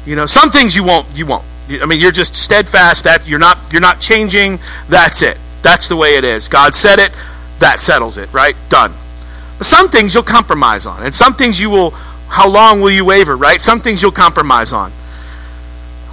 You 0.05 0.15
know, 0.15 0.25
some 0.25 0.51
things 0.51 0.75
you 0.75 0.83
won't. 0.83 1.07
You 1.15 1.25
won't. 1.25 1.45
I 1.69 1.85
mean, 1.85 1.99
you're 1.99 2.11
just 2.11 2.35
steadfast. 2.35 3.05
That 3.05 3.27
you're 3.27 3.39
not. 3.39 3.57
You're 3.71 3.81
not 3.81 3.99
changing. 3.99 4.59
That's 4.87 5.21
it. 5.21 5.37
That's 5.63 5.87
the 5.87 5.95
way 5.95 6.15
it 6.17 6.23
is. 6.23 6.49
God 6.49 6.75
said 6.75 6.99
it. 6.99 7.11
That 7.59 7.79
settles 7.79 8.17
it. 8.17 8.31
Right? 8.33 8.55
Done. 8.69 8.93
But 9.57 9.67
some 9.67 9.89
things 9.89 10.13
you'll 10.13 10.23
compromise 10.23 10.85
on, 10.85 11.03
and 11.03 11.13
some 11.13 11.33
things 11.33 11.59
you 11.59 11.69
will. 11.69 11.91
How 12.27 12.49
long 12.49 12.81
will 12.81 12.91
you 12.91 13.05
waver? 13.05 13.35
Right? 13.35 13.61
Some 13.61 13.79
things 13.79 14.01
you'll 14.01 14.11
compromise 14.11 14.73
on. 14.73 14.91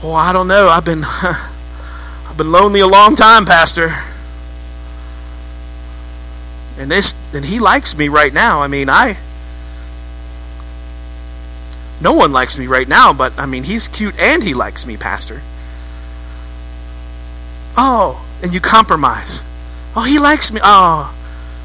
Well, 0.03 0.14
I 0.14 0.32
don't 0.32 0.48
know. 0.48 0.68
I've 0.68 0.84
been 0.84 1.05
I've 1.05 2.36
been 2.36 2.51
lonely 2.51 2.80
a 2.80 2.86
long 2.86 3.16
time, 3.16 3.44
Pastor. 3.44 3.92
And 6.78 6.90
this 6.90 7.14
and 7.34 7.44
he 7.44 7.61
likes 7.61 7.96
me 7.96 8.09
right 8.09 8.32
now. 8.32 8.62
I 8.62 8.68
mean, 8.68 8.88
I 8.88 9.18
No 12.01 12.14
one 12.14 12.32
likes 12.32 12.57
me 12.57 12.66
right 12.66 12.88
now, 12.88 13.12
but 13.12 13.38
I 13.38 13.44
mean, 13.44 13.62
he's 13.62 13.88
cute 13.88 14.18
and 14.18 14.42
he 14.42 14.55
likes 14.55 14.86
me, 14.86 14.96
Pastor. 14.96 15.42
Oh, 17.76 18.24
and 18.42 18.55
you 18.55 18.61
compromise. 18.61 19.42
Oh, 19.94 20.03
he 20.03 20.18
likes 20.18 20.51
me. 20.51 20.61
Oh, 20.62 21.14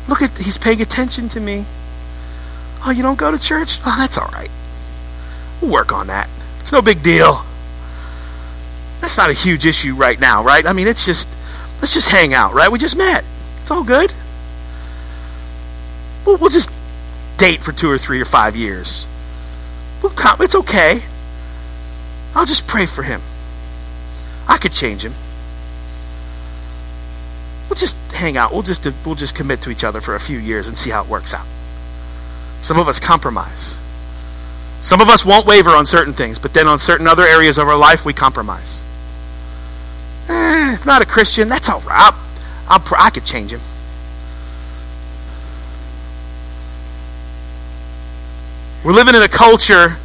look 0.09 0.21
at, 0.21 0.37
he's 0.37 0.57
paying 0.57 0.81
attention 0.81 1.29
to 1.29 1.39
me. 1.39 1.65
Oh, 2.85 2.91
you 2.91 3.01
don't 3.01 3.17
go 3.17 3.31
to 3.31 3.39
church? 3.39 3.79
Oh, 3.85 3.95
that's 3.97 4.17
all 4.17 4.27
right. 4.27 4.51
We'll 5.61 5.71
work 5.71 5.93
on 5.93 6.07
that. 6.07 6.29
It's 6.59 6.71
no 6.73 6.81
big 6.81 7.01
deal. 7.01 7.45
That's 9.01 9.17
not 9.17 9.29
a 9.29 9.33
huge 9.33 9.65
issue 9.65 9.95
right 9.95 10.19
now, 10.19 10.43
right? 10.43 10.65
I 10.65 10.73
mean, 10.73 10.87
it's 10.87 11.05
just, 11.05 11.29
let's 11.81 11.93
just 11.93 12.09
hang 12.09 12.33
out, 12.33 12.53
right? 12.53 12.71
We 12.71 12.79
just 12.79 12.97
met. 12.97 13.23
It's 13.61 13.71
all 13.71 13.83
good. 13.83 14.11
We'll, 16.25 16.37
we'll 16.37 16.49
just 16.49 16.71
date 17.37 17.61
for 17.61 17.71
two 17.71 17.89
or 17.89 17.97
three 17.97 18.21
or 18.21 18.25
five 18.25 18.55
years. 18.55 19.07
We'll 20.01 20.11
come, 20.11 20.41
it's 20.41 20.55
okay. 20.55 21.01
I'll 22.33 22.45
just 22.45 22.67
pray 22.67 22.85
for 22.85 23.03
him. 23.03 23.21
I 24.47 24.57
could 24.57 24.71
change 24.71 25.03
him. 25.03 25.13
We'll 27.69 27.75
just 27.77 27.97
hang 28.11 28.37
out. 28.37 28.53
We'll 28.53 28.61
just 28.61 28.87
we'll 29.05 29.15
just 29.15 29.35
commit 29.35 29.63
to 29.63 29.71
each 29.71 29.83
other 29.83 30.01
for 30.01 30.15
a 30.15 30.19
few 30.19 30.37
years 30.37 30.67
and 30.67 30.77
see 30.77 30.91
how 30.91 31.01
it 31.01 31.09
works 31.09 31.33
out. 31.33 31.45
Some 32.61 32.77
of 32.77 32.87
us 32.87 32.99
compromise. 32.99 33.77
Some 34.81 35.01
of 35.01 35.09
us 35.09 35.25
won't 35.25 35.47
waver 35.47 35.71
on 35.71 35.85
certain 35.85 36.13
things, 36.13 36.37
but 36.37 36.53
then 36.53 36.67
on 36.67 36.77
certain 36.77 37.07
other 37.07 37.23
areas 37.23 37.57
of 37.57 37.67
our 37.67 37.77
life, 37.77 38.05
we 38.05 38.13
compromise. 38.13 38.81
Eh, 40.27 40.77
not 40.85 41.01
a 41.01 41.05
Christian. 41.05 41.49
That's 41.49 41.69
all 41.69 41.81
right. 41.81 42.13
I'll, 42.67 42.81
I 42.97 43.09
could 43.09 43.25
change 43.25 43.51
him. 43.51 43.61
We're 48.83 48.93
living 48.93 49.15
in 49.15 49.21
a 49.21 49.27
culture 49.27 49.97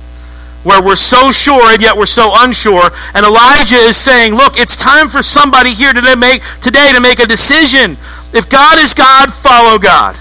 where 0.63 0.83
we're 0.83 0.97
so 0.97 1.33
sure 1.33 1.73
and 1.73 1.83
yet 1.83 1.97
we're 1.97 2.07
so 2.07 2.33
unsure. 2.35 2.91
And 3.15 3.25
Elijah 3.25 3.77
is 3.77 3.97
saying, 3.97 4.35
look, 4.35 4.59
it's 4.59 4.77
time 4.77 5.09
for 5.09 5.23
somebody 5.23 5.73
here 5.73 5.93
make, 6.17 6.43
today 6.61 6.93
to 6.93 7.01
make 7.01 7.19
a 7.19 7.27
decision. 7.27 7.97
If 8.33 8.49
God 8.49 8.79
is 8.79 8.95
God, 8.95 9.33
follow 9.33 9.79
God. 9.79 10.17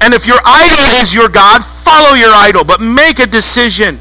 And 0.00 0.14
if 0.14 0.26
your 0.26 0.38
idol 0.44 1.00
is 1.02 1.12
your 1.12 1.28
God, 1.28 1.64
follow 1.64 2.14
your 2.14 2.32
idol, 2.32 2.64
but 2.64 2.80
make 2.80 3.18
a 3.18 3.26
decision. 3.26 3.98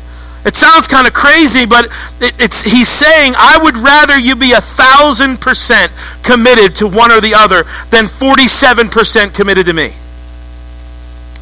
It 0.48 0.56
sounds 0.56 0.88
kind 0.88 1.06
of 1.06 1.14
crazy, 1.14 1.66
but 1.66 1.88
it, 2.22 2.34
it's 2.40 2.64
he's 2.64 2.88
saying, 2.88 3.34
I 3.38 3.60
would 3.62 3.76
rather 3.76 4.18
you 4.18 4.38
be 4.38 4.54
a 4.54 4.62
thousand 4.62 5.42
percent 5.42 5.92
committed 6.24 6.78
to 6.78 6.88
one 6.88 7.12
or 7.12 7.20
the 7.20 7.34
other 7.34 7.66
than 7.90 8.08
forty-seven 8.08 8.88
percent 8.88 9.34
committed 9.34 9.66
to 9.66 9.74
me. 9.74 9.92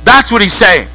That's 0.03 0.31
what 0.31 0.41
he's 0.41 0.53
saying. 0.53 0.87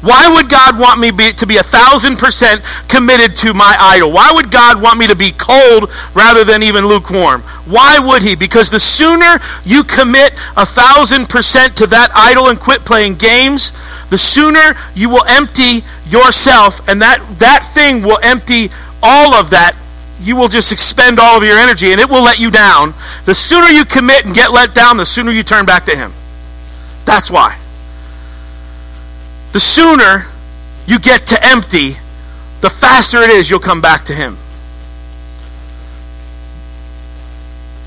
Why 0.00 0.28
would 0.28 0.48
God 0.48 0.78
want 0.78 1.00
me 1.00 1.10
be, 1.10 1.32
to 1.32 1.46
be 1.46 1.56
a 1.56 1.62
thousand 1.62 2.16
percent 2.16 2.62
committed 2.88 3.36
to 3.36 3.52
my 3.52 3.76
idol? 3.78 4.12
Why 4.12 4.32
would 4.32 4.50
God 4.50 4.80
want 4.80 4.98
me 4.98 5.06
to 5.08 5.16
be 5.16 5.32
cold 5.32 5.90
rather 6.14 6.44
than 6.44 6.62
even 6.62 6.86
lukewarm? 6.86 7.42
Why 7.66 7.98
would 7.98 8.22
He? 8.22 8.34
Because 8.34 8.70
the 8.70 8.80
sooner 8.80 9.40
you 9.64 9.84
commit 9.84 10.32
a 10.56 10.64
thousand 10.64 11.28
percent 11.28 11.76
to 11.78 11.86
that 11.88 12.10
idol 12.14 12.48
and 12.48 12.58
quit 12.58 12.84
playing 12.84 13.16
games, 13.16 13.72
the 14.10 14.18
sooner 14.18 14.76
you 14.94 15.10
will 15.10 15.24
empty 15.26 15.84
yourself, 16.06 16.88
and 16.88 17.02
that, 17.02 17.24
that 17.38 17.68
thing 17.74 18.02
will 18.02 18.18
empty 18.22 18.70
all 19.02 19.34
of 19.34 19.50
that. 19.50 19.76
You 20.20 20.36
will 20.36 20.48
just 20.48 20.72
expend 20.72 21.18
all 21.18 21.36
of 21.36 21.44
your 21.44 21.58
energy, 21.58 21.92
and 21.92 22.00
it 22.00 22.08
will 22.08 22.22
let 22.22 22.38
you 22.38 22.50
down. 22.50 22.94
The 23.26 23.34
sooner 23.34 23.66
you 23.66 23.84
commit 23.84 24.24
and 24.24 24.34
get 24.34 24.52
let 24.52 24.74
down, 24.74 24.96
the 24.96 25.04
sooner 25.04 25.30
you 25.30 25.42
turn 25.42 25.66
back 25.66 25.86
to 25.86 25.96
Him. 25.96 26.12
That's 27.04 27.30
why 27.30 27.58
the 29.56 29.60
sooner 29.60 30.26
you 30.86 30.98
get 30.98 31.28
to 31.28 31.38
empty, 31.42 31.96
the 32.60 32.68
faster 32.68 33.22
it 33.22 33.30
is 33.30 33.48
you'll 33.48 33.58
come 33.58 33.80
back 33.80 34.04
to 34.04 34.12
Him. 34.12 34.36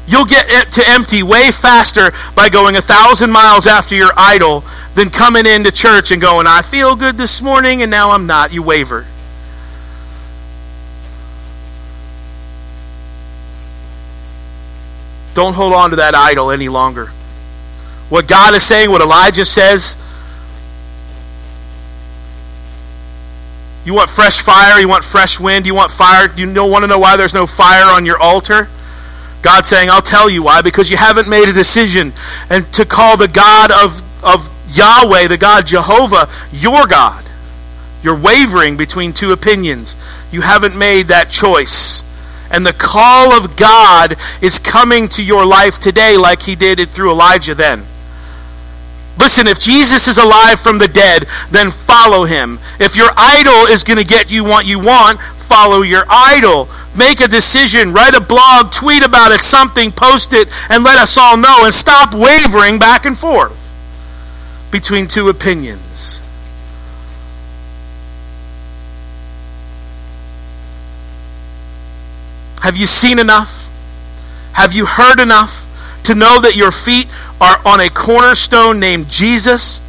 You'll 0.10 0.26
get 0.26 0.72
to 0.74 0.84
empty 0.88 1.22
way 1.22 1.52
faster 1.52 2.12
by 2.36 2.50
going 2.50 2.76
a 2.76 2.82
thousand 2.82 3.32
miles 3.32 3.68
after 3.68 3.94
your 3.94 4.12
idol 4.18 4.64
than 4.96 5.12
coming 5.12 5.46
into 5.46 5.72
church 5.72 6.10
and 6.10 6.20
going, 6.20 6.48
I 6.48 6.64
feel 6.64 6.96
good 6.96 7.16
this 7.16 7.44
morning 7.44 7.84
and 7.84 7.92
now 7.92 8.10
I'm 8.10 8.26
not. 8.26 8.52
You 8.52 8.64
waver. 8.64 9.06
Don't 15.36 15.54
hold 15.54 15.74
on 15.74 15.92
to 15.92 15.98
that 15.98 16.16
idol 16.16 16.50
any 16.50 16.70
longer. 16.70 17.12
What 18.10 18.28
God 18.28 18.56
is 18.56 18.64
saying, 18.64 18.90
what 18.90 19.02
Elijah 19.02 19.46
says, 19.46 19.96
You 23.86 23.94
want 23.94 24.10
fresh 24.10 24.42
fire? 24.42 24.80
You 24.80 24.88
want 24.88 25.04
fresh 25.04 25.40
wind? 25.40 25.66
You 25.66 25.74
want 25.74 25.92
fire? 25.92 26.32
You 26.36 26.52
don't 26.54 26.70
want 26.70 26.84
to 26.84 26.88
know 26.88 27.00
why 27.00 27.16
there's 27.16 27.34
no 27.34 27.48
fire 27.48 27.96
on 27.96 28.06
your 28.06 28.20
altar? 28.20 28.68
God's 29.42 29.68
saying, 29.70 29.90
I'll 29.90 30.02
tell 30.02 30.30
you 30.30 30.44
why. 30.44 30.62
Because 30.62 30.90
you 30.90 30.98
haven't 30.98 31.30
made 31.30 31.50
a 31.50 31.54
decision 31.54 32.14
and 32.50 32.72
to 32.74 32.86
call 32.86 33.18
the 33.18 33.28
God 33.28 33.72
of, 33.72 34.24
of 34.24 34.50
Yahweh, 34.76 35.28
the 35.28 35.38
God 35.38 35.66
Jehovah, 35.66 36.30
your 36.52 36.86
God. 36.88 37.26
You're 38.04 38.20
wavering 38.20 38.78
between 38.78 39.14
two 39.14 39.32
opinions. 39.32 39.98
You 40.32 40.42
haven't 40.42 40.78
made 40.78 41.08
that 41.08 41.30
choice. 41.30 42.04
And 42.52 42.66
the 42.66 42.74
call 42.74 43.34
of 43.34 43.56
God 43.56 44.16
is 44.42 44.60
coming 44.60 45.08
to 45.10 45.24
your 45.24 45.46
life 45.46 45.80
today 45.80 46.18
like 46.18 46.42
he 46.42 46.56
did 46.56 46.80
it 46.80 46.90
through 46.90 47.12
Elijah 47.12 47.56
then. 47.56 47.86
Listen, 49.20 49.48
if 49.48 49.60
Jesus 49.60 50.08
is 50.08 50.18
alive 50.18 50.60
from 50.60 50.78
the 50.78 50.88
dead, 50.88 51.26
then 51.52 51.72
follow 51.72 52.24
him. 52.24 52.58
If 52.80 52.96
your 52.96 53.10
idol 53.18 53.66
is 53.66 53.84
going 53.84 54.00
to 54.00 54.06
get 54.06 54.32
you 54.32 54.46
what 54.46 54.66
you 54.66 54.80
want, 54.80 55.20
follow 55.20 55.82
your 55.82 56.06
idol. 56.08 56.70
Make 57.00 57.22
a 57.22 57.30
decision, 57.30 57.94
write 57.94 58.14
a 58.14 58.20
blog, 58.20 58.74
tweet 58.74 59.06
about 59.06 59.32
it, 59.32 59.40
something, 59.40 59.90
post 59.90 60.34
it, 60.34 60.50
and 60.70 60.84
let 60.84 61.00
us 61.00 61.18
all 61.18 61.38
know. 61.38 61.64
And 61.64 61.74
stop 61.74 62.14
wavering 62.14 62.78
back 62.78 63.06
and 63.06 63.18
forth 63.18 63.56
between 64.70 65.08
two 65.08 65.30
opinions. 65.30 66.20
Have 72.62 72.76
you 72.76 72.86
seen 72.86 73.18
enough? 73.18 73.70
Have 74.52 74.74
you 74.74 74.86
heard 74.86 75.22
enough 75.22 75.68
to 76.04 76.16
know 76.16 76.42
that 76.42 76.58
your 76.58 76.72
feet 76.72 77.08
are 77.40 77.66
on 77.66 77.80
a 77.80 77.90
cornerstone 77.90 78.82
named 78.82 79.08
Jesus? 79.08 79.82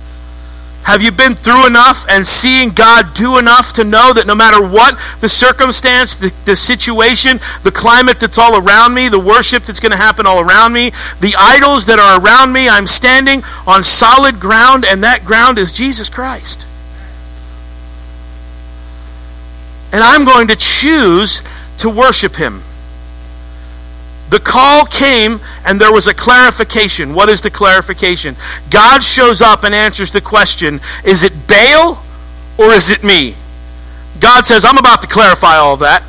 Have 0.82 1.02
you 1.02 1.12
been 1.12 1.34
through 1.34 1.66
enough 1.66 2.06
and 2.08 2.26
seeing 2.26 2.70
God 2.70 3.14
do 3.14 3.38
enough 3.38 3.74
to 3.74 3.84
know 3.84 4.12
that 4.14 4.26
no 4.26 4.34
matter 4.34 4.60
what 4.60 4.98
the 5.20 5.28
circumstance, 5.28 6.14
the, 6.14 6.32
the 6.46 6.56
situation, 6.56 7.38
the 7.62 7.70
climate 7.70 8.18
that's 8.18 8.38
all 8.38 8.56
around 8.56 8.94
me, 8.94 9.08
the 9.08 9.18
worship 9.18 9.64
that's 9.64 9.78
going 9.78 9.92
to 9.92 9.98
happen 9.98 10.26
all 10.26 10.40
around 10.40 10.72
me, 10.72 10.90
the 11.20 11.34
idols 11.38 11.86
that 11.86 11.98
are 11.98 12.20
around 12.20 12.52
me, 12.52 12.68
I'm 12.68 12.86
standing 12.86 13.44
on 13.66 13.84
solid 13.84 14.40
ground, 14.40 14.84
and 14.86 15.04
that 15.04 15.24
ground 15.24 15.58
is 15.58 15.70
Jesus 15.70 16.08
Christ. 16.08 16.66
And 19.92 20.02
I'm 20.02 20.24
going 20.24 20.48
to 20.48 20.56
choose 20.56 21.42
to 21.78 21.90
worship 21.90 22.34
Him. 22.34 22.62
The 24.30 24.38
call 24.38 24.86
came 24.86 25.40
and 25.64 25.80
there 25.80 25.92
was 25.92 26.06
a 26.06 26.14
clarification. 26.14 27.14
What 27.14 27.28
is 27.28 27.40
the 27.40 27.50
clarification? 27.50 28.36
God 28.70 29.02
shows 29.02 29.42
up 29.42 29.64
and 29.64 29.74
answers 29.74 30.12
the 30.12 30.20
question 30.20 30.80
Is 31.04 31.24
it 31.24 31.32
Baal 31.48 32.02
or 32.56 32.70
is 32.72 32.90
it 32.90 33.02
me? 33.02 33.34
God 34.20 34.46
says, 34.46 34.64
I'm 34.64 34.78
about 34.78 35.02
to 35.02 35.08
clarify 35.08 35.56
all 35.56 35.78
that. 35.78 36.04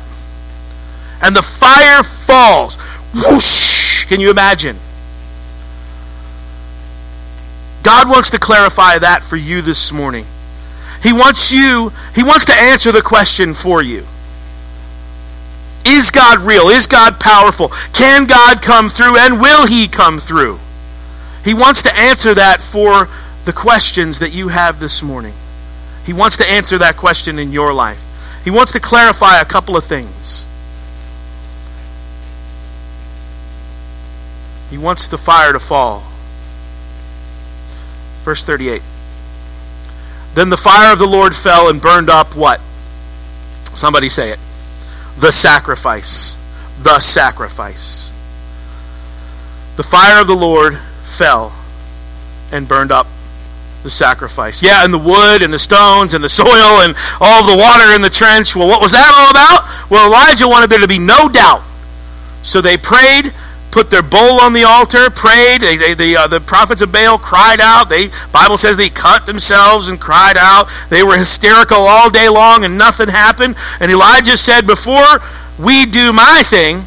And 1.20 1.34
the 1.34 1.42
fire 1.42 2.02
falls. 2.02 2.76
Whoosh! 3.14 4.04
Can 4.06 4.20
you 4.20 4.30
imagine? 4.30 4.76
God 7.82 8.08
wants 8.08 8.30
to 8.30 8.38
clarify 8.38 8.98
that 8.98 9.24
for 9.24 9.36
you 9.36 9.62
this 9.62 9.92
morning. 9.92 10.26
He 11.02 11.12
wants 11.12 11.50
you, 11.50 11.92
He 12.14 12.22
wants 12.22 12.46
to 12.46 12.52
answer 12.52 12.92
the 12.92 13.02
question 13.02 13.54
for 13.54 13.82
you. 13.82 14.06
Is 15.84 16.10
God 16.10 16.40
real? 16.42 16.68
Is 16.68 16.86
God 16.86 17.18
powerful? 17.18 17.68
Can 17.92 18.26
God 18.26 18.62
come 18.62 18.88
through? 18.88 19.16
And 19.16 19.40
will 19.40 19.66
He 19.66 19.88
come 19.88 20.20
through? 20.20 20.58
He 21.44 21.54
wants 21.54 21.82
to 21.82 21.96
answer 21.96 22.34
that 22.34 22.62
for 22.62 23.08
the 23.44 23.52
questions 23.52 24.20
that 24.20 24.32
you 24.32 24.48
have 24.48 24.78
this 24.78 25.02
morning. 25.02 25.34
He 26.04 26.12
wants 26.12 26.36
to 26.36 26.48
answer 26.48 26.78
that 26.78 26.96
question 26.96 27.38
in 27.38 27.52
your 27.52 27.72
life. 27.72 28.00
He 28.44 28.50
wants 28.50 28.72
to 28.72 28.80
clarify 28.80 29.40
a 29.40 29.44
couple 29.44 29.76
of 29.76 29.84
things. 29.84 30.46
He 34.70 34.78
wants 34.78 35.08
the 35.08 35.18
fire 35.18 35.52
to 35.52 35.60
fall. 35.60 36.04
Verse 38.24 38.42
38. 38.42 38.82
Then 40.34 40.48
the 40.48 40.56
fire 40.56 40.92
of 40.92 40.98
the 40.98 41.06
Lord 41.06 41.34
fell 41.34 41.68
and 41.68 41.80
burned 41.80 42.08
up 42.08 42.36
what? 42.36 42.60
Somebody 43.74 44.08
say 44.08 44.30
it 44.30 44.38
the 45.18 45.30
sacrifice. 45.30 46.36
The 46.82 46.98
sacrifice. 46.98 48.10
The 49.76 49.82
fire 49.82 50.20
of 50.20 50.26
the 50.26 50.34
Lord 50.34 50.78
fell 51.02 51.52
and 52.50 52.68
burned 52.68 52.92
up 52.92 53.06
the 53.82 53.90
sacrifice. 53.90 54.62
Yeah, 54.62 54.84
and 54.84 54.92
the 54.92 54.98
wood 54.98 55.42
and 55.42 55.52
the 55.52 55.58
stones 55.58 56.14
and 56.14 56.22
the 56.22 56.28
soil 56.28 56.46
and 56.82 56.94
all 57.20 57.44
the 57.44 57.56
water 57.56 57.94
in 57.94 58.02
the 58.02 58.10
trench. 58.10 58.54
Well, 58.54 58.68
what 58.68 58.80
was 58.80 58.92
that 58.92 59.10
all 59.14 59.30
about? 59.30 59.90
Well, 59.90 60.08
Elijah 60.08 60.46
wanted 60.46 60.70
there 60.70 60.78
to 60.78 60.88
be 60.88 60.98
no 60.98 61.28
doubt. 61.28 61.62
So 62.42 62.60
they 62.60 62.76
prayed, 62.76 63.32
put 63.72 63.90
their 63.90 64.02
bowl 64.02 64.40
on 64.40 64.52
the 64.52 64.64
altar, 64.64 65.10
prayed. 65.10 65.62
They, 65.62 65.76
they, 65.76 65.94
the, 65.94 66.16
uh, 66.16 66.26
the 66.28 66.40
prophets 66.40 66.82
of 66.82 66.92
Baal 66.92 67.18
cried 67.18 67.58
out. 67.60 67.88
They 67.88 68.10
Bible 68.30 68.58
says 68.58 68.76
they 68.76 68.90
cut 68.90 69.26
themselves 69.26 69.88
and 69.88 69.98
cried 69.98 70.36
out. 70.36 70.68
They 70.90 71.02
were 71.02 71.16
hysterical 71.16 71.78
all 71.78 72.10
day 72.10 72.28
long 72.28 72.64
and 72.64 72.78
nothing 72.78 73.08
happened. 73.08 73.56
And 73.80 73.90
Elijah 73.90 74.36
said, 74.36 74.66
before 74.66 75.18
we 75.58 75.86
do 75.86 76.12
my 76.12 76.42
thing, 76.44 76.84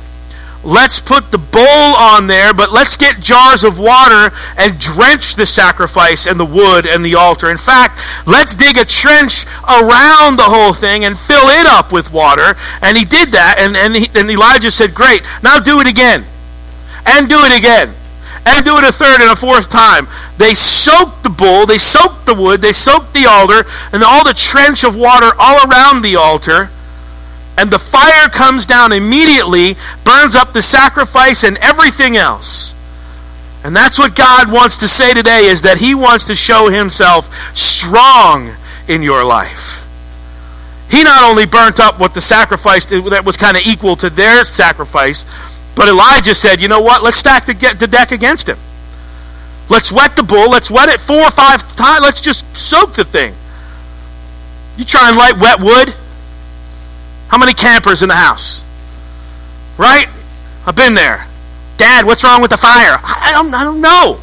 let's 0.64 1.00
put 1.00 1.32
the 1.32 1.38
bowl 1.38 1.96
on 1.98 2.28
there, 2.28 2.54
but 2.54 2.72
let's 2.72 2.98
get 2.98 3.20
jars 3.20 3.64
of 3.64 3.80
water 3.80 4.36
and 4.58 4.80
drench 4.80 5.36
the 5.36 5.46
sacrifice 5.46 6.28
and 6.28 6.40
the 6.40 6.46
wood 6.46 6.86
and 6.86 7.04
the 7.04 7.16
altar. 7.16 7.50
In 7.50 7.58
fact, 7.58 8.00
let's 8.28 8.54
dig 8.54 8.78
a 8.78 8.86
trench 8.86 9.46
around 9.68 10.38
the 10.38 10.46
whole 10.46 10.74
thing 10.74 11.06
and 11.06 11.18
fill 11.18 11.50
it 11.50 11.66
up 11.66 11.92
with 11.92 12.12
water. 12.12 12.56
And 12.82 12.96
he 12.96 13.06
did 13.06 13.32
that, 13.32 13.58
and, 13.60 13.76
and, 13.76 13.96
he, 13.96 14.08
and 14.20 14.30
Elijah 14.30 14.72
said, 14.72 14.94
Great, 14.94 15.22
now 15.42 15.60
do 15.60 15.80
it 15.80 15.90
again. 15.90 16.26
And 17.06 17.30
do 17.30 17.40
it 17.40 17.58
again. 17.58 17.94
And 18.46 18.64
do 18.64 18.78
it 18.78 18.84
a 18.84 18.92
third 18.92 19.22
and 19.22 19.32
a 19.32 19.36
fourth 19.36 19.70
time. 19.70 20.08
They 20.38 20.54
soaked 20.54 21.24
the 21.24 21.30
bull, 21.30 21.66
they 21.66 21.78
soaked 21.80 22.26
the 22.26 22.36
wood, 22.36 22.62
they 22.62 22.74
soaked 22.74 23.14
the 23.14 23.26
altar, 23.26 23.66
and 23.92 24.04
all 24.04 24.24
the 24.24 24.34
trench 24.34 24.84
of 24.84 24.96
water 24.96 25.32
all 25.40 25.68
around 25.68 26.04
the 26.04 26.18
altar 26.18 26.70
and 27.58 27.72
the 27.72 27.80
fire 27.80 28.28
comes 28.30 28.66
down 28.66 28.92
immediately, 28.92 29.76
burns 30.04 30.36
up 30.36 30.54
the 30.54 30.62
sacrifice 30.62 31.44
and 31.44 31.58
everything 31.58 32.18
else. 32.18 32.76
And 33.64 33.76
that's 33.76 33.98
what 33.98 34.16
God 34.16 34.52
wants 34.52 34.78
to 34.78 34.88
say 34.88 35.14
today 35.14 35.46
is 35.46 35.64
that 35.64 35.78
he 35.78 35.96
wants 35.96 36.26
to 36.26 36.36
show 36.36 36.70
himself 36.70 37.34
strong 37.58 38.54
in 38.88 39.02
your 39.02 39.24
life. 39.24 39.82
He 40.92 41.04
not 41.04 41.24
only 41.24 41.46
burnt 41.46 41.80
up 41.80 42.00
what 42.00 42.14
the 42.14 42.22
sacrifice 42.22 42.86
that 42.86 43.24
was 43.26 43.38
kind 43.38 43.58
of 43.58 43.66
equal 43.66 43.96
to 43.98 44.10
their 44.10 44.46
sacrifice, 44.46 45.26
but 45.76 45.88
Elijah 45.88 46.36
said, 46.36 46.62
"You 46.62 46.68
know 46.68 46.82
what? 46.82 47.04
Let's 47.04 47.18
stack 47.18 47.46
the, 47.46 47.54
the 47.78 47.88
deck 47.88 48.12
against 48.12 48.48
him. 48.48 48.58
Let's 49.70 49.92
wet 49.92 50.16
the 50.16 50.24
bull. 50.24 50.50
Let's 50.50 50.70
wet 50.70 50.90
it 50.90 51.00
four 51.00 51.22
or 51.22 51.32
five 51.32 51.76
times. 51.76 52.02
Let's 52.02 52.22
just 52.22 52.46
soak 52.56 52.94
the 52.94 53.04
thing. 53.04 53.34
You 54.78 54.86
try 54.86 55.10
and 55.10 55.18
light 55.18 55.38
wet 55.38 55.60
wood." 55.60 55.96
How 57.28 57.38
many 57.38 57.54
campers 57.54 58.04
in 58.04 58.10
the 58.10 58.16
house? 58.16 58.64
Right? 59.78 60.08
I've 60.66 60.76
been 60.76 60.94
there. 60.94 61.28
Dad, 61.78 62.06
what's 62.06 62.24
wrong 62.24 62.42
with 62.42 62.52
the 62.52 62.58
fire? 62.58 62.98
I, 63.04 63.24
I 63.26 63.32
don't, 63.34 63.54
I 63.54 63.64
don't 63.64 63.82
know. 63.82 64.20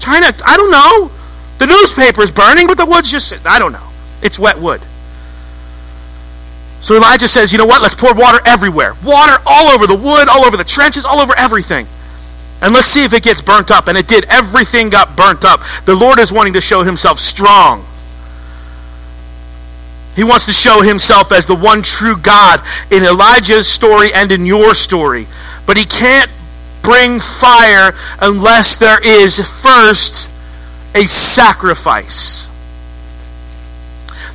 to, 0.00 0.42
I 0.46 0.56
don't 0.56 0.70
know. 0.70 1.10
The 1.58 1.66
newspaper's 1.66 2.30
burning, 2.30 2.66
but 2.66 2.76
the 2.76 2.86
wood's 2.86 3.10
just, 3.10 3.46
I 3.46 3.58
don't 3.58 3.72
know. 3.72 3.88
It's 4.22 4.38
wet 4.38 4.58
wood. 4.58 4.82
So 6.80 6.96
Elijah 6.96 7.28
says, 7.28 7.52
you 7.52 7.58
know 7.58 7.66
what? 7.66 7.82
Let's 7.82 7.94
pour 7.94 8.14
water 8.14 8.38
everywhere. 8.46 8.94
Water 9.04 9.36
all 9.46 9.68
over 9.68 9.86
the 9.86 9.96
wood, 9.96 10.28
all 10.28 10.44
over 10.44 10.56
the 10.56 10.64
trenches, 10.64 11.04
all 11.04 11.20
over 11.20 11.34
everything. 11.36 11.86
And 12.62 12.74
let's 12.74 12.88
see 12.88 13.04
if 13.04 13.12
it 13.12 13.22
gets 13.22 13.40
burnt 13.40 13.70
up. 13.70 13.88
And 13.88 13.96
it 13.96 14.08
did. 14.08 14.24
Everything 14.26 14.90
got 14.90 15.16
burnt 15.16 15.44
up. 15.44 15.60
The 15.84 15.94
Lord 15.94 16.18
is 16.18 16.32
wanting 16.32 16.54
to 16.54 16.60
show 16.60 16.82
himself 16.82 17.18
strong. 17.18 17.84
He 20.16 20.24
wants 20.24 20.46
to 20.46 20.52
show 20.52 20.82
himself 20.82 21.32
as 21.32 21.46
the 21.46 21.54
one 21.54 21.82
true 21.82 22.16
God 22.16 22.60
in 22.90 23.04
Elijah's 23.04 23.68
story 23.68 24.12
and 24.14 24.32
in 24.32 24.44
your 24.44 24.74
story. 24.74 25.26
But 25.66 25.78
he 25.78 25.84
can't 25.84 26.30
bring 26.82 27.20
fire 27.20 27.94
unless 28.20 28.78
there 28.78 29.00
is 29.02 29.38
first 29.62 30.28
a 30.94 31.06
sacrifice. 31.06 32.48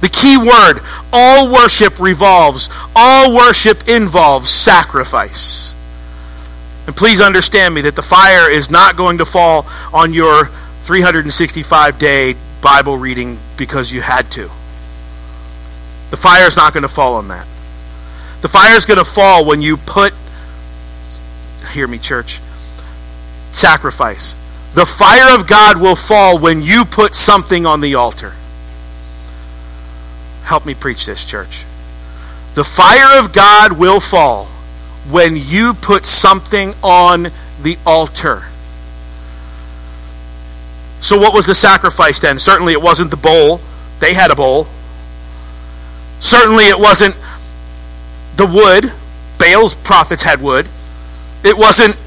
The 0.02 0.10
key 0.10 0.38
word 0.38 0.82
all 1.12 1.52
worship 1.52 2.00
revolves, 2.00 2.70
all 2.96 3.36
worship 3.36 3.88
involves 3.88 4.50
sacrifice. 4.50 5.74
And 6.88 6.96
please 6.96 7.22
understand 7.22 7.74
me 7.74 7.82
that 7.82 7.96
the 7.96 8.02
fire 8.02 8.50
is 8.50 8.70
not 8.70 8.96
going 8.96 9.18
to 9.20 9.26
fall 9.26 9.66
on 9.94 10.14
your 10.14 10.50
365 10.84 11.98
day 11.98 12.36
Bible 12.62 12.98
reading 12.98 13.40
because 13.58 13.92
you 13.92 14.02
had 14.02 14.30
to. 14.32 14.50
The 16.12 16.18
fire 16.18 16.48
is 16.48 16.56
not 16.56 16.74
going 16.74 16.84
to 16.84 16.90
fall 16.90 17.16
on 17.16 17.30
that. 17.30 17.48
The 18.42 18.50
fire 18.50 18.76
is 18.76 18.86
going 18.86 19.00
to 19.00 19.06
fall 19.06 19.46
when 19.46 19.62
you 19.62 19.78
put, 19.78 20.14
hear 21.74 21.88
me, 21.88 21.98
church, 21.98 22.40
sacrifice. 23.52 24.36
The 24.76 24.86
fire 24.86 25.40
of 25.40 25.48
God 25.48 25.82
will 25.82 25.96
fall 25.96 26.38
when 26.38 26.62
you 26.62 26.86
put 26.86 27.16
something 27.16 27.66
on 27.66 27.82
the 27.82 27.96
altar. 27.96 28.34
Help 30.46 30.66
me 30.66 30.76
preach 30.76 31.08
this, 31.08 31.26
church. 31.26 31.66
The 32.54 32.64
fire 32.64 33.20
of 33.20 33.34
God 33.34 33.74
will 33.74 34.00
fall 34.00 34.46
when 35.10 35.36
you 35.36 35.74
put 35.74 36.06
something 36.06 36.74
on 36.84 37.32
the 37.62 37.78
altar. 37.86 38.44
So, 41.00 41.18
what 41.18 41.34
was 41.34 41.48
the 41.48 41.56
sacrifice 41.56 42.20
then? 42.20 42.38
Certainly, 42.38 42.74
it 42.74 42.82
wasn't 42.82 43.10
the 43.10 43.18
bowl. 43.18 43.60
They 44.00 44.14
had 44.14 44.30
a 44.30 44.36
bowl. 44.36 44.68
Certainly, 46.20 46.66
it 46.66 46.80
wasn't 46.80 47.16
the 48.38 48.46
wood. 48.46 48.92
Baal's 49.40 49.74
prophets 49.74 50.22
had 50.22 50.42
wood. 50.42 50.70
It 51.44 51.58
wasn't 51.58 51.98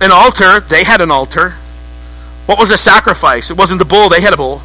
an 0.00 0.10
altar. 0.10 0.60
They 0.60 0.82
had 0.82 1.00
an 1.00 1.12
altar. 1.12 1.54
What 2.46 2.58
was 2.58 2.68
the 2.68 2.76
sacrifice? 2.76 3.50
It 3.50 3.56
wasn't 3.56 3.78
the 3.78 3.84
bull. 3.84 4.08
They 4.08 4.20
had 4.20 4.34
a 4.34 4.36
bull. 4.36 4.62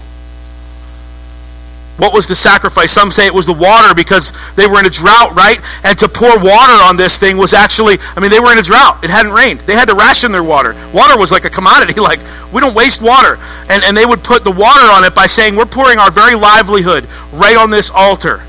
What 1.97 2.13
was 2.13 2.27
the 2.27 2.35
sacrifice? 2.35 2.91
Some 2.91 3.11
say 3.11 3.27
it 3.27 3.33
was 3.33 3.45
the 3.45 3.53
water 3.53 3.93
because 3.93 4.31
they 4.55 4.65
were 4.65 4.79
in 4.79 4.85
a 4.85 4.89
drought, 4.89 5.35
right? 5.35 5.59
And 5.83 5.97
to 5.99 6.07
pour 6.07 6.39
water 6.39 6.73
on 6.73 6.97
this 6.97 7.17
thing 7.17 7.37
was 7.37 7.53
actually, 7.53 7.97
I 8.15 8.19
mean, 8.19 8.31
they 8.31 8.39
were 8.39 8.51
in 8.51 8.57
a 8.57 8.63
drought. 8.63 9.03
It 9.03 9.09
hadn't 9.09 9.33
rained. 9.33 9.59
They 9.61 9.73
had 9.73 9.87
to 9.89 9.95
ration 9.95 10.31
their 10.31 10.43
water. 10.43 10.75
Water 10.93 11.17
was 11.17 11.31
like 11.31 11.45
a 11.45 11.49
commodity. 11.49 11.93
Like, 12.01 12.19
we 12.51 12.59
don't 12.59 12.73
waste 12.73 13.01
water. 13.01 13.37
And, 13.69 13.83
and 13.83 13.95
they 13.95 14.05
would 14.05 14.23
put 14.23 14.43
the 14.43 14.51
water 14.51 14.85
on 14.91 15.03
it 15.03 15.13
by 15.13 15.27
saying, 15.27 15.55
we're 15.55 15.65
pouring 15.65 15.99
our 15.99 16.11
very 16.11 16.35
livelihood 16.35 17.07
right 17.31 17.55
on 17.55 17.69
this 17.69 17.89
altar. 17.89 18.41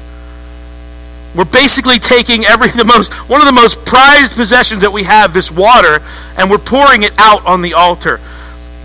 We're 1.34 1.44
basically 1.44 1.98
taking 1.98 2.44
every 2.44 2.68
the 2.82 2.84
most 2.84 3.12
one 3.28 3.40
of 3.40 3.46
the 3.46 3.52
most 3.52 3.84
prized 3.84 4.34
possessions 4.34 4.82
that 4.82 4.92
we 4.92 5.04
have, 5.04 5.32
this 5.32 5.50
water, 5.50 6.02
and 6.36 6.50
we're 6.50 6.58
pouring 6.58 7.02
it 7.02 7.12
out 7.18 7.46
on 7.46 7.62
the 7.62 7.74
altar. 7.74 8.18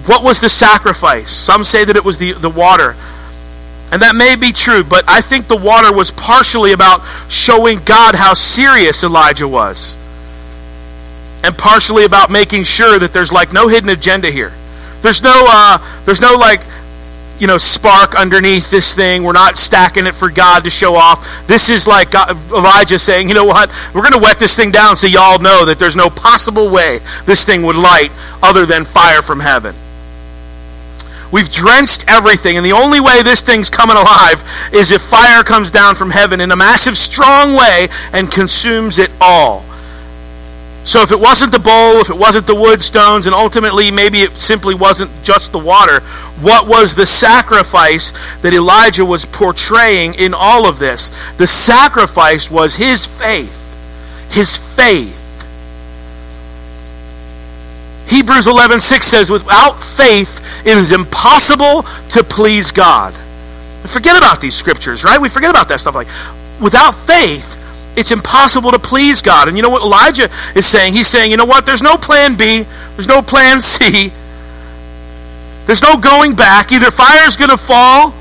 What 0.05 0.23
was 0.23 0.39
the 0.39 0.49
sacrifice? 0.49 1.29
Some 1.31 1.63
say 1.63 1.83
that 1.83 1.95
it 1.95 2.03
was 2.03 2.17
the, 2.17 2.33
the 2.33 2.49
water. 2.49 2.95
And 3.91 4.01
that 4.01 4.15
may 4.15 4.35
be 4.35 4.51
true, 4.51 4.83
but 4.83 5.05
I 5.07 5.21
think 5.21 5.47
the 5.47 5.55
water 5.55 5.93
was 5.93 6.11
partially 6.11 6.73
about 6.73 7.01
showing 7.29 7.79
God 7.85 8.15
how 8.15 8.33
serious 8.33 9.03
Elijah 9.03 9.47
was. 9.47 9.97
And 11.43 11.57
partially 11.57 12.03
about 12.03 12.29
making 12.29 12.63
sure 12.63 12.99
that 12.99 13.13
there's 13.13 13.31
like 13.31 13.53
no 13.53 13.67
hidden 13.67 13.89
agenda 13.89 14.29
here. 14.29 14.53
There's 15.01 15.21
no 15.21 15.45
uh, 15.47 16.03
there's 16.05 16.19
no 16.19 16.33
like 16.35 16.61
you 17.39 17.47
know, 17.47 17.57
spark 17.57 18.15
underneath 18.15 18.71
this 18.71 18.93
thing. 18.93 19.23
We're 19.23 19.33
not 19.33 19.57
stacking 19.57 20.07
it 20.07 20.15
for 20.15 20.29
God 20.29 20.63
to 20.63 20.69
show 20.69 20.95
off. 20.95 21.45
This 21.45 21.69
is 21.69 21.87
like 21.87 22.11
God, 22.11 22.31
Elijah 22.51 22.97
saying, 22.97 23.29
you 23.29 23.35
know 23.35 23.45
what? 23.45 23.71
We're 23.93 24.01
going 24.01 24.13
to 24.13 24.19
wet 24.19 24.39
this 24.39 24.55
thing 24.55 24.71
down 24.71 24.97
so 24.97 25.07
y'all 25.07 25.39
know 25.39 25.65
that 25.65 25.77
there's 25.77 25.95
no 25.95 26.09
possible 26.09 26.69
way 26.69 26.99
this 27.25 27.45
thing 27.45 27.63
would 27.63 27.75
light 27.75 28.09
other 28.41 28.65
than 28.65 28.85
fire 28.85 29.21
from 29.21 29.39
heaven. 29.39 29.75
We've 31.31 31.51
drenched 31.51 32.05
everything, 32.07 32.57
and 32.57 32.65
the 32.65 32.73
only 32.73 32.99
way 32.99 33.21
this 33.21 33.41
thing's 33.41 33.69
coming 33.69 33.97
alive 33.97 34.43
is 34.71 34.91
if 34.91 35.01
fire 35.01 35.43
comes 35.43 35.71
down 35.71 35.95
from 35.95 36.09
heaven 36.09 36.39
in 36.39 36.51
a 36.51 36.55
massive, 36.55 36.97
strong 36.97 37.55
way 37.55 37.89
and 38.13 38.31
consumes 38.31 38.97
it 38.99 39.11
all. 39.19 39.63
So 40.85 41.01
if 41.01 41.11
it 41.11 41.19
wasn't 41.19 41.51
the 41.51 41.59
bowl, 41.59 41.99
if 41.99 42.09
it 42.09 42.17
wasn't 42.17 42.47
the 42.47 42.55
wood 42.55 42.81
stones, 42.81 43.25
and 43.25 43.35
ultimately 43.35 43.91
maybe 43.91 44.19
it 44.19 44.39
simply 44.39 44.73
wasn't 44.73 45.11
just 45.21 45.51
the 45.51 45.59
water, 45.59 45.99
what 46.39 46.65
was 46.65 46.95
the 46.95 47.05
sacrifice 47.05 48.13
that 48.41 48.53
Elijah 48.53 49.03
was 49.03 49.25
portraying 49.25 50.13
in 50.13 50.33
all 50.33 50.65
of 50.65 50.79
this? 50.79 51.11
The 51.37 51.47
sacrifice 51.47 52.49
was 52.49 52.73
his 52.73 53.05
faith. 53.05 53.53
His 54.29 54.55
faith. 54.55 55.15
Hebrews 58.07 58.47
11:6 58.47 59.03
says 59.03 59.29
without 59.29 59.83
faith 59.83 60.41
it 60.67 60.77
is 60.77 60.91
impossible 60.91 61.83
to 62.11 62.23
please 62.23 62.71
God. 62.71 63.13
Forget 63.85 64.17
about 64.17 64.41
these 64.41 64.55
scriptures, 64.55 65.03
right? 65.03 65.19
We 65.19 65.29
forget 65.29 65.49
about 65.49 65.69
that 65.69 65.79
stuff 65.79 65.95
like 65.95 66.07
without 66.59 66.95
faith 66.95 67.57
it's 67.97 68.11
impossible 68.11 68.71
to 68.71 68.79
please 68.79 69.23
God. 69.23 69.47
And 69.47 69.57
you 69.57 69.63
know 69.63 69.71
what 69.71 69.81
Elijah 69.81 70.29
is 70.55 70.67
saying? 70.67 70.93
He's 70.93 71.07
saying, 71.07 71.31
you 71.31 71.37
know 71.37 71.45
what? 71.45 71.65
There's 71.65 71.81
no 71.81 71.97
plan 71.97 72.35
B. 72.35 72.63
There's 72.95 73.07
no 73.07 73.23
plan 73.23 73.59
C. 73.59 74.13
There's 75.65 75.81
no 75.81 75.97
going 75.97 76.35
back. 76.35 76.71
Either 76.71 76.91
fire's 76.91 77.37
going 77.37 77.49
to 77.49 77.57
fall 77.57 78.11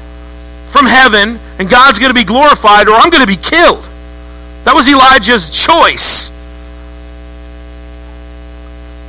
from 0.68 0.86
heaven 0.86 1.38
and 1.58 1.68
God's 1.68 1.98
going 1.98 2.08
to 2.08 2.14
be 2.14 2.24
glorified 2.24 2.88
or 2.88 2.94
I'm 2.96 3.10
going 3.10 3.24
to 3.24 3.30
be 3.30 3.36
killed. 3.36 3.84
That 4.64 4.74
was 4.74 4.88
Elijah's 4.88 5.50
choice. 5.50 6.32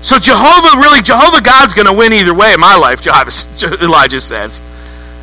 So 0.01 0.19
Jehovah 0.19 0.79
really, 0.79 1.01
Jehovah 1.01 1.41
God's 1.41 1.73
going 1.73 1.87
to 1.87 1.93
win 1.93 2.13
either 2.13 2.33
way 2.33 2.53
in 2.53 2.59
my 2.59 2.75
life, 2.75 3.05
Elijah 3.81 4.21
says. 4.21 4.61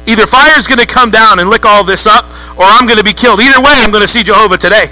Either 0.07 0.27
fire's 0.27 0.67
going 0.67 0.81
to 0.81 0.87
come 0.87 1.11
down 1.11 1.39
and 1.39 1.49
lick 1.49 1.65
all 1.65 1.85
this 1.85 2.07
up, 2.07 2.25
or 2.59 2.65
I'm 2.65 2.87
going 2.87 2.99
to 2.99 3.05
be 3.05 3.15
killed. 3.15 3.41
Either 3.41 3.61
way, 3.61 3.73
I'm 3.73 3.91
going 3.91 4.03
to 4.03 4.09
see 4.09 4.23
Jehovah 4.23 4.59
today. 4.59 4.87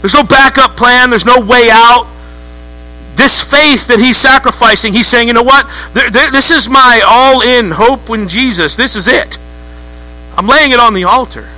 There's 0.00 0.14
no 0.14 0.24
backup 0.24 0.76
plan, 0.76 1.10
there's 1.10 1.24
no 1.26 1.40
way 1.40 1.68
out. 1.70 2.06
This 3.16 3.42
faith 3.42 3.88
that 3.88 3.98
he's 3.98 4.16
sacrificing, 4.16 4.92
he's 4.92 5.08
saying, 5.08 5.26
you 5.26 5.34
know 5.34 5.42
what? 5.42 5.68
This 5.92 6.50
is 6.50 6.68
my 6.68 7.02
all 7.04 7.42
in 7.42 7.70
hope 7.70 8.10
in 8.10 8.28
Jesus. 8.28 8.76
This 8.76 8.94
is 8.94 9.08
it. 9.08 9.38
I'm 10.36 10.46
laying 10.46 10.70
it 10.70 10.78
on 10.78 10.94
the 10.94 11.04
altar. 11.04 11.48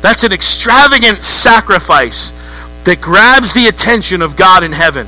That's 0.00 0.24
an 0.24 0.32
extravagant 0.32 1.22
sacrifice 1.22 2.32
that 2.88 3.02
grabs 3.02 3.52
the 3.52 3.66
attention 3.66 4.22
of 4.22 4.34
God 4.34 4.64
in 4.64 4.72
heaven. 4.72 5.06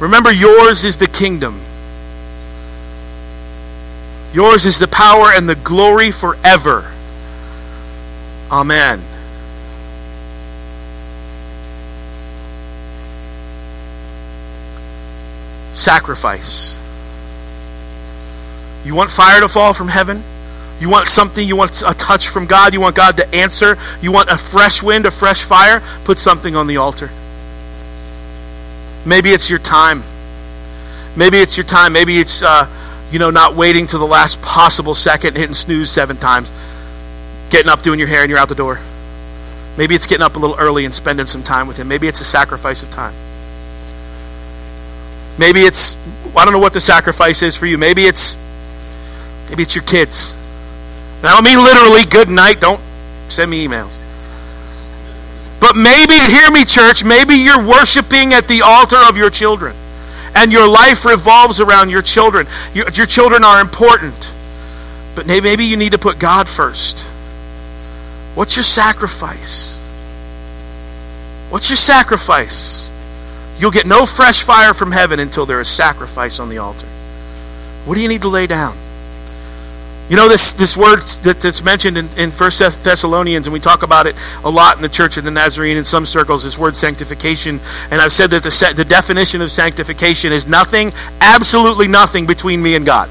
Remember, 0.00 0.30
yours 0.30 0.84
is 0.84 0.98
the 0.98 1.06
kingdom. 1.06 1.58
Yours 4.34 4.66
is 4.66 4.78
the 4.78 4.86
power 4.86 5.28
and 5.32 5.48
the 5.48 5.54
glory 5.54 6.10
forever. 6.10 6.92
Amen. 8.50 9.00
Sacrifice. 15.72 16.76
You 18.84 18.94
want 18.94 19.08
fire 19.08 19.40
to 19.40 19.48
fall 19.48 19.72
from 19.72 19.88
heaven? 19.88 20.22
You 20.82 20.88
want 20.88 21.06
something, 21.06 21.46
you 21.46 21.54
want 21.54 21.80
a 21.86 21.94
touch 21.94 22.26
from 22.26 22.46
God, 22.46 22.74
you 22.74 22.80
want 22.80 22.96
God 22.96 23.18
to 23.18 23.34
answer, 23.36 23.78
you 24.00 24.10
want 24.10 24.30
a 24.30 24.36
fresh 24.36 24.82
wind, 24.82 25.06
a 25.06 25.12
fresh 25.12 25.44
fire, 25.44 25.80
put 26.02 26.18
something 26.18 26.56
on 26.56 26.66
the 26.66 26.78
altar. 26.78 27.08
Maybe 29.06 29.30
it's 29.30 29.48
your 29.48 29.60
time. 29.60 30.02
Maybe 31.14 31.38
it's 31.38 31.56
your 31.56 31.66
time. 31.66 31.92
Maybe 31.92 32.18
it's, 32.18 32.42
uh, 32.42 32.66
you 33.12 33.20
know, 33.20 33.30
not 33.30 33.54
waiting 33.54 33.86
to 33.86 33.98
the 33.98 34.04
last 34.04 34.42
possible 34.42 34.96
second, 34.96 35.36
hitting 35.36 35.54
snooze 35.54 35.88
seven 35.88 36.16
times, 36.16 36.50
getting 37.50 37.68
up, 37.70 37.82
doing 37.82 38.00
your 38.00 38.08
hair, 38.08 38.22
and 38.22 38.28
you're 38.28 38.40
out 38.40 38.48
the 38.48 38.56
door. 38.56 38.80
Maybe 39.78 39.94
it's 39.94 40.08
getting 40.08 40.24
up 40.24 40.34
a 40.34 40.40
little 40.40 40.56
early 40.58 40.84
and 40.84 40.92
spending 40.92 41.26
some 41.26 41.44
time 41.44 41.68
with 41.68 41.76
Him. 41.76 41.86
Maybe 41.86 42.08
it's 42.08 42.20
a 42.20 42.24
sacrifice 42.24 42.82
of 42.82 42.90
time. 42.90 43.14
Maybe 45.38 45.60
it's, 45.60 45.96
I 46.36 46.44
don't 46.44 46.52
know 46.52 46.58
what 46.58 46.72
the 46.72 46.80
sacrifice 46.80 47.44
is 47.44 47.54
for 47.54 47.66
you. 47.66 47.78
Maybe 47.78 48.04
it's, 48.04 48.36
maybe 49.48 49.62
it's 49.62 49.76
your 49.76 49.84
kids. 49.84 50.34
And 51.22 51.30
I 51.30 51.34
don't 51.34 51.44
mean 51.44 51.62
literally 51.62 52.04
good 52.04 52.28
night. 52.28 52.60
Don't 52.60 52.80
send 53.28 53.48
me 53.48 53.66
emails. 53.66 53.92
But 55.60 55.76
maybe, 55.76 56.14
hear 56.14 56.50
me, 56.50 56.64
church, 56.64 57.04
maybe 57.04 57.36
you're 57.36 57.64
worshiping 57.64 58.34
at 58.34 58.48
the 58.48 58.62
altar 58.62 58.96
of 58.96 59.16
your 59.16 59.30
children. 59.30 59.76
And 60.34 60.50
your 60.50 60.66
life 60.66 61.04
revolves 61.04 61.60
around 61.60 61.90
your 61.90 62.02
children. 62.02 62.48
Your, 62.74 62.90
your 62.90 63.06
children 63.06 63.44
are 63.44 63.60
important. 63.60 64.32
But 65.14 65.26
maybe 65.26 65.64
you 65.64 65.76
need 65.76 65.92
to 65.92 65.98
put 65.98 66.18
God 66.18 66.48
first. 66.48 67.06
What's 68.34 68.56
your 68.56 68.64
sacrifice? 68.64 69.78
What's 71.50 71.70
your 71.70 71.76
sacrifice? 71.76 72.90
You'll 73.58 73.70
get 73.70 73.86
no 73.86 74.06
fresh 74.06 74.42
fire 74.42 74.74
from 74.74 74.90
heaven 74.90 75.20
until 75.20 75.46
there 75.46 75.60
is 75.60 75.68
sacrifice 75.68 76.40
on 76.40 76.48
the 76.48 76.58
altar. 76.58 76.86
What 77.84 77.94
do 77.94 78.00
you 78.00 78.08
need 78.08 78.22
to 78.22 78.28
lay 78.28 78.48
down? 78.48 78.76
You 80.08 80.16
know 80.16 80.28
this 80.28 80.52
this 80.52 80.76
word 80.76 81.00
that, 81.22 81.40
that's 81.40 81.62
mentioned 81.62 81.96
in, 81.96 82.08
in 82.18 82.30
First 82.32 82.58
Thessalonians, 82.58 83.46
and 83.46 83.54
we 83.54 83.60
talk 83.60 83.82
about 83.82 84.06
it 84.06 84.16
a 84.44 84.50
lot 84.50 84.76
in 84.76 84.82
the 84.82 84.88
Church 84.88 85.16
of 85.16 85.24
the 85.24 85.30
Nazarene 85.30 85.76
in 85.76 85.84
some 85.84 86.06
circles. 86.06 86.42
This 86.42 86.58
word 86.58 86.76
sanctification, 86.76 87.60
and 87.90 88.00
I've 88.00 88.12
said 88.12 88.30
that 88.30 88.42
the 88.42 88.74
the 88.76 88.84
definition 88.84 89.40
of 89.40 89.50
sanctification 89.50 90.32
is 90.32 90.46
nothing, 90.46 90.92
absolutely 91.20 91.88
nothing 91.88 92.26
between 92.26 92.62
me 92.62 92.74
and 92.74 92.84
God. 92.84 93.08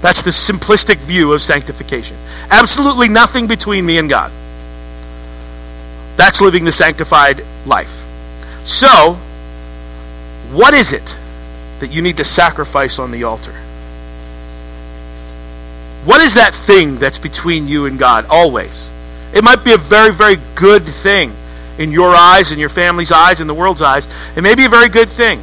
That's 0.00 0.22
the 0.22 0.32
simplistic 0.32 0.98
view 0.98 1.32
of 1.32 1.40
sanctification. 1.40 2.18
Absolutely 2.50 3.08
nothing 3.08 3.46
between 3.46 3.86
me 3.86 3.96
and 3.96 4.10
God. 4.10 4.32
That's 6.16 6.42
living 6.42 6.64
the 6.64 6.72
sanctified 6.72 7.42
life. 7.64 8.04
So, 8.64 9.14
what 10.52 10.74
is 10.74 10.92
it 10.92 11.16
that 11.80 11.90
you 11.90 12.02
need 12.02 12.18
to 12.18 12.24
sacrifice 12.24 12.98
on 12.98 13.12
the 13.12 13.24
altar? 13.24 13.54
What 16.04 16.20
is 16.20 16.34
that 16.34 16.54
thing 16.54 16.98
that's 16.98 17.18
between 17.18 17.66
you 17.66 17.86
and 17.86 17.98
God 17.98 18.26
always? 18.28 18.92
It 19.32 19.42
might 19.42 19.64
be 19.64 19.72
a 19.72 19.78
very, 19.78 20.12
very 20.12 20.36
good 20.54 20.86
thing 20.86 21.32
in 21.78 21.90
your 21.90 22.14
eyes, 22.14 22.52
in 22.52 22.58
your 22.58 22.68
family's 22.68 23.10
eyes, 23.10 23.40
in 23.40 23.46
the 23.46 23.54
world's 23.54 23.82
eyes. 23.82 24.06
It 24.36 24.42
may 24.42 24.54
be 24.54 24.64
a 24.64 24.68
very 24.68 24.88
good 24.88 25.08
thing. 25.08 25.40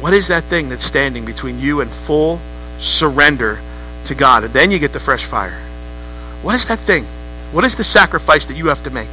What 0.00 0.12
is 0.14 0.28
that 0.28 0.44
thing 0.44 0.68
that's 0.68 0.84
standing 0.84 1.24
between 1.24 1.58
you 1.58 1.80
and 1.80 1.90
full 1.90 2.40
surrender 2.78 3.60
to 4.06 4.14
God? 4.14 4.44
And 4.44 4.54
then 4.54 4.70
you 4.70 4.78
get 4.78 4.92
the 4.92 5.00
fresh 5.00 5.24
fire. 5.24 5.58
What 6.42 6.54
is 6.54 6.66
that 6.66 6.78
thing? 6.78 7.04
What 7.52 7.64
is 7.64 7.76
the 7.76 7.84
sacrifice 7.84 8.46
that 8.46 8.56
you 8.56 8.68
have 8.68 8.82
to 8.84 8.90
make? 8.90 9.10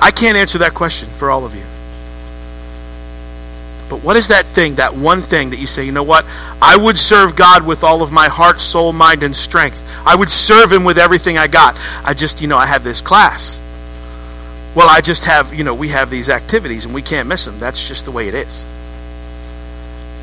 I 0.00 0.10
can't 0.10 0.36
answer 0.36 0.58
that 0.58 0.74
question 0.74 1.08
for 1.08 1.30
all 1.30 1.44
of 1.44 1.54
you. 1.54 1.64
But 3.88 4.02
what 4.02 4.16
is 4.16 4.28
that 4.28 4.46
thing, 4.46 4.76
that 4.76 4.94
one 4.94 5.22
thing 5.22 5.50
that 5.50 5.58
you 5.58 5.66
say, 5.66 5.84
you 5.84 5.92
know 5.92 6.02
what? 6.02 6.24
I 6.60 6.76
would 6.76 6.98
serve 6.98 7.36
God 7.36 7.64
with 7.64 7.84
all 7.84 8.02
of 8.02 8.10
my 8.10 8.28
heart, 8.28 8.60
soul, 8.60 8.92
mind, 8.92 9.22
and 9.22 9.34
strength. 9.34 9.82
I 10.04 10.14
would 10.16 10.30
serve 10.30 10.72
Him 10.72 10.84
with 10.84 10.98
everything 10.98 11.38
I 11.38 11.46
got. 11.46 11.78
I 12.04 12.14
just, 12.14 12.40
you 12.40 12.48
know, 12.48 12.58
I 12.58 12.66
have 12.66 12.82
this 12.82 13.00
class. 13.00 13.60
Well, 14.74 14.88
I 14.90 15.00
just 15.00 15.24
have, 15.24 15.54
you 15.54 15.64
know, 15.64 15.74
we 15.74 15.88
have 15.88 16.10
these 16.10 16.28
activities 16.28 16.84
and 16.84 16.94
we 16.94 17.00
can't 17.00 17.28
miss 17.28 17.44
them. 17.44 17.60
That's 17.60 17.86
just 17.86 18.04
the 18.04 18.10
way 18.10 18.28
it 18.28 18.34
is. 18.34 18.64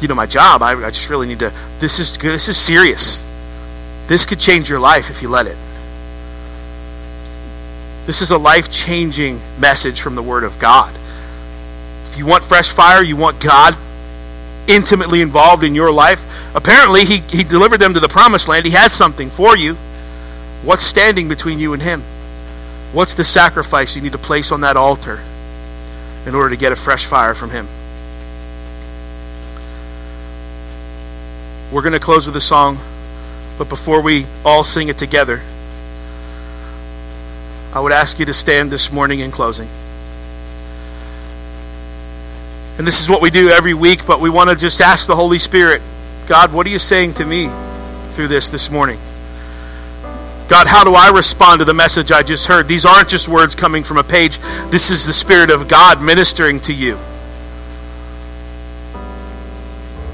You 0.01 0.09
know, 0.09 0.15
my 0.15 0.25
job, 0.25 0.61
I, 0.61 0.73
I 0.73 0.91
just 0.91 1.09
really 1.09 1.27
need 1.27 1.39
to, 1.39 1.53
this 1.79 1.99
is, 1.99 2.17
this 2.17 2.49
is 2.49 2.57
serious. 2.57 3.23
This 4.07 4.25
could 4.25 4.39
change 4.39 4.69
your 4.69 4.79
life 4.79 5.09
if 5.09 5.21
you 5.21 5.29
let 5.29 5.47
it. 5.47 5.57
This 8.05 8.21
is 8.21 8.31
a 8.31 8.37
life 8.37 8.69
changing 8.69 9.39
message 9.57 10.01
from 10.01 10.15
the 10.15 10.21
Word 10.21 10.43
of 10.43 10.59
God. 10.59 10.93
If 12.13 12.19
you 12.19 12.27
want 12.27 12.43
fresh 12.43 12.69
fire, 12.69 13.01
you 13.01 13.15
want 13.15 13.39
God 13.39 13.75
intimately 14.67 15.21
involved 15.21 15.63
in 15.63 15.73
your 15.73 15.91
life. 15.91 16.23
Apparently, 16.53 17.05
he, 17.05 17.21
he 17.35 17.43
delivered 17.43 17.79
them 17.79 17.95
to 17.95 17.99
the 17.99 18.07
promised 18.07 18.47
land. 18.47 18.67
He 18.67 18.73
has 18.73 18.93
something 18.93 19.31
for 19.31 19.57
you. 19.57 19.73
What's 20.61 20.83
standing 20.83 21.27
between 21.27 21.57
you 21.57 21.73
and 21.73 21.81
Him? 21.81 22.03
What's 22.91 23.15
the 23.15 23.23
sacrifice 23.23 23.95
you 23.95 24.03
need 24.03 24.11
to 24.11 24.19
place 24.19 24.51
on 24.51 24.61
that 24.61 24.77
altar 24.77 25.19
in 26.27 26.35
order 26.35 26.51
to 26.51 26.55
get 26.55 26.71
a 26.71 26.75
fresh 26.75 27.05
fire 27.05 27.33
from 27.33 27.49
Him? 27.49 27.67
We're 31.71 31.81
going 31.81 31.93
to 31.93 31.99
close 31.99 32.27
with 32.27 32.35
a 32.35 32.41
song, 32.41 32.77
but 33.57 33.69
before 33.69 34.01
we 34.01 34.27
all 34.45 34.63
sing 34.63 34.89
it 34.89 34.99
together, 34.99 35.41
I 37.73 37.79
would 37.79 37.91
ask 37.91 38.19
you 38.19 38.25
to 38.27 38.35
stand 38.35 38.71
this 38.71 38.91
morning 38.91 39.21
in 39.21 39.31
closing. 39.31 39.67
And 42.77 42.87
this 42.87 43.01
is 43.01 43.09
what 43.09 43.21
we 43.21 43.29
do 43.29 43.49
every 43.49 43.73
week, 43.73 44.05
but 44.05 44.19
we 44.19 44.29
want 44.29 44.49
to 44.49 44.55
just 44.55 44.81
ask 44.81 45.05
the 45.05 45.15
Holy 45.15 45.37
Spirit, 45.37 45.81
God, 46.27 46.51
what 46.51 46.65
are 46.65 46.71
you 46.71 46.79
saying 46.79 47.15
to 47.15 47.25
me 47.25 47.49
through 48.13 48.29
this 48.29 48.49
this 48.49 48.71
morning? 48.71 48.99
God, 50.47 50.67
how 50.67 50.83
do 50.83 50.93
I 50.93 51.09
respond 51.09 51.59
to 51.59 51.65
the 51.65 51.73
message 51.73 52.11
I 52.11 52.23
just 52.23 52.47
heard? 52.47 52.67
These 52.67 52.85
aren't 52.85 53.09
just 53.09 53.27
words 53.27 53.55
coming 53.55 53.83
from 53.83 53.97
a 53.97 54.03
page. 54.03 54.39
This 54.69 54.89
is 54.89 55.05
the 55.05 55.13
Spirit 55.13 55.51
of 55.51 55.67
God 55.67 56.01
ministering 56.01 56.59
to 56.61 56.73
you. 56.73 56.97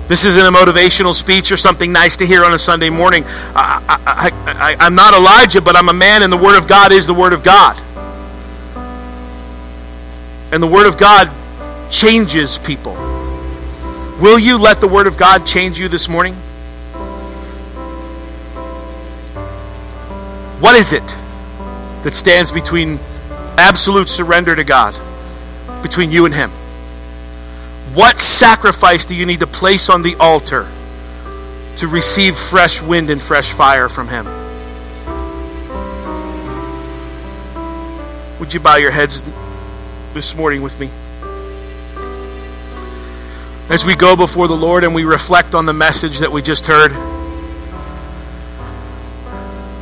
This 0.07 0.26
isn't 0.26 0.43
a 0.43 0.51
motivational 0.51 1.14
speech 1.14 1.51
or 1.51 1.57
something 1.57 1.91
nice 1.91 2.18
to 2.18 2.26
hear 2.26 2.43
on 2.43 2.53
a 2.53 2.60
Sunday 2.60 2.89
morning. 2.89 3.24
I, 3.28 4.78
am 4.80 4.95
not 4.95 5.14
Elijah, 5.14 5.62
but 5.62 5.76
I'm 5.76 5.88
a 5.88 5.93
man, 5.93 6.24
and 6.24 6.34
the 6.34 6.38
Word 6.38 6.57
of 6.57 6.68
God 6.68 6.91
is 6.91 7.05
the 7.05 7.14
Word 7.14 7.32
of 7.32 7.43
God. 7.43 7.80
And 10.51 10.64
the 10.64 10.68
Word 10.68 10.88
of 10.88 10.97
God 10.97 11.32
changes 11.89 12.57
people. 12.57 12.93
Will 14.19 14.37
you 14.37 14.57
let 14.57 14.81
the 14.81 14.87
Word 14.87 15.07
of 15.07 15.17
God 15.17 15.45
change 15.45 15.79
you 15.79 15.87
this 15.87 16.09
morning? 16.09 16.35
What 20.59 20.75
is 20.75 20.91
it 20.91 21.07
that 22.03 22.15
stands 22.15 22.51
between 22.51 22.99
absolute 23.57 24.09
surrender 24.09 24.55
to 24.55 24.63
God, 24.63 24.93
between 25.81 26.11
you 26.11 26.25
and 26.25 26.33
Him? 26.33 26.51
What 27.93 28.19
sacrifice 28.19 29.05
do 29.05 29.15
you 29.15 29.25
need 29.25 29.39
to 29.39 29.47
place 29.47 29.89
on 29.89 30.01
the 30.01 30.15
altar 30.15 30.69
to 31.77 31.87
receive 31.87 32.37
fresh 32.37 32.81
wind 32.81 33.09
and 33.09 33.21
fresh 33.21 33.51
fire 33.51 33.87
from 33.87 34.09
Him? 34.09 34.25
Would 38.39 38.53
you 38.53 38.59
bow 38.59 38.75
your 38.75 38.91
heads 38.91 39.23
this 40.13 40.35
morning 40.35 40.61
with 40.61 40.77
me? 40.79 40.89
As 43.70 43.86
we 43.86 43.95
go 43.95 44.15
before 44.15 44.47
the 44.47 44.55
Lord 44.55 44.84
and 44.84 44.95
we 44.95 45.03
reflect 45.03 45.53
on 45.53 45.65
the 45.65 45.74
message 45.74 46.20
that 46.20 46.32
we 46.32 46.41
just 46.41 46.65
heard? 46.65 46.91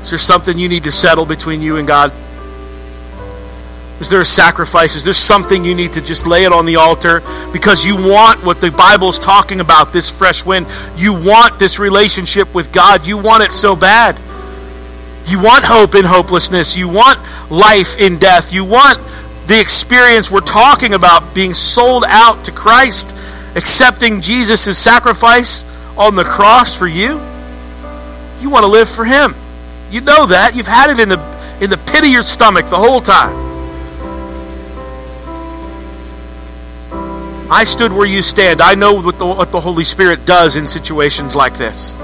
Is 0.01 0.09
there 0.09 0.19
something 0.19 0.57
you 0.57 0.69
need 0.69 0.83
to 0.85 0.91
settle 0.91 1.25
between 1.25 1.61
you 1.61 1.77
and 1.77 1.87
God? 1.87 2.13
Is 3.99 4.09
there 4.09 4.21
a 4.21 4.25
sacrifice? 4.25 4.95
Is 4.95 5.03
there 5.03 5.13
something 5.13 5.65
you 5.65 5.73
need 5.73 5.93
to 5.93 6.01
just 6.01 6.27
lay 6.27 6.43
it 6.43 6.51
on 6.51 6.65
the 6.67 6.75
altar 6.75 7.21
because 7.51 7.83
you 7.83 7.95
want 7.95 8.43
what 8.43 8.61
the 8.61 8.69
Bible's 8.69 9.17
talking 9.17 9.59
about, 9.59 9.91
this 9.91 10.07
fresh 10.07 10.45
wind? 10.45 10.67
You 10.97 11.13
want 11.13 11.57
this 11.57 11.79
relationship 11.79 12.53
with 12.53 12.71
God. 12.71 13.07
You 13.07 13.17
want 13.17 13.43
it 13.43 13.51
so 13.51 13.75
bad. 13.75 14.17
You 15.25 15.41
want 15.41 15.65
hope 15.65 15.95
in 15.95 16.05
hopelessness. 16.05 16.77
You 16.77 16.87
want 16.87 17.19
life 17.49 17.97
in 17.97 18.19
death. 18.19 18.53
You 18.53 18.65
want 18.65 18.99
the 19.47 19.59
experience 19.59 20.29
we're 20.29 20.41
talking 20.41 20.93
about 20.93 21.33
being 21.33 21.53
sold 21.53 22.03
out 22.05 22.45
to 22.45 22.51
Christ, 22.51 23.13
accepting 23.57 24.21
Jesus' 24.21 24.77
sacrifice 24.77 25.65
on 25.97 26.15
the 26.15 26.23
cross 26.23 26.73
for 26.75 26.87
you. 26.87 27.19
You 28.39 28.49
want 28.51 28.63
to 28.63 28.67
live 28.67 28.87
for 28.87 29.03
Him. 29.03 29.35
You 29.89 30.01
know 30.01 30.27
that. 30.27 30.55
You've 30.55 30.67
had 30.67 30.91
it 30.91 30.99
in 30.99 31.09
the, 31.09 31.19
in 31.59 31.69
the 31.69 31.77
pit 31.77 32.03
of 32.03 32.09
your 32.09 32.23
stomach 32.23 32.67
the 32.67 32.77
whole 32.77 33.01
time. 33.01 33.45
I 37.49 37.63
stood 37.63 37.91
where 37.91 38.05
you 38.05 38.21
stand. 38.21 38.61
I 38.61 38.75
know 38.75 38.93
what 39.01 39.17
the, 39.17 39.25
what 39.25 39.51
the 39.51 39.61
Holy 39.61 39.85
Spirit 39.85 40.25
does 40.25 40.55
in 40.55 40.67
situations 40.67 41.33
like 41.33 41.57
this. 41.57 41.95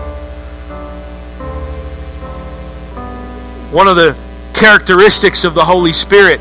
One 3.72 3.88
of 3.88 3.96
the 3.96 4.16
characteristics 4.54 5.44
of 5.44 5.54
the 5.54 5.66
Holy 5.66 5.92
Spirit 5.92 6.40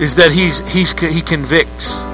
is 0.00 0.16
that 0.16 0.30
he's, 0.30 0.60
he's, 0.68 0.98
he 0.98 1.20
convicts. 1.20 2.04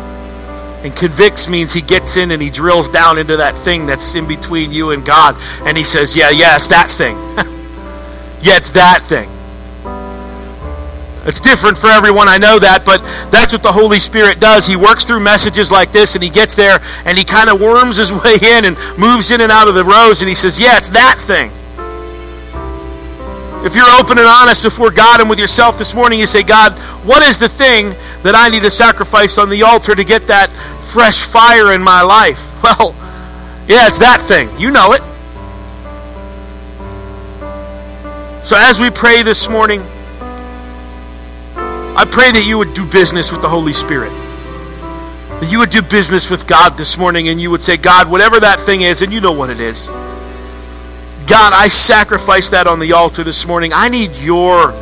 And 0.86 0.94
convicts 0.94 1.48
means 1.48 1.72
he 1.72 1.80
gets 1.80 2.16
in 2.16 2.30
and 2.30 2.40
he 2.40 2.48
drills 2.48 2.88
down 2.88 3.18
into 3.18 3.38
that 3.38 3.58
thing 3.58 3.86
that's 3.86 4.14
in 4.14 4.28
between 4.28 4.70
you 4.70 4.92
and 4.92 5.04
God. 5.04 5.34
And 5.64 5.76
he 5.76 5.82
says, 5.82 6.14
Yeah, 6.14 6.30
yeah, 6.30 6.54
it's 6.54 6.68
that 6.68 6.92
thing. 6.92 7.16
yeah, 8.40 8.56
it's 8.56 8.70
that 8.70 9.00
thing. 9.02 9.28
It's 11.26 11.40
different 11.40 11.76
for 11.76 11.88
everyone, 11.88 12.28
I 12.28 12.38
know 12.38 12.60
that, 12.60 12.84
but 12.84 13.02
that's 13.32 13.52
what 13.52 13.64
the 13.64 13.72
Holy 13.72 13.98
Spirit 13.98 14.38
does. 14.38 14.64
He 14.64 14.76
works 14.76 15.04
through 15.04 15.18
messages 15.18 15.72
like 15.72 15.90
this 15.90 16.14
and 16.14 16.22
he 16.22 16.30
gets 16.30 16.54
there 16.54 16.80
and 17.04 17.18
he 17.18 17.24
kind 17.24 17.50
of 17.50 17.60
worms 17.60 17.96
his 17.96 18.12
way 18.24 18.38
in 18.40 18.64
and 18.64 18.76
moves 18.96 19.32
in 19.32 19.40
and 19.40 19.50
out 19.50 19.66
of 19.66 19.74
the 19.74 19.84
rows 19.84 20.20
and 20.20 20.28
he 20.28 20.36
says, 20.36 20.60
Yeah, 20.60 20.78
it's 20.78 20.90
that 20.90 21.18
thing. 21.18 21.50
If 23.66 23.74
you're 23.74 23.90
open 23.98 24.18
and 24.18 24.28
honest 24.28 24.62
before 24.62 24.92
God 24.92 25.20
and 25.20 25.28
with 25.28 25.40
yourself 25.40 25.78
this 25.78 25.92
morning, 25.96 26.20
you 26.20 26.28
say, 26.28 26.44
God, 26.44 26.78
what 27.04 27.24
is 27.24 27.38
the 27.38 27.48
thing 27.48 27.96
that 28.22 28.34
I 28.36 28.48
need 28.48 28.62
to 28.62 28.70
sacrifice 28.70 29.38
on 29.38 29.50
the 29.50 29.62
altar 29.62 29.94
to 29.94 30.04
get 30.04 30.28
that 30.28 30.50
fresh 30.96 31.22
fire 31.24 31.72
in 31.72 31.82
my 31.82 32.00
life? 32.00 32.42
Well, 32.62 32.96
yeah, 33.68 33.86
it's 33.86 33.98
that 33.98 34.22
thing. 34.22 34.48
You 34.58 34.70
know 34.70 34.92
it. 34.92 35.02
So 38.44 38.56
as 38.58 38.80
we 38.80 38.90
pray 38.90 39.22
this 39.22 39.48
morning, 39.48 39.82
I 41.54 42.06
pray 42.10 42.32
that 42.32 42.44
you 42.46 42.58
would 42.58 42.74
do 42.74 42.86
business 42.86 43.30
with 43.30 43.42
the 43.42 43.48
Holy 43.48 43.74
Spirit. 43.74 44.10
That 44.10 45.48
you 45.52 45.58
would 45.58 45.70
do 45.70 45.82
business 45.82 46.30
with 46.30 46.46
God 46.46 46.78
this 46.78 46.96
morning 46.96 47.28
and 47.28 47.40
you 47.40 47.50
would 47.50 47.62
say, 47.62 47.76
God, 47.76 48.10
whatever 48.10 48.40
that 48.40 48.58
thing 48.58 48.80
is, 48.80 49.02
and 49.02 49.12
you 49.12 49.20
know 49.20 49.32
what 49.32 49.50
it 49.50 49.60
is. 49.60 49.90
God, 49.90 51.52
I 51.52 51.68
sacrifice 51.68 52.48
that 52.50 52.66
on 52.66 52.80
the 52.80 52.94
altar 52.94 53.22
this 53.22 53.46
morning. 53.46 53.72
I 53.74 53.90
need 53.90 54.16
your 54.16 54.72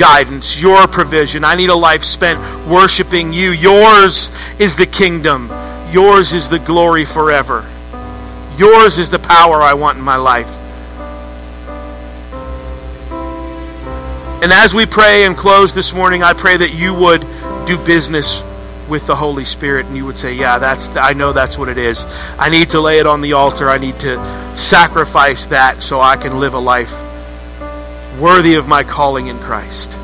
guidance, 0.00 0.58
your 0.58 0.88
provision. 0.88 1.44
I 1.44 1.56
need 1.56 1.68
a 1.68 1.76
life 1.76 2.04
spent 2.04 2.40
worshiping 2.66 3.34
you. 3.34 3.50
Yours 3.50 4.32
is 4.58 4.74
the 4.74 4.86
kingdom, 4.86 5.50
yours 5.92 6.32
is 6.32 6.48
the 6.48 6.58
glory 6.58 7.04
forever. 7.04 7.68
Yours 8.56 8.98
is 8.98 9.10
the 9.10 9.18
power 9.18 9.60
I 9.60 9.74
want 9.74 9.98
in 9.98 10.04
my 10.04 10.16
life. 10.16 10.50
And 14.42 14.52
as 14.52 14.72
we 14.72 14.86
pray 14.86 15.26
and 15.26 15.36
close 15.36 15.74
this 15.74 15.92
morning, 15.92 16.22
I 16.22 16.32
pray 16.32 16.56
that 16.56 16.72
you 16.72 16.94
would 16.94 17.20
do 17.66 17.76
business 17.76 18.42
with 18.88 19.06
the 19.06 19.14
Holy 19.14 19.44
Spirit 19.44 19.84
and 19.84 19.96
you 19.96 20.06
would 20.06 20.16
say, 20.16 20.32
"Yeah, 20.32 20.58
that's 20.58 20.88
I 20.96 21.12
know 21.12 21.32
that's 21.34 21.58
what 21.58 21.68
it 21.68 21.76
is. 21.76 22.06
I 22.38 22.48
need 22.48 22.70
to 22.70 22.80
lay 22.80 23.00
it 23.00 23.06
on 23.06 23.20
the 23.20 23.34
altar. 23.34 23.68
I 23.68 23.76
need 23.76 23.98
to 24.00 24.18
sacrifice 24.56 25.44
that 25.46 25.82
so 25.82 26.00
I 26.00 26.16
can 26.16 26.40
live 26.40 26.54
a 26.54 26.58
life 26.58 27.09
worthy 28.20 28.54
of 28.54 28.68
my 28.68 28.84
calling 28.84 29.28
in 29.28 29.38
Christ." 29.38 29.96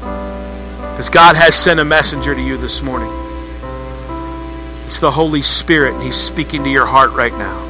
Because 0.00 1.10
God 1.10 1.36
has 1.36 1.54
sent 1.54 1.80
a 1.80 1.84
messenger 1.84 2.34
to 2.34 2.40
you 2.40 2.56
this 2.56 2.82
morning. 2.82 3.12
It's 4.84 5.00
the 5.00 5.10
Holy 5.10 5.42
Spirit 5.42 5.94
and 5.94 6.02
he's 6.02 6.16
speaking 6.16 6.64
to 6.64 6.70
your 6.70 6.86
heart 6.86 7.12
right 7.12 7.36
now. 7.36 7.62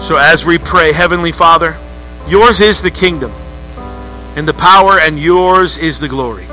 So 0.00 0.16
as 0.16 0.44
we 0.44 0.58
pray, 0.58 0.92
heavenly 0.92 1.32
Father, 1.32 1.76
yours 2.26 2.60
is 2.60 2.80
the 2.80 2.90
kingdom 2.90 3.32
and 4.36 4.48
the 4.48 4.54
power 4.54 4.98
and 4.98 5.18
yours 5.18 5.78
is 5.78 6.00
the 6.00 6.08
glory. 6.08 6.46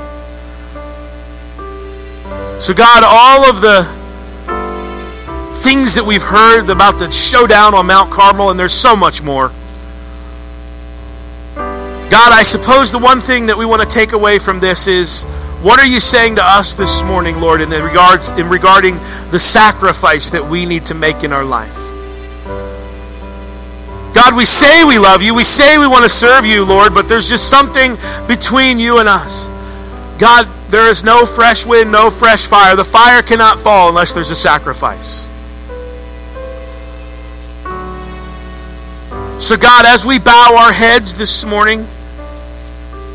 So, 2.60 2.74
God, 2.74 3.02
all 3.04 3.50
of 3.50 3.60
the 3.60 3.82
things 5.62 5.94
that 5.94 6.06
we've 6.06 6.22
heard 6.22 6.70
about 6.70 7.00
the 7.00 7.10
showdown 7.10 7.74
on 7.74 7.86
Mount 7.86 8.12
Carmel, 8.12 8.50
and 8.50 8.58
there's 8.58 8.72
so 8.72 8.94
much 8.94 9.20
more. 9.20 9.50
God, 12.12 12.30
I 12.30 12.42
suppose 12.42 12.92
the 12.92 12.98
one 12.98 13.22
thing 13.22 13.46
that 13.46 13.56
we 13.56 13.64
want 13.64 13.80
to 13.80 13.88
take 13.88 14.12
away 14.12 14.38
from 14.38 14.60
this 14.60 14.86
is 14.86 15.22
what 15.62 15.80
are 15.80 15.86
you 15.86 15.98
saying 15.98 16.36
to 16.36 16.44
us 16.44 16.74
this 16.74 17.02
morning, 17.02 17.40
Lord, 17.40 17.62
in 17.62 17.70
regards 17.70 18.28
in 18.28 18.50
regarding 18.50 18.96
the 19.30 19.40
sacrifice 19.40 20.28
that 20.28 20.44
we 20.44 20.66
need 20.66 20.84
to 20.86 20.94
make 20.94 21.24
in 21.24 21.32
our 21.32 21.42
life? 21.42 21.74
God, 24.14 24.36
we 24.36 24.44
say 24.44 24.84
we 24.84 24.98
love 24.98 25.22
you. 25.22 25.34
We 25.34 25.44
say 25.44 25.78
we 25.78 25.86
want 25.86 26.02
to 26.02 26.10
serve 26.10 26.44
you, 26.44 26.66
Lord, 26.66 26.92
but 26.92 27.08
there's 27.08 27.30
just 27.30 27.48
something 27.48 27.96
between 28.28 28.78
you 28.78 28.98
and 28.98 29.08
us. 29.08 29.48
God, 30.18 30.46
there 30.68 30.90
is 30.90 31.02
no 31.02 31.24
fresh 31.24 31.64
wind, 31.64 31.90
no 31.92 32.10
fresh 32.10 32.44
fire. 32.44 32.76
The 32.76 32.84
fire 32.84 33.22
cannot 33.22 33.58
fall 33.60 33.88
unless 33.88 34.12
there's 34.12 34.30
a 34.30 34.36
sacrifice. 34.36 35.26
So, 39.42 39.56
God, 39.56 39.86
as 39.86 40.04
we 40.04 40.18
bow 40.18 40.58
our 40.60 40.72
heads 40.74 41.16
this 41.16 41.46
morning, 41.46 41.88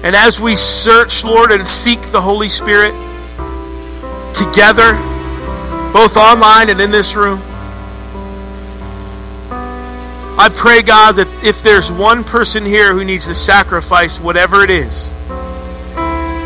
and 0.03 0.15
as 0.15 0.39
we 0.39 0.55
search, 0.55 1.23
Lord, 1.23 1.51
and 1.51 1.67
seek 1.67 2.01
the 2.11 2.21
Holy 2.21 2.49
Spirit 2.49 2.93
together, 4.33 4.93
both 5.91 6.17
online 6.17 6.69
and 6.69 6.79
in 6.79 6.91
this 6.91 7.15
room, 7.15 7.41
I 10.39 10.49
pray, 10.53 10.83
God, 10.83 11.13
that 11.13 11.43
if 11.43 11.63
there's 11.63 11.91
one 11.91 12.23
person 12.23 12.63
here 12.63 12.93
who 12.93 13.03
needs 13.03 13.25
to 13.25 13.33
sacrifice 13.33 14.19
whatever 14.19 14.63
it 14.63 14.69
is, 14.69 15.11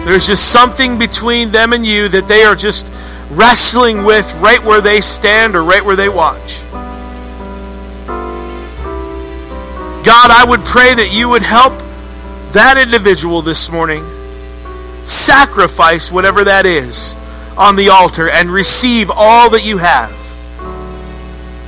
there's 0.06 0.26
just 0.26 0.50
something 0.50 0.98
between 0.98 1.52
them 1.52 1.74
and 1.74 1.86
you 1.86 2.08
that 2.08 2.28
they 2.28 2.44
are 2.44 2.56
just 2.56 2.92
wrestling 3.32 4.04
with 4.04 4.32
right 4.36 4.64
where 4.64 4.80
they 4.80 5.02
stand 5.02 5.56
or 5.56 5.64
right 5.64 5.84
where 5.84 5.98
they 5.98 6.10
watch. 6.10 6.62
God, 10.04 10.32
I 10.32 10.46
would 10.48 10.66
pray 10.66 10.96
that 10.96 11.14
you 11.14 11.30
would 11.30 11.44
help 11.44 11.81
that 12.54 12.78
individual 12.78 13.42
this 13.42 13.70
morning 13.70 14.06
sacrifice 15.06 16.12
whatever 16.12 16.44
that 16.44 16.66
is 16.66 17.16
on 17.58 17.76
the 17.76 17.90
altar 17.90 18.30
and 18.30 18.50
receive 18.50 19.12
all 19.14 19.52
that 19.52 19.66
you 19.66 19.78
have 19.78 20.12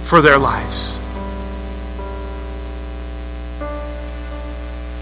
for 0.03 0.21
their 0.21 0.37
lives. 0.37 0.99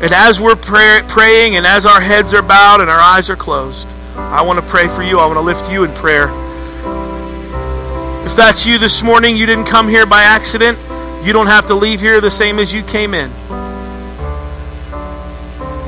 And 0.01 0.11
as 0.13 0.39
we're 0.39 0.55
pray- 0.55 1.03
praying 1.07 1.55
and 1.55 1.67
as 1.67 1.85
our 1.85 2.01
heads 2.01 2.33
are 2.33 2.41
bowed 2.41 2.81
and 2.81 2.89
our 2.89 2.99
eyes 2.99 3.29
are 3.29 3.35
closed, 3.35 3.87
I 4.15 4.41
want 4.41 4.59
to 4.59 4.65
pray 4.65 4.87
for 4.87 5.03
you. 5.03 5.19
I 5.19 5.25
want 5.27 5.37
to 5.37 5.41
lift 5.41 5.71
you 5.71 5.83
in 5.83 5.93
prayer. 5.93 6.29
If 8.25 8.35
that's 8.35 8.65
you 8.65 8.79
this 8.79 9.03
morning, 9.03 9.37
you 9.37 9.45
didn't 9.45 9.65
come 9.65 9.87
here 9.87 10.05
by 10.05 10.23
accident, 10.23 10.79
you 11.23 11.33
don't 11.33 11.47
have 11.47 11.67
to 11.67 11.75
leave 11.75 12.01
here 12.01 12.19
the 12.19 12.31
same 12.31 12.57
as 12.57 12.73
you 12.73 12.81
came 12.81 13.13
in. 13.13 13.29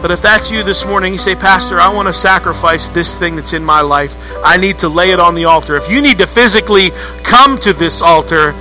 But 0.04 0.12
if 0.12 0.22
that's 0.22 0.52
you 0.52 0.64
this 0.64 0.86
morning, 0.86 1.14
you 1.14 1.18
say, 1.18 1.34
Pastor, 1.34 1.80
I 1.80 1.88
want 1.88 2.10
to 2.10 2.14
sacrifice 2.14 2.90
this 2.90 3.16
thing 3.16 3.38
that's 3.38 3.54
in 3.54 3.64
my 3.64 3.80
life. 3.80 4.18
I 4.44 4.58
need 4.58 4.80
to 4.80 4.90
lay 4.90 5.12
it 5.12 5.20
on 5.22 5.34
the 5.34 5.46
altar. 5.46 5.78
If 5.78 5.90
you 5.90 6.02
need 6.02 6.18
to 6.18 6.28
physically 6.28 6.92
come 7.24 7.58
to 7.60 7.72
this 7.72 8.02
altar 8.02 8.52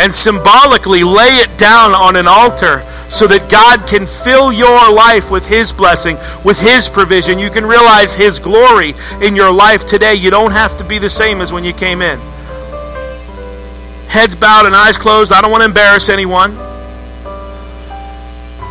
and 0.00 0.12
symbolically 0.12 1.04
lay 1.04 1.38
it 1.38 1.56
down 1.58 1.92
on 1.92 2.16
an 2.16 2.26
altar, 2.26 2.82
so 3.08 3.28
that 3.28 3.48
God 3.48 3.86
can 3.86 4.06
fill 4.06 4.52
your 4.52 4.90
life 4.90 5.30
with 5.30 5.46
His 5.46 5.70
blessing, 5.70 6.16
with 6.42 6.58
His 6.58 6.88
provision. 6.88 7.38
You 7.38 7.50
can 7.50 7.64
realize 7.64 8.12
His 8.12 8.40
glory 8.40 8.94
in 9.22 9.36
your 9.36 9.52
life 9.52 9.86
today. 9.86 10.14
You 10.14 10.32
don't 10.32 10.50
have 10.50 10.76
to 10.78 10.84
be 10.84 10.98
the 10.98 11.10
same 11.10 11.40
as 11.40 11.52
when 11.52 11.62
you 11.62 11.72
came 11.72 12.02
in. 12.02 12.18
Heads 14.08 14.34
bowed 14.34 14.66
and 14.66 14.74
eyes 14.74 14.98
closed. 14.98 15.30
I 15.32 15.40
don't 15.40 15.52
want 15.52 15.60
to 15.60 15.66
embarrass 15.66 16.08
anyone. 16.08 16.73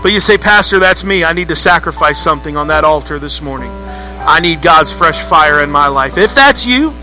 But 0.03 0.11
you 0.11 0.19
say, 0.19 0.37
Pastor, 0.37 0.79
that's 0.79 1.05
me. 1.05 1.23
I 1.23 1.31
need 1.31 1.47
to 1.47 1.55
sacrifice 1.55 2.21
something 2.21 2.57
on 2.57 2.67
that 2.67 2.83
altar 2.83 3.19
this 3.19 3.41
morning. 3.41 3.71
I 3.71 4.41
need 4.41 4.61
God's 4.61 4.91
fresh 4.91 5.23
fire 5.23 5.61
in 5.61 5.71
my 5.71 5.87
life. 5.87 6.17
If 6.17 6.35
that's 6.35 6.65
you, 6.65 6.93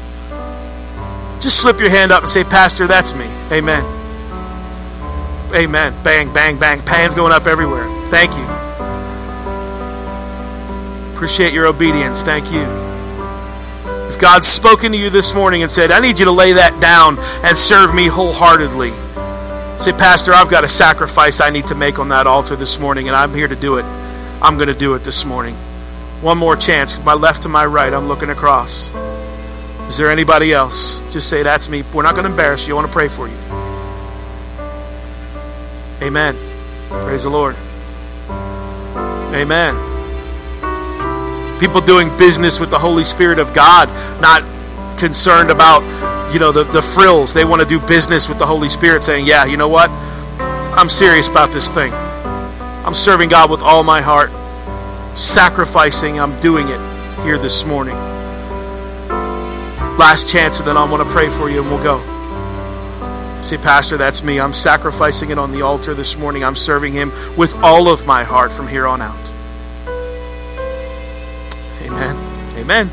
just 1.40 1.58
slip 1.58 1.80
your 1.80 1.88
hand 1.88 2.12
up 2.12 2.22
and 2.22 2.30
say, 2.30 2.44
Pastor, 2.44 2.86
that's 2.86 3.14
me. 3.14 3.24
Amen. 3.50 3.82
Amen. 5.54 5.94
Bang, 6.04 6.30
bang, 6.34 6.58
bang. 6.58 6.82
Pans 6.82 7.14
going 7.14 7.32
up 7.32 7.46
everywhere. 7.46 7.88
Thank 8.10 8.36
you. 8.36 8.44
Appreciate 11.14 11.54
your 11.54 11.66
obedience. 11.66 12.22
Thank 12.22 12.52
you. 12.52 12.62
If 14.08 14.18
God's 14.18 14.46
spoken 14.46 14.92
to 14.92 14.98
you 14.98 15.08
this 15.08 15.34
morning 15.34 15.62
and 15.62 15.70
said, 15.70 15.90
I 15.90 16.00
need 16.00 16.18
you 16.18 16.26
to 16.26 16.32
lay 16.32 16.52
that 16.52 16.80
down 16.82 17.18
and 17.18 17.56
serve 17.56 17.94
me 17.94 18.08
wholeheartedly, 18.08 18.92
say, 19.80 19.92
Pastor, 19.92 20.32
I've 20.34 20.50
got 20.50 20.62
a 20.62 20.68
sacrifice 20.68 21.40
I 21.40 21.48
need 21.48 21.68
to 21.68 21.74
make 21.74 21.98
on 21.98 22.10
that 22.10 22.26
altar 22.26 22.54
this 22.54 22.78
morning, 22.78 23.08
and 23.08 23.16
I'm 23.16 23.32
here 23.32 23.48
to 23.48 23.56
do 23.56 23.78
it. 23.78 23.84
I'm 24.42 24.56
going 24.56 24.68
to 24.68 24.74
do 24.74 24.94
it 24.94 25.04
this 25.04 25.24
morning. 25.24 25.54
One 26.20 26.36
more 26.36 26.54
chance. 26.54 27.02
My 27.02 27.14
left 27.14 27.42
to 27.44 27.48
my 27.48 27.64
right, 27.64 27.92
I'm 27.92 28.06
looking 28.06 28.28
across. 28.28 28.90
Is 29.88 29.96
there 29.96 30.10
anybody 30.10 30.52
else? 30.52 31.00
Just 31.10 31.30
say, 31.30 31.42
That's 31.42 31.68
me. 31.68 31.82
We're 31.94 32.02
not 32.02 32.14
going 32.14 32.24
to 32.24 32.30
embarrass 32.30 32.68
you. 32.68 32.74
I 32.74 32.76
want 32.76 32.88
to 32.88 32.92
pray 32.92 33.08
for 33.08 33.26
you. 33.26 33.36
Amen. 36.02 36.36
Praise 36.88 37.22
the 37.22 37.30
Lord. 37.30 37.56
Amen. 39.34 39.88
People 41.58 41.80
doing 41.80 42.14
business 42.18 42.60
with 42.60 42.70
the 42.70 42.78
Holy 42.78 43.04
Spirit 43.04 43.38
of 43.38 43.54
God, 43.54 43.88
not 44.20 44.42
concerned 44.98 45.50
about, 45.50 45.82
you 46.32 46.38
know, 46.38 46.52
the, 46.52 46.64
the 46.64 46.82
frills. 46.82 47.32
They 47.34 47.44
want 47.44 47.62
to 47.62 47.68
do 47.68 47.80
business 47.80 48.28
with 48.28 48.38
the 48.38 48.46
Holy 48.46 48.68
Spirit, 48.68 49.02
saying, 49.02 49.26
Yeah, 49.26 49.44
you 49.44 49.56
know 49.56 49.68
what? 49.68 49.90
I'm 49.90 50.88
serious 50.88 51.28
about 51.28 51.52
this 51.52 51.68
thing. 51.68 51.92
I'm 51.92 52.94
serving 52.94 53.28
God 53.28 53.50
with 53.50 53.60
all 53.60 53.82
my 53.82 54.00
heart. 54.00 54.30
Sacrificing, 55.18 56.20
I'm 56.20 56.40
doing 56.40 56.68
it 56.68 57.24
here 57.24 57.36
this 57.36 57.64
morning. 57.64 57.96
Last 59.98 60.28
chance, 60.28 60.58
and 60.58 60.66
then 60.66 60.76
I 60.76 60.90
want 60.90 61.06
to 61.06 61.10
pray 61.10 61.28
for 61.28 61.50
you 61.50 61.60
and 61.62 61.70
we'll 61.70 61.82
go. 61.82 62.00
Say, 63.42 63.56
Pastor, 63.56 63.96
that's 63.96 64.22
me. 64.22 64.38
I'm 64.38 64.52
sacrificing 64.52 65.30
it 65.30 65.38
on 65.38 65.52
the 65.52 65.62
altar 65.62 65.94
this 65.94 66.16
morning. 66.16 66.44
I'm 66.44 66.56
serving 66.56 66.92
Him 66.92 67.12
with 67.36 67.54
all 67.56 67.88
of 67.88 68.06
my 68.06 68.22
heart 68.22 68.52
from 68.52 68.68
here 68.68 68.86
on 68.86 69.02
out. 69.02 69.30
Amen. 71.82 72.16
Amen. 72.56 72.90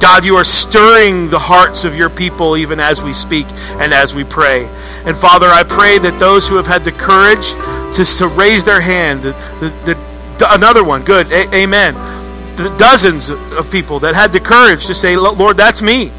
God, 0.00 0.24
you 0.24 0.36
are 0.36 0.44
stirring 0.44 1.28
the 1.28 1.38
hearts 1.38 1.84
of 1.84 1.94
your 1.94 2.08
people 2.08 2.56
even 2.56 2.80
as 2.80 3.02
we 3.02 3.12
speak 3.12 3.46
and 3.50 3.92
as 3.92 4.14
we 4.14 4.24
pray. 4.24 4.64
And 5.04 5.16
Father, 5.16 5.46
I 5.46 5.62
pray 5.62 5.98
that 5.98 6.18
those 6.18 6.48
who 6.48 6.56
have 6.56 6.66
had 6.66 6.84
the 6.84 6.92
courage 6.92 7.50
to, 7.96 8.04
to 8.18 8.28
raise 8.28 8.64
their 8.64 8.80
hand, 8.80 9.22
the, 9.22 9.32
the, 9.60 9.94
the 10.38 10.54
another 10.54 10.82
one, 10.82 11.04
good, 11.04 11.30
A- 11.30 11.54
amen. 11.54 11.94
The 12.56 12.74
dozens 12.78 13.28
of 13.28 13.70
people 13.70 14.00
that 14.00 14.14
had 14.14 14.32
the 14.32 14.40
courage 14.40 14.86
to 14.86 14.94
say, 14.94 15.16
Lord, 15.16 15.56
that's 15.56 15.82
me. 15.82 16.10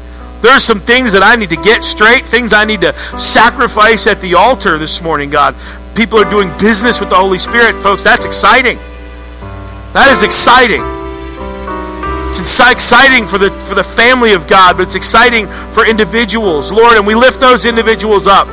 There 0.42 0.52
are 0.52 0.60
some 0.60 0.80
things 0.80 1.12
that 1.12 1.22
I 1.22 1.36
need 1.36 1.50
to 1.50 1.56
get 1.56 1.84
straight, 1.84 2.24
things 2.24 2.52
I 2.52 2.64
need 2.64 2.80
to 2.80 2.96
sacrifice 3.16 4.06
at 4.06 4.20
the 4.20 4.34
altar 4.34 4.78
this 4.78 5.00
morning, 5.00 5.30
God. 5.30 5.54
People 5.94 6.18
are 6.18 6.28
doing 6.28 6.56
business 6.58 7.00
with 7.00 7.10
the 7.10 7.16
Holy 7.16 7.38
Spirit, 7.38 7.80
folks. 7.82 8.02
That's 8.02 8.24
exciting. 8.24 8.78
That 9.92 10.10
is 10.12 10.22
exciting. 10.22 10.82
It's 12.40 12.58
exciting 12.58 13.28
for 13.28 13.38
the 13.38 13.50
for 13.68 13.74
the 13.74 13.84
family 13.84 14.32
of 14.32 14.48
God, 14.48 14.76
but 14.76 14.84
it's 14.84 14.94
exciting 14.94 15.46
for 15.72 15.86
individuals, 15.86 16.72
Lord, 16.72 16.96
and 16.96 17.06
we 17.06 17.14
lift 17.14 17.40
those 17.40 17.66
individuals 17.66 18.26
up. 18.26 18.48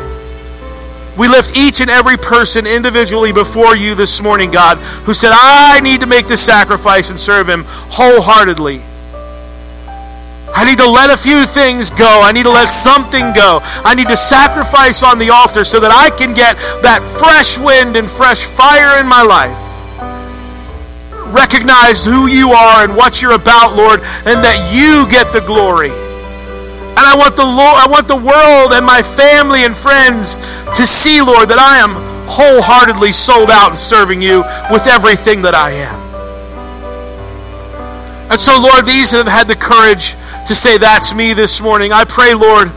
We 1.17 1.27
lift 1.27 1.57
each 1.57 1.81
and 1.81 1.89
every 1.89 2.15
person 2.15 2.65
individually 2.65 3.33
before 3.33 3.75
you 3.75 3.95
this 3.95 4.21
morning, 4.21 4.51
God, 4.51 4.77
who 5.03 5.13
said, 5.13 5.31
I 5.33 5.81
need 5.81 6.01
to 6.01 6.07
make 6.07 6.27
this 6.27 6.41
sacrifice 6.41 7.09
and 7.09 7.19
serve 7.19 7.49
Him 7.49 7.65
wholeheartedly. 7.67 8.81
I 10.55 10.65
need 10.65 10.77
to 10.79 10.89
let 10.89 11.09
a 11.09 11.17
few 11.17 11.45
things 11.45 11.91
go. 11.91 12.21
I 12.23 12.31
need 12.31 12.43
to 12.43 12.51
let 12.51 12.69
something 12.69 13.33
go. 13.33 13.59
I 13.63 13.95
need 13.95 14.07
to 14.07 14.17
sacrifice 14.17 15.03
on 15.03 15.19
the 15.19 15.29
altar 15.29 15.63
so 15.63 15.79
that 15.79 15.91
I 15.91 16.09
can 16.15 16.33
get 16.33 16.55
that 16.83 17.01
fresh 17.19 17.57
wind 17.57 17.95
and 17.95 18.09
fresh 18.09 18.45
fire 18.45 18.99
in 18.99 19.07
my 19.07 19.21
life. 19.21 19.68
Recognize 21.29 22.03
who 22.03 22.27
you 22.27 22.51
are 22.51 22.83
and 22.83 22.95
what 22.95 23.21
you're 23.21 23.33
about, 23.33 23.75
Lord, 23.75 24.01
and 24.25 24.43
that 24.43 24.73
you 24.73 25.09
get 25.09 25.31
the 25.31 25.41
glory. 25.41 25.91
And 25.91 27.07
I 27.07 27.15
want 27.15 27.35
the 27.35 27.45
Lord, 27.45 27.77
I 27.79 27.87
want 27.87 28.07
the 28.07 28.17
world 28.17 28.73
and 28.73 28.85
my 28.85 29.01
family 29.01 29.63
and 29.63 29.75
friends 29.75 30.35
to 30.75 30.85
see, 30.85 31.21
Lord, 31.21 31.49
that 31.49 31.59
I 31.59 31.77
am 31.79 32.27
wholeheartedly 32.27 33.13
sold 33.13 33.49
out 33.49 33.71
and 33.71 33.79
serving 33.79 34.21
you 34.21 34.43
with 34.69 34.85
everything 34.85 35.43
that 35.43 35.55
I 35.55 35.71
am. 35.71 36.09
And 38.31 38.39
so, 38.39 38.59
Lord, 38.59 38.85
these 38.85 39.11
have 39.11 39.27
had 39.27 39.47
the 39.47 39.55
courage 39.55 40.15
to 40.47 40.55
say, 40.55 40.77
That's 40.77 41.13
me 41.13 41.33
this 41.33 41.61
morning. 41.61 41.91
I 41.91 42.03
pray, 42.03 42.33
Lord, 42.33 42.69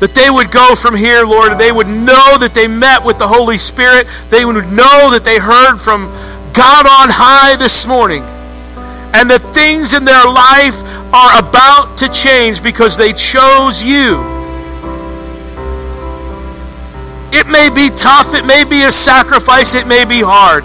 that 0.00 0.14
they 0.14 0.30
would 0.30 0.50
go 0.50 0.74
from 0.74 0.94
here, 0.94 1.24
Lord, 1.24 1.58
they 1.58 1.72
would 1.72 1.88
know 1.88 2.38
that 2.38 2.52
they 2.54 2.68
met 2.68 3.04
with 3.04 3.18
the 3.18 3.26
Holy 3.26 3.58
Spirit. 3.58 4.06
They 4.28 4.44
would 4.44 4.54
know 4.54 5.10
that 5.12 5.22
they 5.24 5.38
heard 5.38 5.78
from 5.78 6.12
God 6.56 6.86
on 6.86 7.12
high 7.12 7.56
this 7.56 7.86
morning. 7.86 8.22
And 9.12 9.30
that 9.30 9.44
things 9.52 9.92
in 9.92 10.04
their 10.04 10.24
life 10.24 10.80
are 11.12 11.38
about 11.38 11.98
to 11.98 12.08
change 12.08 12.62
because 12.62 12.96
they 12.96 13.12
chose 13.12 13.82
you. 13.82 14.24
It 17.36 17.46
may 17.46 17.68
be 17.68 17.94
tough, 17.94 18.32
it 18.32 18.46
may 18.46 18.64
be 18.64 18.84
a 18.84 18.90
sacrifice, 18.90 19.74
it 19.74 19.86
may 19.86 20.06
be 20.06 20.20
hard. 20.24 20.64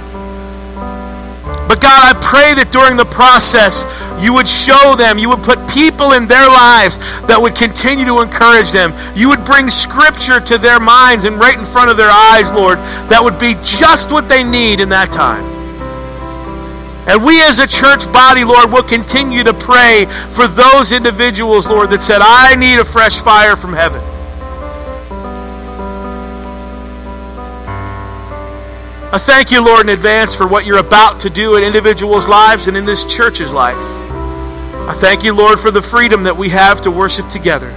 But 1.67 1.81
God, 1.81 2.15
I 2.15 2.19
pray 2.23 2.53
that 2.55 2.71
during 2.71 2.95
the 2.95 3.05
process, 3.05 3.83
you 4.23 4.31
would 4.33 4.47
show 4.47 4.95
them, 4.95 5.17
you 5.17 5.27
would 5.27 5.43
put 5.43 5.59
people 5.67 6.13
in 6.13 6.27
their 6.27 6.47
lives 6.47 6.99
that 7.27 7.35
would 7.35 7.55
continue 7.55 8.05
to 8.05 8.21
encourage 8.21 8.71
them. 8.71 8.93
You 9.15 9.27
would 9.29 9.43
bring 9.43 9.69
scripture 9.69 10.39
to 10.39 10.57
their 10.57 10.79
minds 10.79 11.25
and 11.25 11.35
right 11.35 11.57
in 11.57 11.65
front 11.65 11.91
of 11.91 11.97
their 11.97 12.11
eyes, 12.11 12.51
Lord, 12.51 12.77
that 13.11 13.19
would 13.21 13.39
be 13.39 13.55
just 13.63 14.11
what 14.11 14.29
they 14.29 14.43
need 14.43 14.79
in 14.79 14.89
that 14.89 15.11
time. 15.11 15.50
And 17.12 17.26
we 17.26 17.43
as 17.43 17.59
a 17.59 17.68
church 17.68 18.09
body, 18.14 18.45
Lord, 18.45 18.72
will 18.72 18.84
continue 18.84 19.43
to 19.43 19.53
pray 19.53 20.05
for 20.30 20.47
those 20.47 20.93
individuals, 20.93 21.68
Lord, 21.68 21.89
that 21.89 22.01
said, 22.01 22.22
I 22.22 22.55
need 22.55 22.80
a 22.80 22.86
fresh 22.86 23.20
fire 23.20 23.57
from 23.57 23.74
heaven. 23.74 24.01
I 29.14 29.18
thank 29.18 29.51
you, 29.51 29.62
Lord, 29.62 29.82
in 29.82 29.89
advance 29.89 30.34
for 30.34 30.47
what 30.47 30.66
you're 30.66 30.78
about 30.78 31.20
to 31.22 31.30
do 31.30 31.57
in 31.57 31.66
individuals' 31.66 32.30
lives 32.30 32.70
and 32.70 32.78
in 32.78 32.86
this 32.86 33.03
church's 33.03 33.51
life. 33.51 33.76
I 33.76 34.95
thank 34.97 35.26
you, 35.26 35.36
Lord, 35.36 35.59
for 35.59 35.70
the 35.70 35.82
freedom 35.82 36.24
that 36.24 36.38
we 36.38 36.47
have 36.47 36.84
to 36.84 36.91
worship 36.91 37.28
together. 37.28 37.72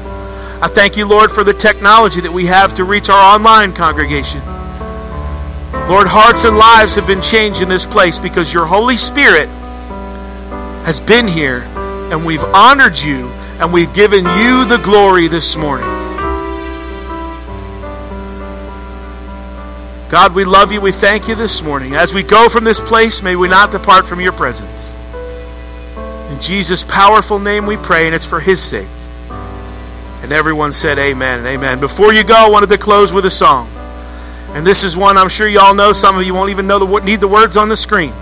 I 0.63 0.69
thank 0.69 0.97
you, 0.97 1.09
Lord, 1.09 1.33
for 1.33 1.43
the 1.43 1.55
technology 1.55 2.21
that 2.21 2.33
we 2.33 2.47
have 2.47 2.75
to 2.75 2.85
reach 2.85 3.09
our 3.09 3.35
online 3.35 3.73
congregation. 3.73 4.54
Lord, 5.89 6.07
hearts 6.07 6.45
and 6.45 6.57
lives 6.57 6.95
have 6.95 7.07
been 7.07 7.23
changed 7.23 7.63
in 7.63 7.69
this 7.69 7.87
place 7.87 8.19
because 8.19 8.53
your 8.53 8.67
Holy 8.67 8.97
Spirit 8.97 9.49
has 10.85 11.01
been 11.01 11.29
here 11.29 11.61
and 12.11 12.25
we've 12.25 12.43
honored 12.43 12.99
you 12.99 13.29
and 13.61 13.73
we've 13.73 13.93
given 13.95 14.25
you 14.25 14.65
the 14.65 14.81
glory 14.83 15.29
this 15.29 15.57
morning. 15.57 15.87
God, 20.11 20.35
we 20.35 20.45
love 20.45 20.71
you. 20.71 20.81
We 20.81 20.93
thank 20.93 21.29
you 21.29 21.35
this 21.35 21.61
morning. 21.61 21.95
As 21.95 22.15
we 22.15 22.23
go 22.23 22.49
from 22.49 22.63
this 22.63 22.79
place, 22.79 23.21
may 23.21 23.35
we 23.35 23.49
not 23.49 23.73
depart 23.73 24.07
from 24.07 24.21
your 24.21 24.33
presence. 24.33 24.95
In 26.31 26.41
Jesus' 26.41 26.85
powerful 26.85 27.39
name 27.39 27.67
we 27.67 27.77
pray, 27.77 28.07
and 28.07 28.15
it's 28.15 28.25
for 28.25 28.39
his 28.39 28.63
sake. 28.63 28.89
And 30.23 30.31
everyone 30.31 30.73
said 30.73 30.99
amen 30.99 31.41
and 31.41 31.49
amen. 31.49 31.81
Before 31.81 32.13
you 32.13 32.23
go, 32.23 32.35
I 32.35 32.49
wanted 32.49 32.69
to 32.69 32.79
close 32.79 33.13
with 33.13 33.27
a 33.27 33.31
song. 33.31 33.69
And 34.55 34.67
this 34.67 34.85
is 34.85 34.97
one 34.97 35.19
I'm 35.19 35.29
sure 35.29 35.49
you 35.49 35.59
all 35.59 35.75
know. 35.75 35.93
Some 35.93 36.17
of 36.17 36.25
you 36.25 36.33
won't 36.33 36.51
even 36.51 36.67
know 36.67 36.79
the, 36.79 37.01
need 37.01 37.21
the 37.21 37.29
words 37.29 37.57
on 37.57 37.69
the 37.69 37.77
screen. 37.77 38.13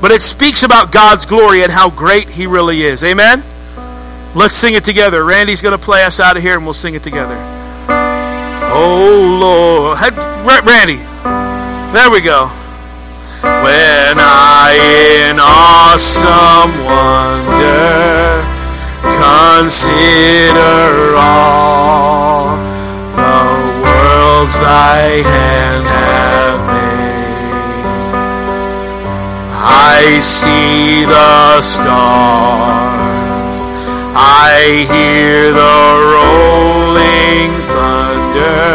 But 0.00 0.10
it 0.10 0.22
speaks 0.22 0.62
about 0.62 0.92
God's 0.92 1.24
glory 1.26 1.62
and 1.62 1.72
how 1.72 1.90
great 1.90 2.28
he 2.28 2.46
really 2.46 2.82
is. 2.82 3.02
Amen? 3.04 3.42
Let's 4.34 4.56
sing 4.56 4.74
it 4.74 4.84
together. 4.84 5.24
Randy's 5.24 5.62
going 5.62 5.78
to 5.78 5.82
play 5.82 6.04
us 6.04 6.20
out 6.20 6.36
of 6.36 6.42
here, 6.42 6.56
and 6.56 6.64
we'll 6.64 6.74
sing 6.74 6.94
it 6.94 7.02
together. 7.02 7.36
Oh, 8.70 9.38
Lord. 9.40 9.98
Randy. 10.66 10.96
There 11.92 12.10
we 12.10 12.20
go. 12.20 12.50
When 13.40 14.18
I 14.18 15.30
in 15.30 15.38
awesome 15.40 16.84
wonder 16.84 18.48
consider 19.18 21.16
all 21.16 22.67
worlds 24.38 24.58
thy 24.58 25.22
hand 25.32 25.84
have 25.86 26.60
made, 26.70 28.14
I 29.52 30.20
see 30.20 31.04
the 31.04 31.62
stars, 31.62 33.56
I 34.14 34.86
hear 34.92 35.52
the 35.52 35.78
rolling 36.14 37.52
thunder. 37.72 38.68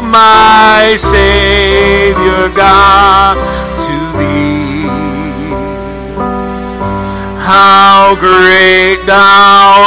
my 0.00 0.96
Savior 0.96 2.48
God, 2.54 3.36
to 3.84 3.96
thee. 4.18 4.86
How 7.38 8.14
great 8.18 9.04
thou 9.06 9.84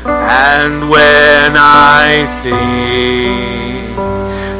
And 0.05 0.89
when 0.89 1.55
I 1.55 2.25
think 2.43 3.95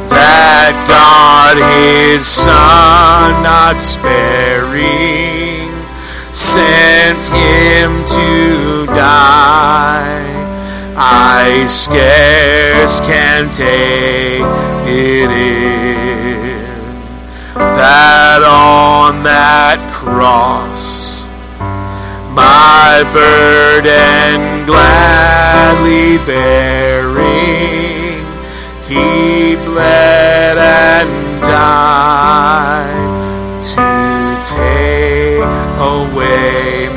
that 0.09 0.73
God 0.87 1.57
his 1.57 2.27
Son 2.27 3.43
not 3.43 3.81
to 8.13 8.85
die, 8.87 10.23
I 10.95 11.65
scarce 11.67 13.01
can 13.01 13.51
take 13.51 14.41
it 14.87 15.29
in. 15.31 15.89
That 17.55 18.41
on 18.43 19.23
that 19.23 19.93
cross 19.93 21.09
my 22.33 23.03
burden 23.11 24.65
gladly 24.65 26.17
bearing 26.25 27.29
he 28.87 29.55
bled 29.65 30.57
and 30.57 31.41
died 31.41 32.98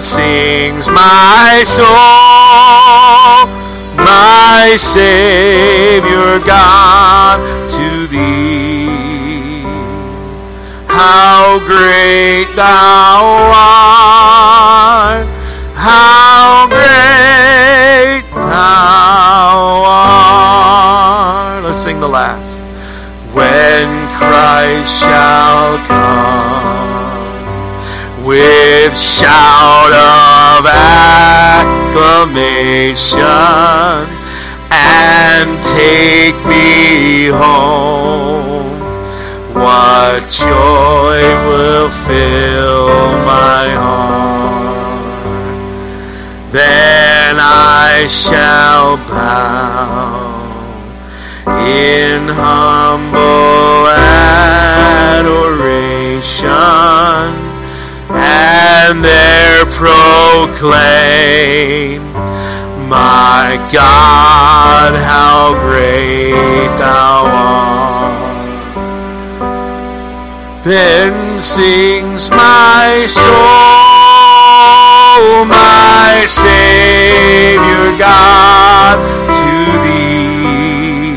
Sings 0.00 0.88
my 0.88 1.62
soul, 1.66 1.84
my 3.96 4.74
Savior 4.78 6.38
God, 6.40 7.38
to 7.70 8.06
thee. 8.06 9.60
How 10.88 11.58
great 11.66 12.46
thou 12.56 13.52
art, 13.54 15.26
how 15.76 16.66
great 16.68 18.24
thou 18.32 19.84
art. 19.84 21.64
Let's 21.64 21.82
sing 21.82 22.00
the 22.00 22.08
last. 22.08 22.58
When 23.34 24.08
Christ 24.16 24.98
shall 24.98 25.76
come 25.86 26.59
with 28.30 28.94
shout 28.96 29.92
of 29.92 30.64
acclamation 30.64 32.06
and 34.70 35.60
take 35.64 36.38
me 36.46 37.26
home. 37.26 38.70
What 39.52 40.30
joy 40.30 41.18
will 41.48 41.90
fill 42.06 42.88
my 43.26 43.66
heart? 43.84 45.02
Then 46.52 47.36
I 47.40 48.06
shall 48.08 48.96
bow 49.08 50.30
in 51.66 52.28
humble 52.28 53.88
adoration 55.18 56.79
and 58.90 59.04
there 59.04 59.64
proclaim, 59.66 60.58
My 62.88 63.56
God, 63.72 64.96
how 64.96 65.54
great 65.62 66.66
thou 66.82 67.24
art. 67.30 68.74
Then 70.64 71.40
sings 71.40 72.30
my 72.30 73.06
soul, 73.06 73.30
my 75.44 76.26
Savior 76.26 77.96
God, 77.96 78.98
to 79.38 79.54
thee. 79.86 81.14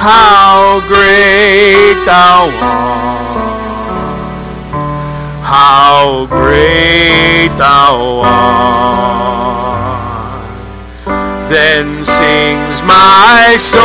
How 0.00 0.80
great 0.88 2.04
thou 2.06 2.48
art 2.62 3.23
how 5.54 6.26
great 6.26 7.52
thou 7.56 7.94
art. 8.24 9.54
Then 11.48 11.86
sings 12.04 12.76
my 12.82 13.56
soul, 13.72 13.84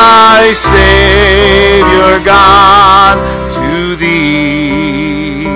my 0.00 0.42
Savior 0.72 2.14
God, 2.34 3.16
to 3.56 3.70
thee. 4.02 5.46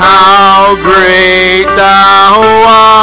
How 0.00 0.74
great 0.88 1.68
thou 1.82 2.32
art, 2.66 2.95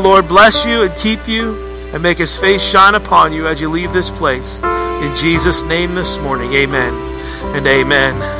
the 0.00 0.08
Lord 0.08 0.28
bless 0.28 0.64
you 0.64 0.82
and 0.82 0.96
keep 0.96 1.26
you 1.26 1.56
and 1.92 2.00
make 2.00 2.18
his 2.18 2.38
face 2.38 2.62
shine 2.62 2.94
upon 2.94 3.32
you 3.32 3.48
as 3.48 3.60
you 3.60 3.68
leave 3.68 3.92
this 3.92 4.10
place. 4.10 4.62
In 4.62 5.16
Jesus' 5.16 5.64
name 5.64 5.96
this 5.96 6.18
morning, 6.18 6.52
amen 6.52 6.94
and 7.56 7.66
amen. 7.66 8.37